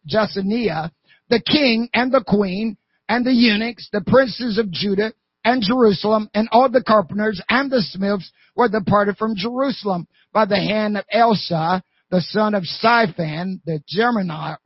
Jeconiah, 0.05 0.91
the 1.29 1.39
king 1.39 1.87
and 1.93 2.11
the 2.11 2.23
queen 2.27 2.75
and 3.07 3.25
the 3.25 3.31
eunuchs, 3.31 3.87
the 3.91 4.01
princes 4.01 4.57
of 4.57 4.69
Judah 4.69 5.13
and 5.43 5.61
Jerusalem 5.61 6.29
and 6.33 6.47
all 6.51 6.69
the 6.69 6.83
carpenters 6.83 7.41
and 7.49 7.71
the 7.71 7.81
smiths 7.81 8.31
were 8.55 8.69
departed 8.69 9.17
from 9.17 9.35
Jerusalem 9.35 10.07
by 10.33 10.45
the 10.45 10.57
hand 10.57 10.97
of 10.97 11.05
Elasah, 11.13 11.81
the 12.09 12.21
son 12.21 12.53
of 12.53 12.63
Shaphan, 12.63 13.61
the 13.65 13.81
Gemariah, 13.87 14.57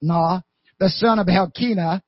the 0.00 0.88
son 0.88 1.18
of 1.18 1.26
Hilkiah, 1.26 2.00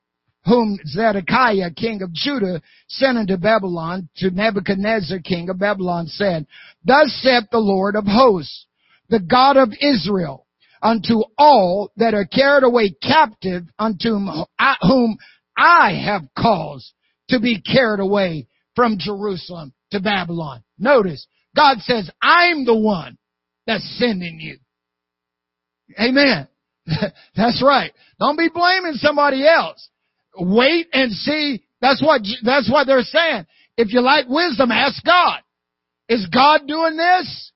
whom 0.45 0.77
Zedekiah, 0.85 1.71
king 1.71 2.01
of 2.01 2.11
Judah, 2.13 2.61
sent 2.87 3.17
into 3.17 3.37
Babylon 3.37 4.09
to 4.17 4.29
Nebuchadnezzar, 4.29 5.19
king 5.19 5.49
of 5.49 5.57
Babylon, 5.57 6.07
said, 6.07 6.45
Thus 6.83 7.17
saith 7.23 7.45
the 7.51 7.59
Lord 7.59 7.95
of 7.95 8.05
hosts, 8.05 8.65
the 9.09 9.21
God 9.21 9.57
of 9.57 9.71
Israel, 9.79 10.45
unto 10.81 11.21
all 11.37 11.91
that 11.95 12.13
are 12.13 12.25
carried 12.25 12.63
away 12.63 12.93
captive, 13.01 13.63
unto 13.79 14.19
whom 14.81 15.17
I 15.57 15.93
have 16.05 16.23
caused 16.37 16.91
to 17.29 17.39
be 17.39 17.61
carried 17.61 17.99
away 17.99 18.47
from 18.75 18.97
Jerusalem 18.99 19.73
to 19.91 19.99
Babylon. 19.99 20.63
Notice, 20.77 21.27
God 21.55 21.79
says, 21.79 22.09
I'm 22.21 22.65
the 22.65 22.77
one 22.77 23.17
that's 23.65 23.97
sending 23.99 24.39
you. 24.39 24.57
Amen. 25.99 26.47
that's 27.35 27.63
right. 27.63 27.91
Don't 28.19 28.37
be 28.37 28.49
blaming 28.53 28.93
somebody 28.93 29.47
else. 29.47 29.89
Wait 30.37 30.87
and 30.93 31.11
see. 31.11 31.63
That's 31.81 32.01
what, 32.01 32.21
that's 32.43 32.69
what 32.71 32.87
they're 32.87 33.01
saying. 33.01 33.45
If 33.77 33.93
you 33.93 34.01
like 34.01 34.27
wisdom, 34.27 34.71
ask 34.71 35.03
God. 35.03 35.41
Is 36.09 36.27
God 36.33 36.61
doing 36.67 36.97
this? 36.97 37.51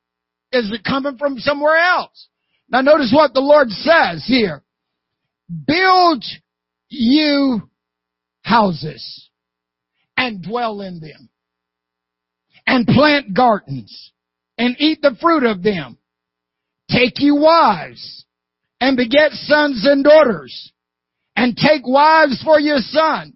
Is 0.51 0.71
it 0.71 0.83
coming 0.83 1.17
from 1.17 1.37
somewhere 1.39 1.77
else? 1.77 2.27
Now 2.69 2.81
notice 2.81 3.11
what 3.13 3.33
the 3.33 3.41
Lord 3.41 3.69
says 3.69 4.23
here. 4.25 4.63
Build 5.65 6.23
you 6.89 7.69
houses 8.43 9.26
and 10.17 10.43
dwell 10.43 10.81
in 10.81 10.99
them 10.99 11.29
and 12.65 12.85
plant 12.85 13.33
gardens 13.33 14.11
and 14.57 14.75
eat 14.79 14.99
the 15.01 15.15
fruit 15.21 15.43
of 15.43 15.63
them. 15.63 15.97
Take 16.89 17.13
you 17.17 17.35
wives 17.35 18.25
and 18.81 18.97
beget 18.97 19.31
sons 19.31 19.85
and 19.85 20.03
daughters 20.03 20.71
and 21.35 21.55
take 21.55 21.85
wives 21.85 22.41
for 22.43 22.59
your 22.59 22.79
son 22.79 23.33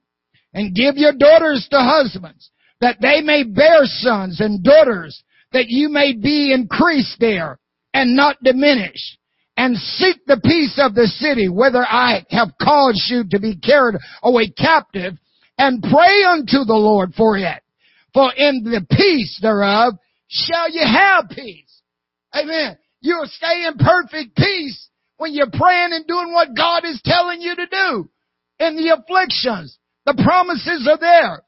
and 0.53 0.75
give 0.75 0.97
your 0.97 1.13
daughters 1.13 1.67
to 1.71 1.77
husbands 1.77 2.49
that 2.81 2.97
they 2.99 3.21
may 3.21 3.43
bear 3.43 3.81
sons 3.83 4.41
and 4.41 4.63
daughters 4.63 5.23
that 5.53 5.67
you 5.67 5.89
may 5.89 6.13
be 6.13 6.53
increased 6.53 7.17
there 7.19 7.59
and 7.93 8.15
not 8.15 8.37
diminished 8.43 9.17
and 9.57 9.77
seek 9.77 10.17
the 10.25 10.39
peace 10.43 10.79
of 10.81 10.95
the 10.95 11.07
city, 11.07 11.47
whether 11.47 11.85
I 11.85 12.25
have 12.29 12.49
caused 12.61 13.03
you 13.09 13.23
to 13.29 13.39
be 13.39 13.57
carried 13.57 13.97
away 14.23 14.49
captive, 14.49 15.17
and 15.61 15.83
pray 15.83 16.23
unto 16.23 16.65
the 16.65 16.73
Lord 16.73 17.13
for 17.13 17.37
it. 17.37 17.61
For 18.15 18.33
in 18.35 18.63
the 18.63 18.83
peace 18.89 19.37
thereof 19.43 19.93
shall 20.27 20.71
you 20.71 20.81
have 20.81 21.29
peace. 21.29 21.81
Amen. 22.33 22.79
You'll 22.99 23.27
stay 23.27 23.65
in 23.67 23.77
perfect 23.77 24.35
peace 24.35 24.89
when 25.17 25.33
you're 25.35 25.51
praying 25.53 25.93
and 25.93 26.07
doing 26.07 26.33
what 26.33 26.55
God 26.57 26.83
is 26.83 26.99
telling 27.05 27.41
you 27.41 27.55
to 27.55 27.67
do. 27.67 28.09
In 28.59 28.75
the 28.75 28.97
afflictions, 28.97 29.77
the 30.05 30.19
promises 30.23 30.89
are 30.89 30.97
there. 30.97 31.43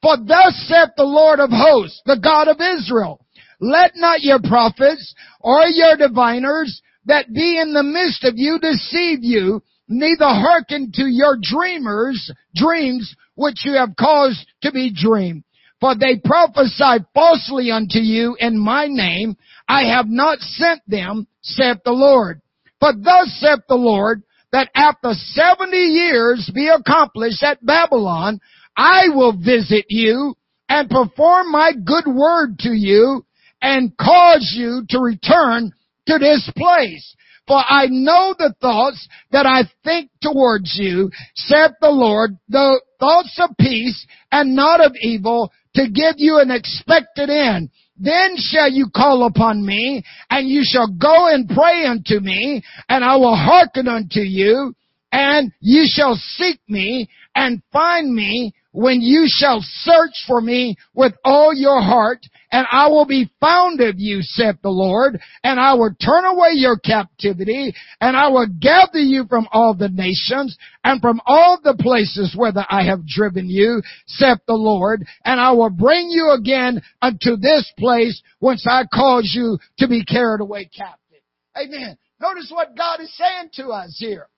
For 0.00 0.16
thus 0.16 0.54
saith 0.68 0.90
the 0.96 1.02
Lord 1.02 1.40
of 1.40 1.50
hosts, 1.50 2.00
the 2.06 2.20
God 2.22 2.46
of 2.46 2.60
Israel, 2.60 3.26
let 3.60 3.92
not 3.96 4.22
your 4.22 4.40
prophets 4.40 5.12
or 5.40 5.64
your 5.66 5.96
diviners 5.96 6.80
that 7.06 7.34
be 7.34 7.58
in 7.58 7.72
the 7.72 7.82
midst 7.82 8.22
of 8.22 8.34
you 8.36 8.60
deceive 8.60 9.24
you, 9.24 9.60
neither 9.90 10.24
hearken 10.24 10.92
to 10.94 11.04
your 11.06 11.36
dreamers, 11.40 12.32
dreams 12.54 13.14
which 13.34 13.64
you 13.64 13.72
have 13.74 13.96
caused 13.98 14.46
to 14.62 14.72
be 14.72 14.92
dreamed. 14.94 15.44
For 15.80 15.94
they 15.94 16.20
prophesy 16.22 17.04
falsely 17.14 17.70
unto 17.70 17.98
you 17.98 18.36
in 18.38 18.58
my 18.58 18.86
name. 18.86 19.36
I 19.68 19.84
have 19.84 20.06
not 20.08 20.38
sent 20.40 20.82
them, 20.86 21.26
saith 21.42 21.78
the 21.84 21.92
Lord. 21.92 22.40
But 22.80 23.02
thus 23.02 23.32
saith 23.40 23.60
the 23.68 23.76
Lord, 23.76 24.22
that 24.52 24.70
after 24.74 25.12
seventy 25.12 25.76
years 25.76 26.50
be 26.54 26.68
accomplished 26.68 27.42
at 27.42 27.64
Babylon, 27.64 28.40
I 28.76 29.08
will 29.08 29.32
visit 29.32 29.86
you 29.88 30.34
and 30.68 30.88
perform 30.88 31.50
my 31.50 31.72
good 31.72 32.06
word 32.06 32.58
to 32.60 32.70
you 32.70 33.24
and 33.62 33.96
cause 33.96 34.54
you 34.56 34.84
to 34.88 34.98
return 34.98 35.72
to 36.06 36.18
this 36.18 36.50
place. 36.56 37.14
For 37.46 37.58
I 37.58 37.86
know 37.86 38.34
the 38.38 38.54
thoughts 38.60 39.08
that 39.32 39.46
I 39.46 39.62
think 39.82 40.10
towards 40.22 40.76
you, 40.78 41.10
saith 41.34 41.72
the 41.80 41.90
Lord, 41.90 42.36
the 42.48 42.80
thoughts 43.00 43.38
of 43.40 43.56
peace 43.58 44.06
and 44.30 44.54
not 44.54 44.80
of 44.84 44.94
evil, 45.00 45.50
to 45.74 45.88
give 45.88 46.14
you 46.18 46.38
an 46.38 46.50
expected 46.50 47.30
end. 47.30 47.70
Then 47.96 48.36
shall 48.36 48.70
you 48.70 48.86
call 48.94 49.26
upon 49.26 49.64
me, 49.64 50.02
and 50.30 50.48
you 50.48 50.62
shall 50.64 50.88
go 50.88 51.28
and 51.28 51.48
pray 51.48 51.84
unto 51.86 52.20
me, 52.20 52.62
and 52.88 53.04
I 53.04 53.16
will 53.16 53.36
hearken 53.36 53.88
unto 53.88 54.20
you, 54.20 54.74
and 55.12 55.52
you 55.60 55.84
shall 55.86 56.16
seek 56.16 56.60
me 56.68 57.08
and 57.34 57.62
find 57.72 58.14
me 58.14 58.54
when 58.72 59.00
you 59.00 59.24
shall 59.26 59.60
search 59.62 60.14
for 60.26 60.40
me 60.40 60.76
with 60.94 61.12
all 61.24 61.52
your 61.52 61.80
heart, 61.80 62.20
and 62.52 62.66
I 62.70 62.88
will 62.88 63.06
be 63.06 63.30
found 63.40 63.80
of 63.80 63.96
you, 63.98 64.22
saith 64.22 64.56
the 64.62 64.70
Lord, 64.70 65.20
and 65.42 65.58
I 65.58 65.74
will 65.74 65.94
turn 65.94 66.24
away 66.24 66.50
your 66.54 66.78
captivity, 66.78 67.74
and 68.00 68.16
I 68.16 68.28
will 68.28 68.46
gather 68.46 68.98
you 68.98 69.26
from 69.28 69.48
all 69.52 69.74
the 69.74 69.88
nations, 69.88 70.56
and 70.84 71.00
from 71.00 71.20
all 71.26 71.58
the 71.62 71.76
places 71.78 72.34
whither 72.36 72.64
I 72.68 72.84
have 72.84 73.06
driven 73.06 73.48
you, 73.48 73.82
saith 74.06 74.40
the 74.46 74.54
Lord, 74.54 75.04
and 75.24 75.40
I 75.40 75.52
will 75.52 75.70
bring 75.70 76.08
you 76.10 76.30
again 76.30 76.80
unto 77.02 77.36
this 77.36 77.70
place 77.78 78.22
whence 78.38 78.66
I 78.68 78.84
caused 78.92 79.34
you 79.34 79.58
to 79.78 79.88
be 79.88 80.04
carried 80.04 80.40
away 80.40 80.66
captive. 80.66 81.22
Amen. 81.56 81.96
Notice 82.20 82.50
what 82.50 82.76
God 82.76 83.00
is 83.00 83.14
saying 83.16 83.50
to 83.54 83.68
us 83.68 83.96
here. 83.98 84.28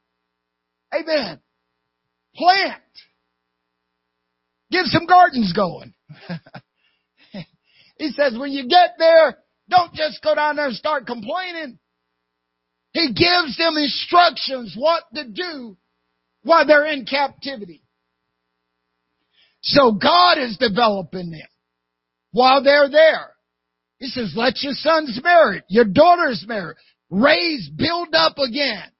Amen. 0.94 1.40
Plant 2.34 2.82
Get 4.72 4.86
some 4.86 5.04
gardens 5.04 5.52
going. 5.52 5.92
he 7.98 8.08
says, 8.12 8.34
when 8.38 8.52
you 8.52 8.66
get 8.66 8.92
there, 8.98 9.36
don't 9.68 9.92
just 9.92 10.22
go 10.22 10.34
down 10.34 10.56
there 10.56 10.68
and 10.68 10.74
start 10.74 11.06
complaining. 11.06 11.78
He 12.92 13.12
gives 13.12 13.58
them 13.58 13.76
instructions 13.76 14.74
what 14.76 15.04
to 15.14 15.28
do 15.28 15.76
while 16.42 16.66
they're 16.66 16.86
in 16.86 17.04
captivity. 17.04 17.82
So 19.60 19.92
God 19.92 20.38
is 20.38 20.56
developing 20.56 21.30
them 21.30 21.48
while 22.30 22.64
they're 22.64 22.90
there. 22.90 23.28
He 23.98 24.06
says, 24.08 24.32
let 24.34 24.62
your 24.62 24.72
sons 24.72 25.20
marry, 25.22 25.62
your 25.68 25.84
daughters 25.84 26.44
marry, 26.48 26.74
raise, 27.10 27.68
build 27.68 28.14
up 28.14 28.38
again. 28.38 28.90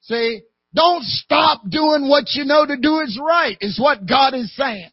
See, 0.00 0.40
don't 0.74 1.04
stop 1.04 1.62
doing 1.68 2.08
what 2.08 2.24
you 2.34 2.44
know 2.44 2.66
to 2.66 2.76
do 2.76 3.00
is 3.00 3.20
right, 3.22 3.56
is 3.60 3.78
what 3.78 4.06
God 4.06 4.34
is 4.34 4.54
saying 4.56 4.90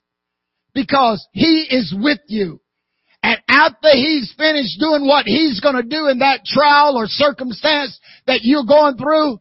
because 0.74 1.26
He 1.32 1.68
is 1.70 1.94
with 1.98 2.20
you. 2.28 2.62
And 3.24 3.38
after 3.48 3.90
He's 3.94 4.34
finished 4.38 4.80
doing 4.80 5.08
what 5.08 5.26
He's 5.26 5.60
gonna 5.60 5.84
do 5.84 6.08
in 6.08 6.20
that 6.20 6.46
trial 6.46 6.98
or 6.98 7.08
circumstance 7.08 8.00
that 8.28 8.40
you're 8.44 8.66
going 8.66 8.98
through, 8.98 9.40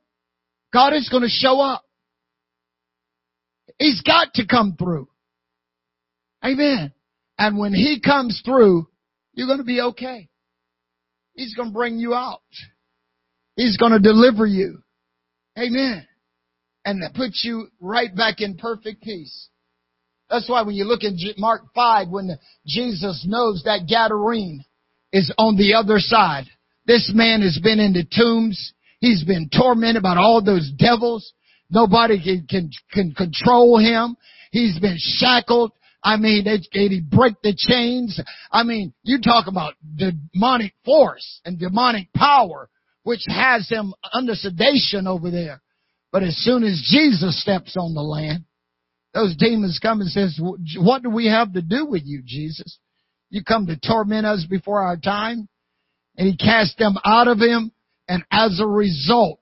God 0.72 0.92
is 0.92 1.08
gonna 1.08 1.28
show 1.28 1.60
up. 1.60 1.84
He's 3.78 4.02
got 4.02 4.34
to 4.34 4.46
come 4.46 4.76
through. 4.78 5.08
Amen. 6.44 6.92
And 7.38 7.58
when 7.58 7.72
He 7.72 8.00
comes 8.00 8.42
through, 8.44 8.88
you're 9.32 9.46
gonna 9.46 9.64
be 9.64 9.80
okay. 9.80 10.28
He's 11.34 11.54
gonna 11.54 11.70
bring 11.70 11.98
you 11.98 12.14
out. 12.14 12.42
He's 13.56 13.76
gonna 13.76 13.98
deliver 13.98 14.46
you. 14.46 14.82
Amen. 15.58 16.06
And 16.84 17.02
that 17.02 17.14
put 17.14 17.32
you 17.42 17.68
right 17.80 18.14
back 18.14 18.40
in 18.40 18.56
perfect 18.56 19.02
peace. 19.02 19.49
That's 20.30 20.48
why 20.48 20.62
when 20.62 20.76
you 20.76 20.84
look 20.84 21.02
at 21.02 21.12
Mark 21.36 21.62
5, 21.74 22.08
when 22.08 22.38
Jesus 22.66 23.26
knows 23.28 23.62
that 23.64 23.88
Gadarene 23.90 24.60
is 25.12 25.32
on 25.38 25.56
the 25.56 25.74
other 25.74 25.98
side. 25.98 26.44
This 26.86 27.10
man 27.14 27.42
has 27.42 27.58
been 27.62 27.80
in 27.80 27.92
the 27.92 28.04
tombs. 28.04 28.72
He's 29.00 29.24
been 29.24 29.48
tormented 29.48 30.02
by 30.02 30.16
all 30.16 30.42
those 30.42 30.70
devils. 30.76 31.32
Nobody 31.70 32.22
can, 32.22 32.46
can, 32.48 32.70
can 32.92 33.12
control 33.12 33.78
him. 33.78 34.16
He's 34.50 34.78
been 34.78 34.96
shackled. 34.98 35.72
I 36.02 36.16
mean, 36.16 36.44
they, 36.44 36.58
they 36.72 37.00
break 37.00 37.34
the 37.42 37.54
chains. 37.56 38.20
I 38.50 38.62
mean, 38.62 38.92
you 39.02 39.20
talk 39.20 39.46
about 39.46 39.74
demonic 39.96 40.72
force 40.84 41.40
and 41.44 41.58
demonic 41.58 42.12
power, 42.14 42.68
which 43.02 43.22
has 43.26 43.68
him 43.68 43.94
under 44.12 44.34
sedation 44.34 45.06
over 45.06 45.30
there. 45.30 45.60
But 46.10 46.22
as 46.22 46.36
soon 46.38 46.64
as 46.64 46.82
Jesus 46.90 47.40
steps 47.40 47.76
on 47.76 47.94
the 47.94 48.00
land, 48.00 48.44
those 49.12 49.36
demons 49.36 49.78
come 49.82 50.00
and 50.00 50.10
says, 50.10 50.38
what 50.78 51.02
do 51.02 51.10
we 51.10 51.26
have 51.26 51.52
to 51.54 51.62
do 51.62 51.86
with 51.86 52.02
you, 52.04 52.22
Jesus? 52.24 52.78
You 53.28 53.42
come 53.44 53.66
to 53.66 53.76
torment 53.76 54.26
us 54.26 54.46
before 54.48 54.80
our 54.80 54.96
time? 54.96 55.48
And 56.16 56.28
he 56.28 56.36
cast 56.36 56.78
them 56.78 56.96
out 57.04 57.28
of 57.28 57.38
him. 57.38 57.72
And 58.08 58.24
as 58.30 58.60
a 58.60 58.66
result, 58.66 59.40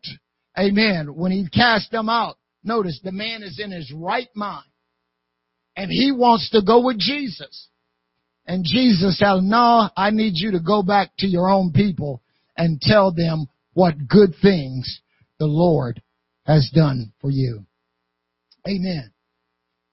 amen, 0.59 1.14
when 1.14 1.33
he 1.33 1.49
cast 1.49 1.91
them 1.91 2.09
out, 2.09 2.37
notice 2.62 3.01
the 3.03 3.12
man 3.12 3.43
is 3.43 3.59
in 3.62 3.71
his 3.71 3.93
right 3.95 4.29
mind. 4.35 4.64
And 5.77 5.91
he 5.91 6.12
wants 6.12 6.51
to 6.51 6.62
go 6.62 6.85
with 6.85 6.99
Jesus. 6.99 7.69
And 8.47 8.64
Jesus 8.64 9.19
said, 9.19 9.43
no, 9.43 9.91
I 9.97 10.11
need 10.11 10.33
you 10.35 10.53
to 10.53 10.61
go 10.61 10.83
back 10.83 11.11
to 11.19 11.27
your 11.27 11.49
own 11.51 11.73
people 11.73 12.23
and 12.57 12.81
tell 12.81 13.12
them 13.12 13.47
what 13.75 14.09
good 14.09 14.35
things 14.43 15.01
the 15.39 15.47
Lord 15.47 16.03
has 16.45 16.71
done 16.75 17.12
for 17.21 17.31
you. 17.31 17.64
Amen. 18.66 19.12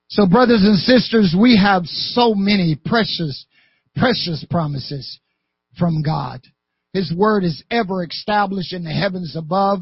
So 0.08 0.28
brothers 0.28 0.64
and 0.64 0.78
sisters, 0.78 1.36
we 1.40 1.58
have 1.58 1.86
so 1.86 2.36
many 2.36 2.76
precious, 2.86 3.46
precious 3.96 4.46
promises 4.50 5.20
from 5.78 6.04
God. 6.04 6.42
His 6.94 7.12
word 7.16 7.44
is 7.44 7.64
ever 7.72 8.04
established 8.04 8.74
in 8.74 8.84
the 8.84 8.92
heavens 8.92 9.36
above 9.36 9.80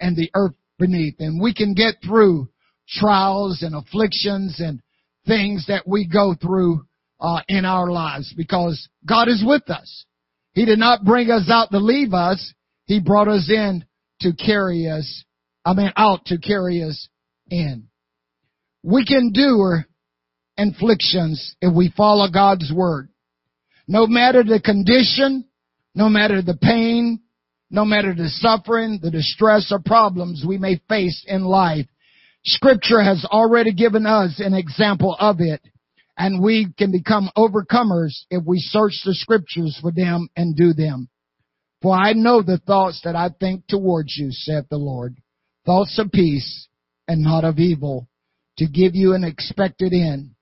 and 0.00 0.16
the 0.16 0.30
earth 0.34 0.54
beneath. 0.78 1.16
And 1.18 1.40
we 1.40 1.54
can 1.54 1.74
get 1.74 1.94
through 2.04 2.48
trials 2.88 3.62
and 3.62 3.74
afflictions 3.74 4.60
and 4.60 4.82
things 5.26 5.66
that 5.68 5.86
we 5.86 6.06
go 6.06 6.34
through 6.34 6.84
uh, 7.20 7.40
in 7.48 7.64
our 7.64 7.90
lives 7.90 8.34
because 8.36 8.88
God 9.06 9.28
is 9.28 9.44
with 9.46 9.70
us. 9.70 10.04
He 10.52 10.64
did 10.64 10.78
not 10.78 11.04
bring 11.04 11.30
us 11.30 11.48
out 11.50 11.70
to 11.70 11.78
leave 11.78 12.12
us. 12.12 12.52
He 12.86 12.98
brought 12.98 13.28
us 13.28 13.48
in 13.48 13.84
to 14.22 14.32
carry 14.32 14.88
us, 14.88 15.24
I 15.64 15.72
mean 15.74 15.92
out 15.96 16.26
to 16.26 16.38
carry 16.38 16.82
us 16.82 17.08
in. 17.50 17.89
We 18.82 19.04
can 19.04 19.32
endure 19.34 19.86
inflictions 20.56 21.54
if 21.60 21.74
we 21.74 21.92
follow 21.96 22.28
God's 22.30 22.72
word. 22.74 23.08
No 23.86 24.06
matter 24.06 24.42
the 24.42 24.60
condition, 24.60 25.46
no 25.94 26.08
matter 26.08 26.42
the 26.42 26.56
pain, 26.56 27.20
no 27.70 27.84
matter 27.84 28.14
the 28.14 28.28
suffering, 28.28 29.00
the 29.02 29.10
distress 29.10 29.70
or 29.70 29.80
problems 29.84 30.44
we 30.46 30.58
may 30.58 30.80
face 30.88 31.24
in 31.26 31.44
life, 31.44 31.86
scripture 32.44 33.02
has 33.02 33.24
already 33.24 33.72
given 33.72 34.06
us 34.06 34.40
an 34.40 34.54
example 34.54 35.16
of 35.18 35.40
it 35.40 35.60
and 36.20 36.42
we 36.42 36.68
can 36.76 36.92
become 36.92 37.30
overcomers 37.34 38.24
if 38.28 38.44
we 38.44 38.58
search 38.58 38.92
the 39.06 39.14
scriptures 39.14 39.78
for 39.80 39.90
them 39.90 40.28
and 40.36 40.54
do 40.54 40.74
them. 40.74 41.08
For 41.80 41.96
I 41.96 42.12
know 42.12 42.42
the 42.42 42.58
thoughts 42.58 43.00
that 43.04 43.16
I 43.16 43.30
think 43.40 43.66
towards 43.66 44.18
you, 44.18 44.30
saith 44.30 44.66
the 44.68 44.76
Lord, 44.76 45.16
thoughts 45.64 45.98
of 45.98 46.12
peace 46.12 46.68
and 47.08 47.22
not 47.22 47.44
of 47.44 47.58
evil, 47.58 48.06
to 48.60 48.66
give 48.66 48.94
you 48.94 49.14
an 49.14 49.24
expected 49.24 49.94
end. 49.94 50.32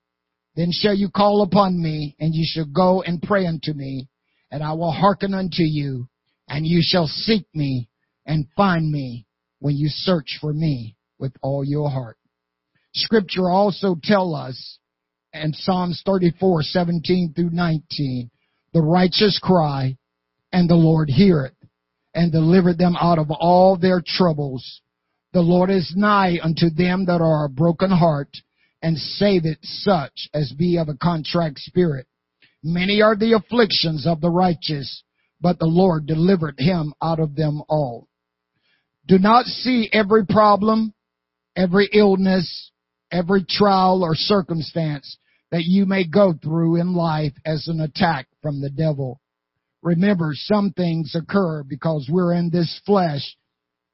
Then 0.56 0.70
shall 0.72 0.94
you 0.94 1.08
call 1.08 1.42
upon 1.42 1.80
me, 1.80 2.16
and 2.18 2.34
you 2.34 2.44
shall 2.44 2.66
go 2.66 3.00
and 3.00 3.22
pray 3.22 3.46
unto 3.46 3.72
me, 3.72 4.08
and 4.50 4.60
I 4.60 4.72
will 4.72 4.90
hearken 4.90 5.34
unto 5.34 5.62
you, 5.62 6.08
and 6.48 6.66
you 6.66 6.80
shall 6.82 7.06
seek 7.06 7.46
me 7.54 7.88
and 8.26 8.48
find 8.56 8.90
me 8.90 9.24
when 9.60 9.76
you 9.76 9.88
search 9.88 10.36
for 10.40 10.52
me 10.52 10.96
with 11.20 11.32
all 11.42 11.64
your 11.64 11.88
heart. 11.88 12.16
Scripture 12.92 13.48
also 13.48 13.94
tell 14.02 14.34
us 14.34 14.78
in 15.32 15.52
Psalms 15.52 16.02
34, 16.04 16.62
17 16.62 17.34
through 17.36 17.50
19, 17.50 18.30
the 18.72 18.82
righteous 18.82 19.38
cry 19.40 19.96
and 20.52 20.68
the 20.68 20.74
Lord 20.74 21.08
heareth 21.08 21.54
and 22.14 22.32
delivered 22.32 22.78
them 22.78 22.96
out 23.00 23.20
of 23.20 23.30
all 23.30 23.76
their 23.76 24.02
troubles. 24.04 24.80
The 25.32 25.40
Lord 25.42 25.70
is 25.70 25.92
nigh 25.94 26.38
unto 26.42 26.70
them 26.70 27.04
that 27.06 27.20
are 27.20 27.44
a 27.44 27.50
broken 27.50 27.90
heart 27.90 28.30
and 28.82 28.96
saveth 28.96 29.58
such 29.62 30.28
as 30.32 30.52
be 30.52 30.78
of 30.78 30.88
a 30.88 30.94
contrite 30.94 31.58
spirit. 31.58 32.06
Many 32.62 33.02
are 33.02 33.16
the 33.16 33.34
afflictions 33.34 34.06
of 34.06 34.20
the 34.20 34.30
righteous, 34.30 35.02
but 35.40 35.58
the 35.58 35.66
Lord 35.66 36.06
delivered 36.06 36.58
him 36.58 36.94
out 37.02 37.20
of 37.20 37.36
them 37.36 37.62
all. 37.68 38.08
Do 39.06 39.18
not 39.18 39.46
see 39.46 39.88
every 39.92 40.26
problem, 40.26 40.94
every 41.56 41.88
illness, 41.92 42.70
every 43.10 43.44
trial 43.44 44.02
or 44.02 44.14
circumstance 44.14 45.18
that 45.50 45.64
you 45.64 45.86
may 45.86 46.04
go 46.04 46.32
through 46.32 46.76
in 46.76 46.94
life 46.94 47.32
as 47.44 47.68
an 47.68 47.80
attack 47.80 48.28
from 48.42 48.60
the 48.60 48.70
devil. 48.70 49.20
Remember, 49.82 50.32
some 50.34 50.72
things 50.72 51.14
occur 51.14 51.62
because 51.62 52.08
we're 52.10 52.34
in 52.34 52.50
this 52.50 52.80
flesh 52.84 53.36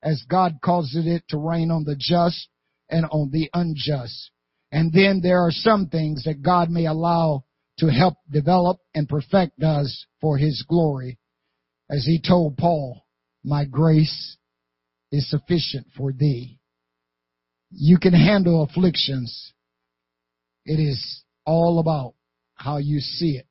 as 0.04 0.22
God 0.28 0.58
causes 0.62 1.06
it 1.06 1.24
to 1.30 1.38
rain 1.38 1.70
on 1.70 1.84
the 1.84 1.96
just 1.98 2.48
and 2.90 3.06
on 3.06 3.30
the 3.32 3.48
unjust. 3.54 4.30
And 4.70 4.92
then 4.92 5.20
there 5.22 5.40
are 5.40 5.50
some 5.50 5.88
things 5.88 6.24
that 6.24 6.42
God 6.42 6.68
may 6.68 6.84
allow 6.84 7.44
to 7.78 7.86
help 7.86 8.14
develop 8.30 8.78
and 8.94 9.08
perfect 9.08 9.62
us 9.62 10.06
for 10.20 10.36
His 10.36 10.64
glory. 10.68 11.18
As 11.90 12.04
He 12.04 12.20
told 12.20 12.58
Paul, 12.58 13.04
my 13.42 13.64
grace 13.64 14.36
is 15.10 15.28
sufficient 15.30 15.86
for 15.96 16.12
thee. 16.12 16.58
You 17.70 17.98
can 17.98 18.12
handle 18.12 18.62
afflictions. 18.62 19.52
It 20.64 20.80
is 20.80 21.22
all 21.44 21.78
about 21.78 22.14
how 22.54 22.76
you 22.78 23.00
see 23.00 23.36
it. 23.36 23.46